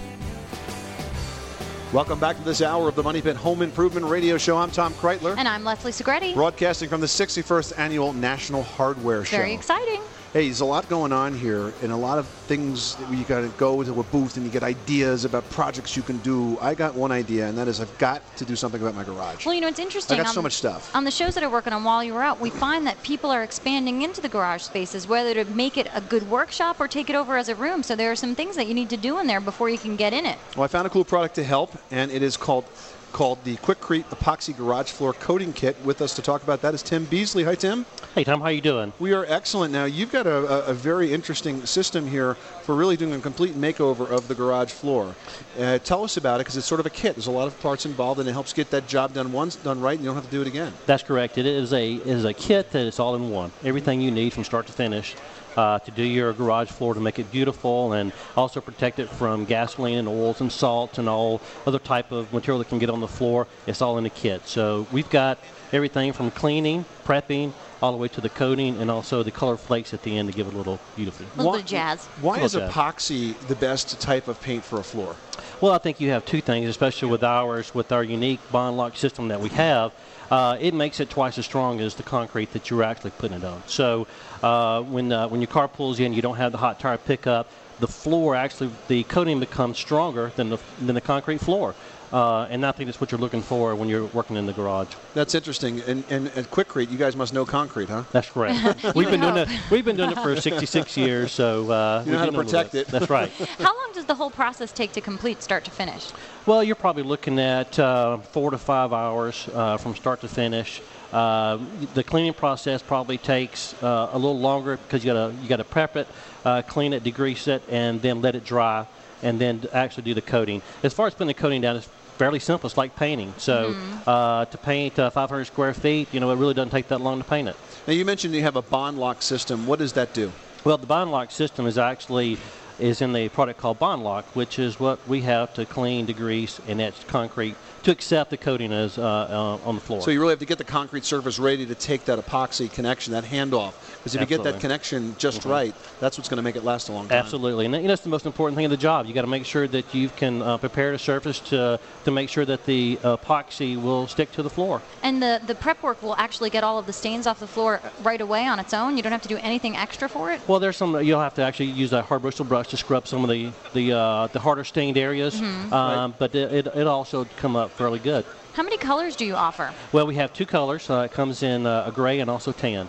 Welcome 1.91 2.20
back 2.20 2.36
to 2.36 2.43
this 2.43 2.61
hour 2.61 2.86
of 2.86 2.97
the 2.97 3.03
Money 3.03 3.22
Pit 3.22 3.34
Home 3.36 3.62
Improvement 3.62 4.05
Radio 4.05 4.36
Show. 4.36 4.59
I'm 4.59 4.70
Tom 4.70 4.93
Kraeutler. 4.93 5.39
And 5.39 5.49
I'm 5.49 5.64
Leslie 5.64 5.91
Segrete. 5.91 6.34
Broadcasting 6.34 6.86
from 6.86 7.01
the 7.01 7.07
61st 7.07 7.78
Annual 7.78 8.12
National 8.12 8.62
Hardware 8.62 9.24
Show. 9.24 9.39
Very 9.39 9.55
exciting. 9.55 10.03
Hey, 10.35 10.45
there's 10.45 10.61
a 10.61 10.66
lot 10.66 10.91
going 10.91 11.11
on 11.11 11.33
here, 11.33 11.72
and 11.81 11.91
a 11.91 11.97
lot 11.97 12.18
of 12.18 12.29
things 12.29 12.97
that 12.97 13.09
you 13.16 13.24
got 13.24 13.41
to 13.41 13.49
go 13.57 13.83
to 13.83 13.99
a 14.01 14.05
booth 14.05 14.37
and 14.37 14.45
you 14.45 14.53
get 14.53 14.62
ideas 14.62 15.24
about 15.24 15.49
projects 15.49 15.97
you 15.97 16.03
can 16.03 16.18
do. 16.18 16.59
I 16.61 16.74
got 16.74 16.95
one 16.95 17.11
idea, 17.11 17.47
and 17.47 17.57
that 17.57 17.66
is 17.66 17.81
I've 17.81 17.97
got 17.97 18.20
to 18.37 18.45
do 18.45 18.55
something 18.55 18.79
about 18.79 18.95
my 18.95 19.05
garage. 19.05 19.47
Well, 19.47 19.55
you 19.55 19.62
know, 19.62 19.68
it's 19.68 19.79
interesting. 19.79 20.16
I 20.16 20.22
got 20.22 20.29
on- 20.29 20.35
so 20.35 20.43
much 20.43 20.53
stuff. 20.53 20.95
On 20.95 21.05
the 21.05 21.11
shows 21.11 21.35
that 21.35 21.43
I'm 21.43 21.51
working 21.51 21.72
on 21.72 21.83
while 21.83 22.05
you 22.05 22.12
were 22.12 22.22
out, 22.22 22.41
we 22.41 22.51
find 22.51 22.87
that 22.87 23.03
people 23.03 23.31
are 23.31 23.43
expanding 23.43 24.03
into 24.03 24.20
the 24.20 24.29
garage 24.29 24.62
spaces, 24.64 25.09
whether 25.09 25.33
to 25.33 25.47
make 25.51 25.79
it 25.79 25.89
a 25.95 26.03
good 26.03 26.29
workshop 26.29 26.76
or 26.79 26.89
take 26.89 27.09
it 27.09 27.16
over 27.16 27.39
as 27.39 27.49
a 27.49 27.55
room. 27.55 27.83
So 27.83 27.97
there 27.97 28.12
are 28.12 28.16
some 28.16 28.35
things 28.35 28.55
that 28.57 28.66
you 28.66 28.74
need 28.74 28.91
to 28.91 28.99
do 28.99 29.18
in 29.20 29.26
there 29.29 29.41
before 29.41 29.70
you 29.70 29.79
can 29.79 29.97
get 29.97 30.12
in 30.12 30.26
it. 30.26 30.37
Well, 30.57 30.64
I 30.64 30.68
found 30.68 30.87
a 30.87 30.91
cool 30.91 31.07
product 31.07 31.37
to 31.37 31.43
help, 31.45 31.79
and 31.91 32.11
it 32.11 32.22
is 32.22 32.37
called 32.37 32.66
called 33.12 33.42
the 33.44 33.56
Quikrete 33.56 34.04
Epoxy 34.04 34.56
Garage 34.56 34.90
Floor 34.90 35.12
Coating 35.12 35.52
Kit. 35.52 35.76
With 35.84 36.00
us 36.00 36.14
to 36.16 36.22
talk 36.22 36.42
about 36.42 36.62
that 36.62 36.74
is 36.74 36.82
Tim 36.82 37.04
Beasley. 37.04 37.44
Hi, 37.44 37.54
Tim. 37.54 37.86
Hey, 38.14 38.24
Tom. 38.24 38.40
How 38.40 38.48
you 38.48 38.61
doing? 38.61 38.92
We 38.98 39.12
are 39.12 39.24
excellent. 39.26 39.72
Now, 39.72 39.84
you've 39.84 40.12
got 40.12 40.26
a, 40.26 40.66
a, 40.66 40.74
very 40.74 41.12
interesting 41.12 41.64
system 41.66 42.06
here 42.06 42.34
for 42.62 42.74
really 42.74 42.96
doing 42.96 43.14
a 43.14 43.20
complete 43.20 43.54
makeover 43.54 44.09
of 44.09 44.28
the 44.28 44.34
garage 44.34 44.70
floor. 44.70 45.14
Uh, 45.59 45.78
tell 45.78 46.04
us 46.04 46.16
about 46.16 46.40
it, 46.40 46.44
because 46.44 46.56
it's 46.56 46.66
sort 46.66 46.80
of 46.80 46.86
a 46.86 46.90
kit. 46.90 47.14
There's 47.14 47.26
a 47.26 47.30
lot 47.30 47.46
of 47.46 47.59
parts 47.61 47.86
involved, 47.86 48.20
and 48.20 48.28
it 48.28 48.32
helps 48.32 48.52
get 48.52 48.70
that 48.70 48.86
job 48.86 49.12
done 49.12 49.32
once 49.32 49.56
done 49.56 49.80
right, 49.80 49.94
and 49.94 50.00
you 50.00 50.09
don't 50.09 50.16
have 50.16 50.24
to 50.24 50.30
do 50.30 50.40
it 50.40 50.46
again. 50.46 50.72
That's 50.86 51.02
correct. 51.02 51.38
It 51.38 51.46
is 51.46 51.72
a 51.72 51.94
it 51.94 52.06
is 52.06 52.24
a 52.24 52.34
kit 52.34 52.70
that 52.72 52.86
is 52.86 52.98
all 52.98 53.14
in 53.14 53.30
one. 53.30 53.52
Everything 53.64 54.00
you 54.00 54.11
need 54.11 54.32
from 54.32 54.44
start 54.44 54.66
to 54.66 54.72
finish. 54.72 55.14
Uh, 55.59 55.76
to 55.80 55.90
do 55.90 56.04
your 56.04 56.32
garage 56.32 56.70
floor 56.70 56.94
to 56.94 57.00
make 57.00 57.18
it 57.18 57.28
beautiful 57.32 57.92
and 57.92 58.12
also 58.36 58.61
protect 58.61 59.00
it 59.00 59.09
from 59.09 59.44
gasoline 59.44 59.98
and 59.98 60.06
oils 60.06 60.40
and 60.40 60.52
salt 60.52 60.98
and 60.98 61.09
all 61.09 61.40
other 61.66 61.80
type 61.80 62.12
of 62.12 62.32
material 62.32 62.61
that 62.61 62.68
can 62.68 62.78
get 62.78 62.88
on 62.88 63.00
the 63.00 63.09
floor. 63.09 63.44
It's 63.66 63.82
all 63.82 63.98
in 63.98 64.04
the 64.04 64.11
kit. 64.11 64.46
So 64.46 64.86
we've 64.92 65.11
got 65.11 65.36
everything 65.72 66.12
from 66.12 66.30
cleaning, 66.30 66.84
prepping, 67.04 67.52
all 67.82 67.90
the 67.90 67.98
way 67.98 68.06
to 68.06 68.20
the 68.20 68.28
coating 68.28 68.80
and 68.80 68.88
also 68.88 69.24
the 69.24 69.32
color 69.32 69.56
flakes 69.56 69.92
at 69.92 70.02
the 70.04 70.16
end 70.16 70.30
to 70.30 70.36
give 70.36 70.46
it 70.46 70.54
a 70.54 70.56
little 70.56 70.78
beautiful. 70.94 71.26
A 71.34 71.36
little 71.38 71.52
bit 71.54 71.62
of 71.62 71.66
jazz. 71.66 72.06
Why 72.20 72.38
is 72.38 72.52
jazz. 72.52 72.70
epoxy 72.70 73.36
the 73.48 73.56
best 73.56 74.00
type 74.00 74.28
of 74.28 74.40
paint 74.40 74.62
for 74.62 74.78
a 74.78 74.84
floor? 74.84 75.16
Well, 75.61 75.72
I 75.72 75.78
think 75.78 76.00
you 76.00 76.11
have 76.11 76.24
two 76.24 76.40
things, 76.40 76.68
especially 76.68 77.09
with 77.09 77.24
ours, 77.24 77.74
with 77.74 77.90
our 77.90 78.04
unique 78.04 78.40
bond 78.52 78.76
lock 78.76 78.96
system 78.96 79.26
that 79.28 79.40
we 79.40 79.48
have. 79.50 79.92
Uh, 80.30 80.56
it 80.61 80.74
makes 80.74 81.00
it 81.00 81.09
twice 81.09 81.38
as 81.38 81.46
strong 81.46 81.80
as 81.80 81.94
the 81.94 82.02
concrete 82.02 82.52
that 82.52 82.68
you're 82.68 82.82
actually 82.82 83.11
putting 83.12 83.38
it 83.38 83.44
on. 83.44 83.62
So 83.66 84.06
uh, 84.43 84.82
when 84.82 85.12
uh, 85.12 85.28
when 85.28 85.41
your 85.41 85.49
car 85.49 85.68
pulls 85.68 86.01
in, 86.01 86.12
you 86.12 86.22
don't 86.22 86.36
have 86.36 86.53
the 86.53 86.59
hot 86.59 86.78
tire 86.80 86.99
pickup. 86.99 87.49
The 87.80 87.89
floor 87.89 88.34
actually, 88.34 88.70
the 88.89 89.05
coating 89.05 89.39
becomes 89.39 89.78
stronger 89.78 90.32
than 90.36 90.51
the 90.51 90.59
than 90.80 90.95
the 90.95 91.01
concrete 91.01 91.39
floor, 91.39 91.74
uh, 92.12 92.47
and 92.51 92.64
I 92.64 92.72
think 92.72 92.89
that's 92.89 93.01
what 93.01 93.12
you're 93.12 93.20
looking 93.20 93.43
for 93.43 93.74
when 93.74 93.89
you're 93.89 94.07
working 94.07 94.36
in 94.36 94.47
the 94.47 94.53
garage. 94.53 94.95
That's 95.14 95.34
interesting. 95.34 95.80
And, 95.82 96.05
and 96.09 96.28
at 96.28 96.51
Quikrete, 96.51 96.91
you 96.91 96.97
guys 96.97 97.14
must 97.16 97.34
know 97.34 97.45
concrete, 97.45 97.89
huh? 97.89 98.05
That's 98.12 98.30
correct. 98.30 98.84
we've 98.95 99.11
been 99.11 99.20
doing 99.20 99.36
it. 99.36 99.49
We've 99.70 99.84
been 99.84 99.97
doing 99.97 100.12
it 100.12 100.18
for 100.18 100.34
66 100.34 100.97
years, 100.97 101.32
so 101.32 101.70
uh, 101.70 102.03
You 102.07 102.12
we 102.12 102.12
know 102.12 102.18
how 102.18 102.26
to 102.26 102.32
protect 102.32 102.74
it. 102.74 102.89
That's 102.89 103.11
right. 103.11 103.30
How 103.59 103.76
long 103.76 103.93
does 103.93 104.07
the 104.07 104.14
whole 104.14 104.30
process 104.30 104.72
take 104.72 104.93
to 104.93 105.01
complete, 105.01 105.43
start 105.43 105.64
to 105.64 105.70
finish? 105.70 106.11
Well, 106.47 106.64
you're 106.64 106.76
probably 106.76 107.03
looking 107.03 107.39
at 107.39 107.78
uh, 107.78 108.18
four 108.18 108.51
to 108.51 108.59
five 108.59 108.93
hours 108.93 109.49
uh, 109.53 109.76
from 109.76 109.95
start 109.95 110.20
to 110.22 110.28
finish. 110.28 110.80
Uh, 111.12 111.59
the 111.94 112.04
cleaning 112.04 112.34
process 112.34 112.82
probably 112.82 113.18
takes 113.18 113.74
uh, 113.82 114.11
a 114.12 114.18
little 114.18 114.38
longer 114.38 114.76
because 114.76 115.04
you 115.04 115.12
gotta 115.12 115.34
you 115.42 115.48
gotta 115.48 115.64
prep 115.64 115.96
it, 115.96 116.06
uh, 116.44 116.62
clean 116.62 116.92
it, 116.92 117.02
degrease 117.02 117.48
it, 117.48 117.62
and 117.70 118.02
then 118.02 118.20
let 118.20 118.34
it 118.34 118.44
dry, 118.44 118.86
and 119.22 119.40
then 119.40 119.66
actually 119.72 120.02
do 120.02 120.14
the 120.14 120.22
coating. 120.22 120.61
As 120.82 120.92
far 120.92 121.06
as 121.06 121.14
putting 121.14 121.28
the 121.28 121.34
coating 121.34 121.62
down, 121.62 121.76
it's 121.76 121.88
fairly 122.18 122.40
simple. 122.40 122.66
It's 122.66 122.76
like 122.76 122.94
painting. 122.96 123.32
So 123.38 123.74
uh, 124.06 124.44
to 124.46 124.59
paint 124.59 124.98
uh, 124.98 125.09
500 125.09 125.46
square 125.46 125.72
feet, 125.72 126.09
you 126.12 126.20
know, 126.20 126.30
it 126.30 126.36
really 126.36 126.54
doesn't 126.54 126.70
take 126.70 126.88
that 126.88 127.00
long 127.00 127.18
to 127.18 127.24
paint 127.24 127.48
it. 127.48 127.56
Now, 127.86 127.92
you 127.94 128.04
mentioned 128.04 128.34
you 128.34 128.42
have 128.42 128.56
a 128.56 128.62
bond 128.62 128.98
lock 128.98 129.22
system. 129.22 129.66
What 129.66 129.78
does 129.78 129.94
that 129.94 130.12
do? 130.12 130.32
Well, 130.64 130.76
the 130.76 130.86
bond 130.86 131.11
lock 131.11 131.30
system 131.30 131.66
is 131.66 131.78
actually 131.78 132.36
is 132.78 133.00
in 133.00 133.12
the 133.12 133.28
product 133.30 133.59
called 133.59 133.78
bond 133.78 134.04
lock, 134.04 134.24
which 134.36 134.59
is 134.59 134.78
what 134.78 134.98
we 135.09 135.22
have 135.22 135.52
to 135.54 135.64
clean, 135.64 136.06
degrease, 136.06 136.61
and 136.68 136.80
etch 136.80 137.06
concrete 137.06 137.56
to 137.89 137.93
accept 137.93 138.30
the 138.30 138.36
coating 138.36 138.70
as 138.70 138.99
uh, 138.99 139.03
uh, 139.03 139.66
on 139.68 139.74
the 139.74 139.80
floor. 139.80 140.03
So 140.03 140.11
you 140.11 140.20
really 140.20 140.32
have 140.32 140.39
to 140.41 140.45
get 140.47 140.59
the 140.59 140.64
concrete 140.64 141.07
surface 141.07 141.39
ready 141.39 141.64
to 141.64 141.74
take 141.74 142.05
that 142.05 142.18
epoxy 142.18 142.70
connection, 142.70 143.14
that 143.14 143.24
handoff. 143.24 143.72
Because 143.97 144.14
if 144.14 144.20
you 144.20 144.26
get 144.26 144.43
that 144.45 144.61
connection 144.61 145.16
just 145.18 145.41
Mhm. 145.43 145.51
right, 145.51 145.74
that's 145.99 146.18
what's 146.18 146.28
going 146.28 146.36
to 146.36 146.43
make 146.43 146.55
it 146.57 146.64
last 146.64 146.91
a 146.91 146.93
long 146.93 147.09
time. 147.09 147.16
Absolutely, 147.18 147.64
and 147.64 147.72
that- 147.72 147.80
you 147.82 147.89
that's 147.89 148.03
the 148.03 148.11
most 148.11 148.26
important 148.26 148.57
thing 148.57 148.66
of 148.66 148.70
the 148.70 148.76
job. 148.76 149.07
You 149.07 149.14
got 149.14 149.22
to 149.22 149.26
make 149.26 149.47
sure 149.47 149.66
that 149.68 149.95
you 149.95 150.11
can 150.11 150.43
uh, 150.43 150.59
prepare 150.59 150.93
the 150.93 150.99
surface 150.99 151.39
to 151.51 151.80
to 152.05 152.11
make 152.11 152.28
sure 152.28 152.45
that 152.45 152.66
the 152.66 152.97
epoxy 153.03 153.80
will 153.80 154.07
stick 154.07 154.32
to 154.32 154.43
the 154.43 154.51
floor. 154.51 154.82
And 155.03 155.22
the, 155.22 155.41
the 155.47 155.55
prep 155.55 155.82
work 155.82 156.03
will 156.03 156.16
actually 156.16 156.51
get 156.51 156.62
all 156.64 156.78
of 156.78 156.84
the 156.86 156.93
stains 156.93 157.26
off 157.26 157.41
the 157.41 157.47
floor 157.47 157.80
right 158.03 158.20
away 158.20 158.47
on 158.47 158.59
its 158.59 158.74
own. 158.74 158.97
You 158.97 159.03
don't 159.03 159.12
have 159.12 159.22
to 159.22 159.28
do 159.28 159.39
anything 159.39 159.76
extra 159.76 160.09
for 160.11 160.30
it. 160.32 160.41
Well, 160.47 160.61
there's 160.61 160.76
some 160.76 161.01
you'll 161.03 161.20
have 161.20 161.34
to 161.34 161.43
actually 161.43 161.66
use 161.70 161.93
a 161.95 162.03
hard 162.03 162.20
bristle 162.22 162.45
brush 162.45 162.68
to 162.68 162.76
scrub 162.76 163.07
some 163.09 163.24
of 163.24 163.30
the 163.30 163.51
the 163.72 163.93
uh, 163.97 164.26
the 164.28 164.41
harder 164.41 164.64
stained 164.64 164.99
areas, 164.99 165.41
Mhm. 165.41 165.72
um, 165.72 166.14
but 166.18 166.34
it, 166.34 166.53
it 166.53 166.66
it 166.74 166.86
also 166.86 167.26
come 167.36 167.57
up 167.57 167.70
fairly 167.79 168.01
good. 168.01 168.24
How 168.55 168.64
many 168.64 168.76
colors 168.76 169.14
do 169.14 169.24
you 169.24 169.37
offer? 169.37 169.72
Well, 169.93 170.07
we 170.07 170.16
have 170.16 170.33
two 170.33 170.45
colors. 170.45 170.91
Uh, 170.91 171.03
it 171.09 171.12
comes 171.12 171.45
in 171.45 171.64
uh, 171.64 171.85
a 171.87 171.93
gray 171.93 172.18
and 172.18 172.29
also 172.29 172.51
tan. 172.51 172.89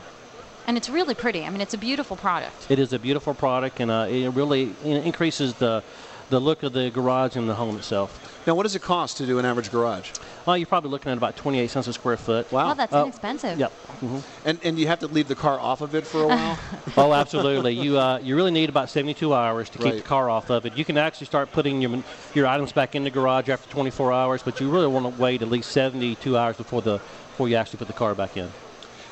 And 0.66 0.78
it's 0.78 0.90
really 0.90 1.14
pretty. 1.14 1.46
I 1.46 1.50
mean, 1.52 1.62
it's 1.62 1.76
a 1.76 1.78
beautiful 1.78 2.18
product. 2.18 2.70
It 2.70 2.80
is 2.80 2.92
a 2.92 2.98
beautiful 2.98 3.36
product, 3.36 3.80
and 3.80 3.92
uh, 3.92 4.08
it 4.10 4.30
really 4.30 4.74
increases 4.84 5.54
the 5.54 5.84
the 6.30 6.40
look 6.40 6.64
of 6.64 6.74
the 6.74 6.90
garage 6.92 7.36
and 7.36 7.50
the 7.50 7.56
home 7.56 7.78
itself. 7.78 8.44
Now, 8.48 8.56
what 8.56 8.64
does 8.64 8.76
it 8.76 8.82
cost 8.82 9.18
to 9.18 9.26
do 9.26 9.40
an 9.40 9.46
average 9.46 9.72
garage? 9.72 10.12
Well, 10.46 10.58
you're 10.58 10.68
probably 10.68 10.92
looking 10.92 11.12
at 11.12 11.18
about 11.18 11.36
28 11.36 11.70
cents 11.70 11.88
a 11.88 11.94
square 11.94 12.18
foot. 12.18 12.52
Wow. 12.52 12.72
Oh, 12.72 12.74
that's 12.76 12.94
Uh, 12.94 13.04
inexpensive. 13.04 13.60
Yep. 13.60 13.72
Mhm. 14.02 14.24
And 14.46 14.60
and 14.64 14.80
you 14.80 14.88
have 14.88 15.00
to 15.00 15.08
leave 15.08 15.28
the 15.28 15.36
car 15.36 15.60
off 15.60 15.82
of 15.82 15.94
it 15.96 16.06
for 16.08 16.24
a 16.24 16.28
while. 16.36 16.58
oh, 16.98 17.14
absolutely. 17.14 17.74
You 17.74 17.98
uh, 18.00 18.20
you 18.24 18.36
really 18.36 18.52
need 18.52 18.70
about 18.70 18.90
72 18.90 19.34
hours 19.34 19.70
to 19.72 19.78
keep 19.80 19.96
the 19.96 20.02
car 20.02 20.30
off 20.30 20.50
of 20.50 20.66
it. 20.66 20.78
You 20.78 20.86
can 20.86 20.98
actually 20.98 21.28
start 21.28 21.52
putting 21.52 21.82
your 21.82 22.04
your 22.34 22.48
items 22.48 22.72
back 22.72 22.96
in 22.96 23.04
the 23.04 23.12
garage 23.12 23.50
after 23.50 23.70
24 23.70 24.12
hours, 24.14 24.42
but 24.44 24.60
you 24.60 24.70
really 24.70 24.88
want 24.88 25.06
to 25.16 25.22
wait 25.22 25.42
at 25.42 25.50
least 25.50 25.72
72 25.72 26.38
hours 26.38 26.58
before 26.58 26.82
the 26.82 26.98
before 27.32 27.50
you 27.50 27.56
actually 27.56 27.78
put 27.80 27.88
the 27.88 27.94
car 27.94 28.16
back 28.16 28.38
in. 28.38 28.50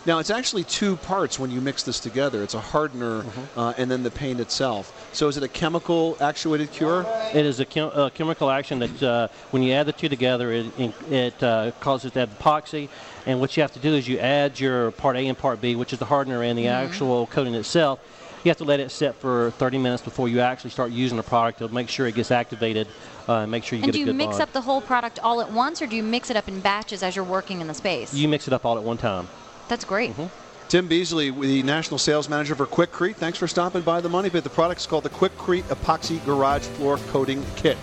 Now, 0.07 0.19
it's 0.19 0.29
actually 0.29 0.63
two 0.63 0.95
parts 0.95 1.37
when 1.37 1.51
you 1.51 1.59
mix 1.59 1.83
this 1.83 1.99
together. 1.99 2.41
It's 2.41 2.53
a 2.53 2.61
hardener 2.61 3.23
Mm-hmm. 3.23 3.59
uh, 3.59 3.73
and 3.77 3.91
then 3.91 4.03
the 4.03 4.09
paint 4.11 4.39
itself. 4.39 5.09
So 5.11 5.27
is 5.27 5.35
it 5.35 5.43
a 5.43 5.49
chemical 5.49 6.15
actuated 6.21 6.71
cure? 6.71 7.05
It 7.33 7.45
is 7.45 7.59
a, 7.59 7.65
chem- 7.65 7.91
a 7.93 8.09
chemical 8.09 8.49
action 8.49 8.79
that 8.79 9.03
uh, 9.03 9.27
when 9.51 9.63
you 9.63 9.73
add 9.73 9.85
the 9.85 9.91
two 9.91 10.07
together, 10.07 10.51
it, 10.53 10.67
it 11.11 11.43
uh, 11.43 11.71
causes 11.81 12.13
to 12.13 12.19
have 12.19 12.39
epoxy. 12.39 12.87
And 13.25 13.41
what 13.41 13.57
you 13.57 13.61
have 13.63 13.73
to 13.73 13.79
do 13.79 13.93
is 13.95 14.07
you 14.07 14.17
add 14.19 14.57
your 14.61 14.91
part 14.91 15.17
A 15.17 15.27
and 15.27 15.37
part 15.37 15.59
B, 15.59 15.75
which 15.75 15.91
is 15.91 15.99
the 15.99 16.05
hardener 16.05 16.41
and 16.41 16.57
the 16.57 16.63
Mm-hmm. 16.67 16.85
actual 16.87 17.27
coating 17.27 17.53
itself. 17.55 17.99
You 18.45 18.49
have 18.49 18.57
to 18.57 18.63
let 18.63 18.79
it 18.79 18.91
sit 18.91 19.15
for 19.15 19.51
30 19.57 19.77
minutes 19.77 20.01
before 20.03 20.29
you 20.29 20.39
actually 20.39 20.69
start 20.69 20.91
using 20.91 21.17
the 21.17 21.23
product 21.23 21.59
to 21.59 21.67
make 21.67 21.89
sure 21.89 22.07
it 22.07 22.15
gets 22.15 22.31
activated 22.31 22.87
uh, 23.27 23.39
and 23.39 23.51
make 23.51 23.65
sure 23.65 23.77
you 23.77 23.83
and 23.83 23.91
get 23.91 23.97
do 23.97 24.03
a 24.05 24.07
you 24.07 24.13
mix 24.13 24.29
bond. 24.37 24.41
up 24.43 24.53
the 24.53 24.61
whole 24.61 24.79
product 24.79 25.19
all 25.19 25.41
at 25.41 25.51
once, 25.51 25.81
or 25.81 25.87
do 25.87 25.97
you 25.97 26.03
mix 26.03 26.29
it 26.29 26.37
up 26.37 26.47
in 26.47 26.61
batches 26.61 27.03
as 27.03 27.13
you're 27.13 27.25
working 27.25 27.59
in 27.59 27.67
the 27.67 27.73
space? 27.73 28.13
You 28.13 28.29
mix 28.29 28.47
it 28.47 28.53
up 28.53 28.63
all 28.65 28.77
at 28.77 28.83
one 28.83 28.97
time. 28.97 29.27
That's 29.67 29.85
great. 29.85 30.11
Mm-hmm. 30.11 30.27
Tim 30.69 30.87
Beasley, 30.87 31.29
the 31.31 31.63
national 31.63 31.97
sales 31.97 32.27
manager 32.27 32.53
for 32.53 32.65
Quikrete. 32.65 33.15
Thanks 33.15 33.37
for 33.37 33.47
stopping 33.47 33.83
by 33.83 34.01
the 34.01 34.09
Money 34.09 34.29
Pit. 34.29 34.43
The 34.43 34.49
product's 34.49 34.85
called 34.85 35.05
the 35.05 35.09
Quikrete 35.09 35.63
Epoxy 35.63 36.23
Garage 36.25 36.63
Floor 36.63 36.97
Coating 37.09 37.45
Kit. 37.55 37.77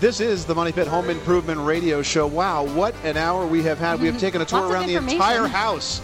This 0.00 0.20
is 0.20 0.46
the 0.46 0.54
Money 0.54 0.72
Pit 0.72 0.86
Home 0.86 1.10
Improvement 1.10 1.60
Radio 1.60 2.00
Show. 2.00 2.26
Wow, 2.26 2.64
what 2.64 2.94
an 3.04 3.18
hour 3.18 3.46
we 3.46 3.62
have 3.62 3.78
had. 3.78 4.00
We 4.00 4.06
have 4.06 4.18
taken 4.18 4.40
a 4.40 4.44
tour 4.46 4.66
around 4.70 4.86
the 4.86 4.94
entire 4.96 5.46
house. 5.46 6.00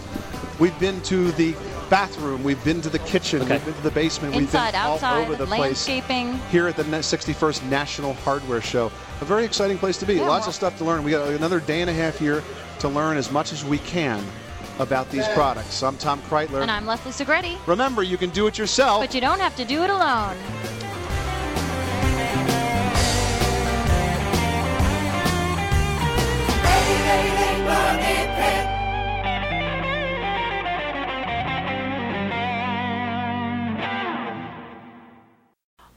We've 0.59 0.77
been 0.79 1.01
to 1.03 1.31
the 1.31 1.55
bathroom, 1.89 2.43
we've 2.43 2.63
been 2.63 2.81
to 2.81 2.89
the 2.89 2.99
kitchen, 2.99 3.41
Okay. 3.41 3.53
we've 3.55 3.65
been 3.65 3.73
to 3.73 3.81
the 3.81 3.91
basement, 3.91 4.35
Inside, 4.35 4.65
we've 4.65 4.71
been 4.73 4.81
outside, 4.81 5.15
all 5.15 5.21
over 5.23 5.35
the 5.35 5.45
place 5.45 5.87
landscaping. 5.87 6.39
here 6.51 6.67
at 6.67 6.75
the 6.75 6.83
61st 6.83 7.63
National 7.69 8.13
Hardware 8.13 8.61
Show. 8.61 8.91
A 9.21 9.25
very 9.25 9.43
exciting 9.43 9.77
place 9.77 9.97
to 9.97 10.05
be. 10.05 10.15
Yeah, 10.15 10.27
Lots 10.27 10.47
of 10.47 10.55
stuff 10.55 10.77
to 10.79 10.85
learn. 10.85 11.03
We 11.03 11.11
got 11.11 11.29
another 11.29 11.59
day 11.59 11.81
and 11.81 11.89
a 11.89 11.93
half 11.93 12.17
here 12.17 12.43
to 12.79 12.89
learn 12.89 13.17
as 13.17 13.31
much 13.31 13.51
as 13.53 13.63
we 13.65 13.77
can 13.79 14.23
about 14.79 15.09
these 15.09 15.27
products. 15.29 15.83
I'm 15.83 15.97
Tom 15.97 16.21
Kraeutler. 16.23 16.61
And 16.61 16.71
I'm 16.71 16.85
Leslie 16.85 17.11
Segrete. 17.11 17.57
Remember, 17.67 18.03
you 18.03 18.17
can 18.17 18.29
do 18.31 18.47
it 18.47 18.57
yourself. 18.57 19.01
But 19.01 19.13
you 19.13 19.21
don't 19.21 19.39
have 19.39 19.55
to 19.57 19.65
do 19.65 19.83
it 19.83 19.89
alone. 19.89 20.37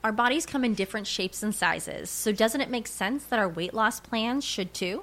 Our 0.07 0.13
bodies 0.13 0.47
come 0.47 0.65
in 0.65 0.75
different 0.75 1.09
shapes 1.09 1.43
and 1.43 1.53
sizes, 1.53 2.11
so 2.11 2.31
doesn't 2.31 2.61
it 2.61 2.71
make 2.71 2.87
sense 2.87 3.25
that 3.25 3.41
our 3.41 3.49
weight 3.49 3.75
loss 3.75 3.99
plans 3.99 4.45
should 4.45 4.73
too? 4.73 5.03